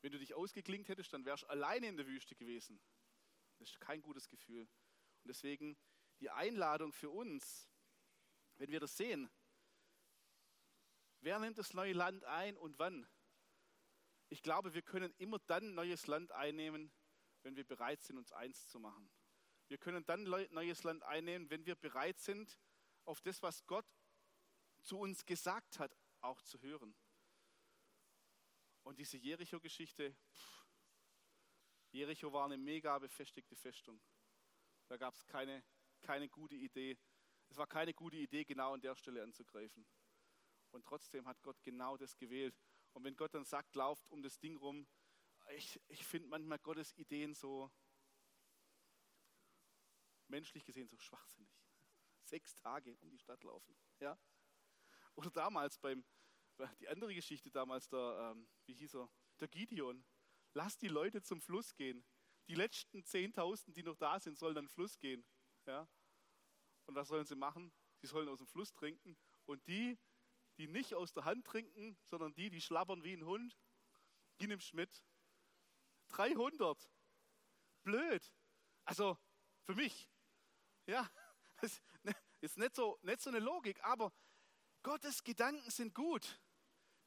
Wenn 0.01 0.11
du 0.11 0.19
dich 0.19 0.33
ausgeklinkt 0.33 0.89
hättest, 0.89 1.13
dann 1.13 1.25
wärst 1.25 1.43
du 1.43 1.47
alleine 1.47 1.87
in 1.87 1.97
der 1.97 2.07
Wüste 2.07 2.35
gewesen. 2.35 2.81
Das 3.59 3.69
ist 3.69 3.79
kein 3.79 4.01
gutes 4.01 4.27
Gefühl. 4.27 4.61
Und 4.61 5.27
deswegen 5.27 5.77
die 6.19 6.29
Einladung 6.29 6.91
für 6.91 7.09
uns, 7.09 7.69
wenn 8.57 8.71
wir 8.71 8.79
das 8.79 8.97
sehen, 8.97 9.29
wer 11.21 11.39
nimmt 11.39 11.57
das 11.57 11.73
neue 11.73 11.93
Land 11.93 12.23
ein 12.25 12.57
und 12.57 12.79
wann? 12.79 13.07
Ich 14.29 14.41
glaube, 14.41 14.73
wir 14.73 14.81
können 14.81 15.13
immer 15.17 15.39
dann 15.39 15.73
neues 15.75 16.07
Land 16.07 16.31
einnehmen, 16.31 16.91
wenn 17.43 17.55
wir 17.55 17.65
bereit 17.65 18.01
sind, 18.01 18.17
uns 18.17 18.31
eins 18.31 18.67
zu 18.67 18.79
machen. 18.79 19.09
Wir 19.67 19.77
können 19.77 20.05
dann 20.05 20.23
neues 20.23 20.83
Land 20.83 21.03
einnehmen, 21.03 21.49
wenn 21.49 21.65
wir 21.65 21.75
bereit 21.75 22.19
sind, 22.19 22.59
auf 23.05 23.21
das, 23.21 23.41
was 23.41 23.65
Gott 23.65 23.85
zu 24.81 24.99
uns 24.99 25.25
gesagt 25.25 25.79
hat, 25.79 25.95
auch 26.21 26.41
zu 26.41 26.61
hören. 26.61 26.95
Und 28.83 28.99
diese 28.99 29.17
Jericho-Geschichte, 29.17 30.15
Jericho 31.91 32.31
war 32.31 32.45
eine 32.45 32.57
mega 32.57 32.97
befestigte 32.99 33.55
Festung. 33.55 34.01
Da 34.87 34.97
gab 34.97 35.13
es 35.13 35.25
keine, 35.25 35.63
keine 36.01 36.29
gute 36.29 36.55
Idee. 36.55 36.97
Es 37.49 37.57
war 37.57 37.67
keine 37.67 37.93
gute 37.93 38.17
Idee, 38.17 38.45
genau 38.45 38.73
an 38.73 38.81
der 38.81 38.95
Stelle 38.95 39.23
anzugreifen. 39.23 39.87
Und 40.71 40.85
trotzdem 40.85 41.27
hat 41.27 41.41
Gott 41.41 41.61
genau 41.63 41.97
das 41.97 42.15
gewählt. 42.17 42.55
Und 42.93 43.03
wenn 43.03 43.15
Gott 43.15 43.33
dann 43.33 43.45
sagt, 43.45 43.75
lauft 43.75 44.07
um 44.09 44.21
das 44.21 44.39
Ding 44.39 44.57
rum, 44.57 44.87
ich, 45.55 45.81
ich 45.87 46.05
finde 46.05 46.29
manchmal 46.29 46.59
Gottes 46.59 46.93
Ideen 46.93 47.33
so 47.33 47.71
menschlich 50.27 50.63
gesehen 50.63 50.87
so 50.87 50.97
schwachsinnig. 50.97 51.51
Sechs 52.23 52.55
Tage 52.55 52.95
um 52.97 53.09
die 53.09 53.17
Stadt 53.17 53.43
laufen. 53.43 53.75
Ja? 53.99 54.19
Oder 55.15 55.31
damals 55.31 55.79
beim, 55.79 56.05
die 56.79 56.87
andere 56.87 57.15
Geschichte 57.15 57.49
damals, 57.49 57.89
der, 57.89 58.31
ähm, 58.31 58.47
wie 58.65 58.75
hieß 58.75 58.95
er, 58.95 59.09
der 59.39 59.47
Gideon 59.47 60.05
lass 60.53 60.77
die 60.77 60.87
Leute 60.87 61.21
zum 61.21 61.41
Fluss 61.41 61.75
gehen. 61.75 62.03
Die 62.47 62.55
letzten 62.55 63.03
10.000, 63.03 63.73
die 63.73 63.83
noch 63.83 63.95
da 63.95 64.19
sind, 64.19 64.37
sollen 64.37 64.55
dann 64.55 64.67
Fluss 64.67 64.99
gehen. 64.99 65.25
Ja? 65.65 65.87
Und 66.85 66.95
was 66.95 67.07
sollen 67.07 67.25
sie 67.25 67.35
machen? 67.35 67.71
Sie 68.01 68.07
sollen 68.07 68.27
aus 68.27 68.39
dem 68.39 68.47
Fluss 68.47 68.73
trinken. 68.73 69.17
Und 69.45 69.65
die, 69.67 69.99
die 70.57 70.67
nicht 70.67 70.93
aus 70.95 71.13
der 71.13 71.25
Hand 71.25 71.45
trinken, 71.45 71.97
sondern 72.05 72.33
die, 72.33 72.49
die 72.49 72.61
schlabbern 72.61 73.03
wie 73.03 73.13
ein 73.13 73.25
Hund, 73.25 73.57
die 74.39 74.47
nimmst 74.47 74.73
mit. 74.73 75.03
300. 76.09 76.89
Blöd. 77.83 78.33
Also 78.85 79.17
für 79.61 79.75
mich. 79.75 80.09
Ja, 80.87 81.09
das 81.61 81.81
ist 82.41 82.57
nicht 82.57 82.75
so, 82.75 82.97
nicht 83.03 83.21
so 83.21 83.29
eine 83.29 83.39
Logik, 83.39 83.83
aber 83.83 84.11
Gottes 84.81 85.23
Gedanken 85.23 85.69
sind 85.69 85.93
gut. 85.93 86.41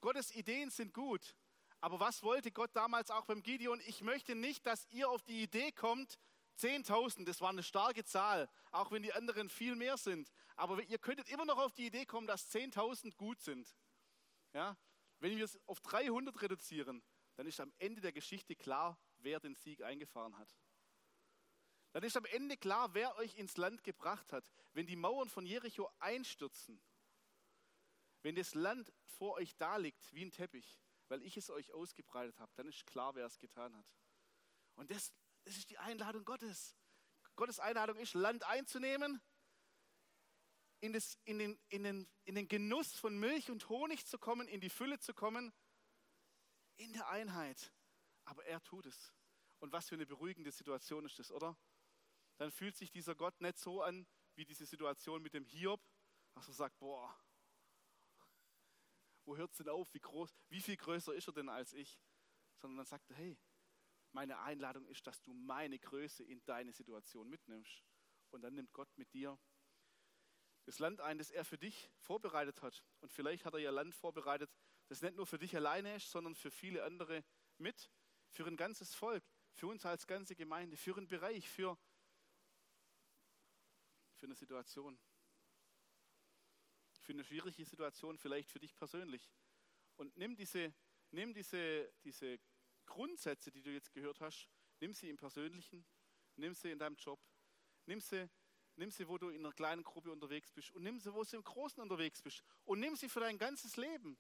Gottes 0.01 0.35
Ideen 0.35 0.71
sind 0.71 0.93
gut. 0.95 1.37
Aber 1.83 1.99
was 1.99 2.23
wollte 2.23 2.53
Gott 2.53 2.71
damals 2.75 3.11
auch 3.11 3.25
beim 3.25 3.43
Gideon? 3.43 3.81
Ich 3.87 4.03
möchte 4.03 4.37
nicht, 4.37 4.65
dass 4.67 4.87
ihr 4.91 5.11
auf 5.11 5.25
die 5.25 5.43
Idee 5.43 5.73
kommt, 5.73 6.17
10.000, 6.61 7.25
das 7.25 7.41
war 7.41 7.51
eine 7.51 7.65
starke 7.65 8.05
Zahl, 8.05 8.49
auch 8.71 8.93
wenn 8.93 9.03
die 9.03 9.13
anderen 9.13 9.49
viel 9.49 9.75
mehr 9.75 9.97
sind. 9.97 10.31
Aber 10.55 10.81
ihr 10.81 10.99
könntet 10.99 11.29
immer 11.29 11.45
noch 11.45 11.59
auf 11.59 11.75
die 11.75 11.87
Idee 11.87 12.07
kommen, 12.07 12.29
dass 12.29 12.55
10.000 12.55 13.17
gut 13.17 13.41
sind. 13.41 13.75
Ja? 14.53 14.77
Wenn 15.19 15.37
wir 15.37 15.45
es 15.45 15.59
auf 15.67 15.81
300 15.81 16.41
reduzieren, 16.41 17.03
dann 17.35 17.47
ist 17.47 17.59
am 17.59 17.73
Ende 17.81 18.01
der 18.01 18.13
Geschichte 18.13 18.55
klar, 18.55 18.97
wer 19.19 19.41
den 19.41 19.57
Sieg 19.57 19.83
eingefahren 19.83 20.39
hat. 20.39 20.57
Dann 21.91 22.05
ist 22.05 22.17
am 22.17 22.27
Ende 22.27 22.57
klar, 22.57 22.95
wer 22.95 23.17
euch 23.17 23.35
ins 23.35 23.57
Land 23.57 23.83
gebracht 23.83 24.33
hat. 24.33 24.49
Wenn 24.73 24.87
die 24.87 24.95
Mauern 24.95 25.29
von 25.29 25.47
Jericho 25.47 25.91
einstürzen, 25.99 26.81
wenn 28.23 28.37
das 28.37 28.55
Land 28.55 28.93
vor 29.05 29.35
euch 29.35 29.57
da 29.57 29.79
liegt 29.79 30.15
wie 30.15 30.25
ein 30.25 30.31
Teppich, 30.31 30.79
weil 31.13 31.23
ich 31.25 31.37
es 31.37 31.51
euch 31.51 31.71
ausgebreitet 31.75 32.41
habe, 32.41 32.51
dann 32.55 32.67
ist 32.69 32.87
klar, 32.87 33.15
wer 33.15 33.27
es 33.27 33.39
getan 33.39 33.77
hat. 33.77 33.87
Und 34.77 34.91
das, 34.91 35.13
das 35.45 35.59
ist 35.59 35.69
die 35.69 35.77
Einladung 35.77 36.25
Gottes. 36.25 36.75
Gottes 37.37 37.61
Einladung 37.61 37.99
ist, 37.99 38.15
Land 38.15 38.45
einzunehmen, 38.45 39.21
in, 40.81 40.95
das, 40.95 41.19
in, 41.25 41.39
den, 41.39 41.61
in, 41.69 41.83
den, 41.83 42.11
in 42.25 42.35
den 42.35 42.49
Genuss 42.49 42.95
von 42.95 43.21
Milch 43.21 43.51
und 43.51 43.69
Honig 43.69 44.07
zu 44.07 44.19
kommen, 44.19 44.49
in 44.49 44.63
die 44.63 44.71
Fülle 44.71 45.01
zu 45.01 45.13
kommen, 45.13 45.53
in 46.77 46.95
der 46.95 47.07
Einheit. 47.09 47.75
Aber 48.25 48.47
er 48.47 48.63
tut 48.63 48.87
es. 48.87 49.13
Und 49.59 49.71
was 49.71 49.91
für 49.91 49.97
eine 49.97 50.07
beruhigende 50.07 50.51
Situation 50.51 51.05
ist 51.05 51.19
das, 51.19 51.31
oder? 51.31 51.59
Dann 52.39 52.51
fühlt 52.51 52.75
sich 52.75 52.91
dieser 52.91 53.15
Gott 53.15 53.39
nicht 53.43 53.59
so 53.59 53.83
an 53.83 54.07
wie 54.35 54.47
diese 54.47 54.65
Situation 54.65 55.21
mit 55.21 55.35
dem 55.35 55.45
Hiob, 55.45 55.87
was 56.33 56.49
er 56.49 56.55
sagt, 56.55 56.79
boah, 56.79 57.15
hört 59.37 59.53
es 59.53 59.59
denn 59.59 59.69
auf? 59.69 59.93
Wie, 59.95 60.01
groß, 60.01 60.35
wie 60.49 60.61
viel 60.61 60.77
größer 60.77 61.15
ist 61.15 61.29
er 61.29 61.33
denn 61.33 61.49
als 61.49 61.73
ich? 61.73 62.01
Sondern 62.57 62.79
dann 62.79 62.87
sagt 62.87 63.11
er, 63.11 63.17
hey, 63.17 63.39
meine 64.13 64.41
Einladung 64.41 64.87
ist, 64.87 65.07
dass 65.07 65.23
du 65.23 65.33
meine 65.33 65.79
Größe 65.79 66.23
in 66.23 66.45
deine 66.45 66.73
Situation 66.73 67.29
mitnimmst. 67.29 67.83
Und 68.31 68.43
dann 68.43 68.55
nimmt 68.55 68.73
Gott 68.73 68.89
mit 68.97 69.13
dir 69.13 69.39
das 70.65 70.79
Land 70.79 71.01
ein, 71.01 71.19
das 71.19 71.31
er 71.31 71.45
für 71.45 71.59
dich 71.59 71.91
vorbereitet 71.99 72.63
hat. 72.63 72.85
Und 73.01 73.11
vielleicht 73.11 73.45
hat 73.45 73.55
er 73.55 73.61
ja 73.61 73.71
Land 73.71 73.95
vorbereitet, 73.95 74.51
das 74.87 75.03
nicht 75.03 75.17
nur 75.17 75.27
für 75.27 75.39
dich 75.39 75.57
alleine 75.57 75.97
ist, 75.97 76.11
sondern 76.11 76.35
für 76.35 76.51
viele 76.51 76.85
andere 76.85 77.25
mit, 77.59 77.91
für 78.29 78.47
ein 78.47 78.57
ganzes 78.57 78.95
Volk, 78.95 79.25
für 79.55 79.67
uns 79.67 79.85
als 79.85 80.07
ganze 80.07 80.37
Gemeinde, 80.37 80.77
für 80.77 80.97
einen 80.97 81.09
Bereich, 81.09 81.49
für, 81.49 81.79
für 84.15 84.27
eine 84.27 84.35
Situation 84.35 84.99
für 87.03 87.13
eine 87.13 87.25
schwierige 87.25 87.65
Situation, 87.65 88.19
vielleicht 88.19 88.51
für 88.51 88.61
dich 88.61 88.75
persönlich. 88.75 89.31
Und 89.97 90.17
nimm 90.17 90.35
diese, 90.37 90.73
nimm 91.11 91.35
diese, 91.35 91.93
diese 92.05 92.39
Grundsätze, 92.87 93.51
die 93.51 93.63
du 93.63 93.71
jetzt 93.71 93.93
gehört 93.93 94.21
hast, 94.21 94.49
nimm 94.81 94.95
sie 94.95 95.09
im 95.09 95.17
Persönlichen, 95.17 95.85
nimm 96.37 96.55
sie 96.55 96.71
in 96.71 96.79
deinem 96.79 96.97
Job, 96.97 97.21
nimm 97.87 98.01
sie, 98.01 98.29
nimm 98.77 98.91
sie, 98.91 99.07
wo 99.09 99.19
du 99.19 99.29
in 99.29 99.45
einer 99.45 99.53
kleinen 99.53 99.83
Gruppe 99.83 100.11
unterwegs 100.11 100.51
bist 100.51 100.71
und 100.73 100.83
nimm 100.83 100.99
sie, 100.99 101.13
wo 101.13 101.23
du 101.23 101.37
im 101.37 101.45
Großen 101.45 101.83
unterwegs 101.83 102.23
bist 102.23 102.43
und 102.65 102.81
nimm 102.81 102.97
sie 102.97 103.09
für 103.09 103.21
dein 103.21 103.39
ganzes 103.39 103.77
Leben. 103.77 104.19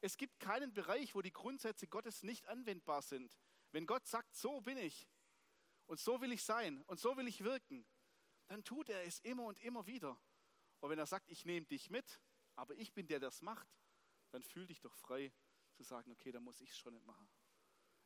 Es 0.00 0.16
gibt 0.16 0.38
keinen 0.38 0.72
Bereich, 0.74 1.14
wo 1.14 1.22
die 1.22 1.32
Grundsätze 1.32 1.86
Gottes 1.86 2.22
nicht 2.22 2.46
anwendbar 2.48 3.02
sind. 3.02 3.38
Wenn 3.72 3.86
Gott 3.86 4.06
sagt, 4.06 4.34
so 4.36 4.60
bin 4.60 4.76
ich 4.76 5.08
und 5.86 5.98
so 5.98 6.20
will 6.20 6.32
ich 6.32 6.42
sein 6.42 6.82
und 6.82 7.00
so 7.00 7.16
will 7.16 7.26
ich 7.26 7.42
wirken, 7.42 7.86
dann 8.46 8.62
tut 8.64 8.90
er 8.90 9.02
es 9.04 9.20
immer 9.20 9.44
und 9.44 9.58
immer 9.60 9.86
wieder. 9.86 10.20
Und 10.84 10.90
wenn 10.90 10.98
er 10.98 11.06
sagt, 11.06 11.30
ich 11.30 11.46
nehme 11.46 11.64
dich 11.64 11.88
mit, 11.88 12.20
aber 12.56 12.74
ich 12.74 12.92
bin 12.92 13.06
der, 13.06 13.18
der 13.18 13.28
das 13.28 13.40
macht, 13.40 13.74
dann 14.32 14.42
fühl 14.42 14.66
dich 14.66 14.82
doch 14.82 14.94
frei 14.94 15.32
zu 15.72 15.82
sagen, 15.82 16.12
okay, 16.12 16.30
dann 16.30 16.42
muss 16.42 16.60
ich 16.60 16.68
es 16.68 16.76
schon 16.76 16.92
nicht 16.92 17.06
machen. 17.06 17.26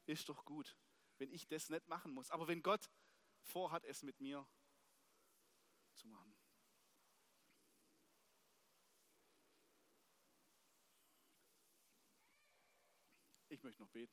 Ist 0.06 0.28
doch 0.28 0.44
gut, 0.44 0.76
wenn 1.16 1.32
ich 1.32 1.48
das 1.48 1.70
nicht 1.70 1.88
machen 1.88 2.12
muss. 2.12 2.30
Aber 2.30 2.46
wenn 2.46 2.62
Gott 2.62 2.88
vorhat, 3.42 3.84
es 3.84 4.04
mit 4.04 4.20
mir 4.20 4.48
zu 5.96 6.06
machen. 6.06 6.36
Ich 13.48 13.60
möchte 13.64 13.82
noch 13.82 13.90
beten. 13.90 14.06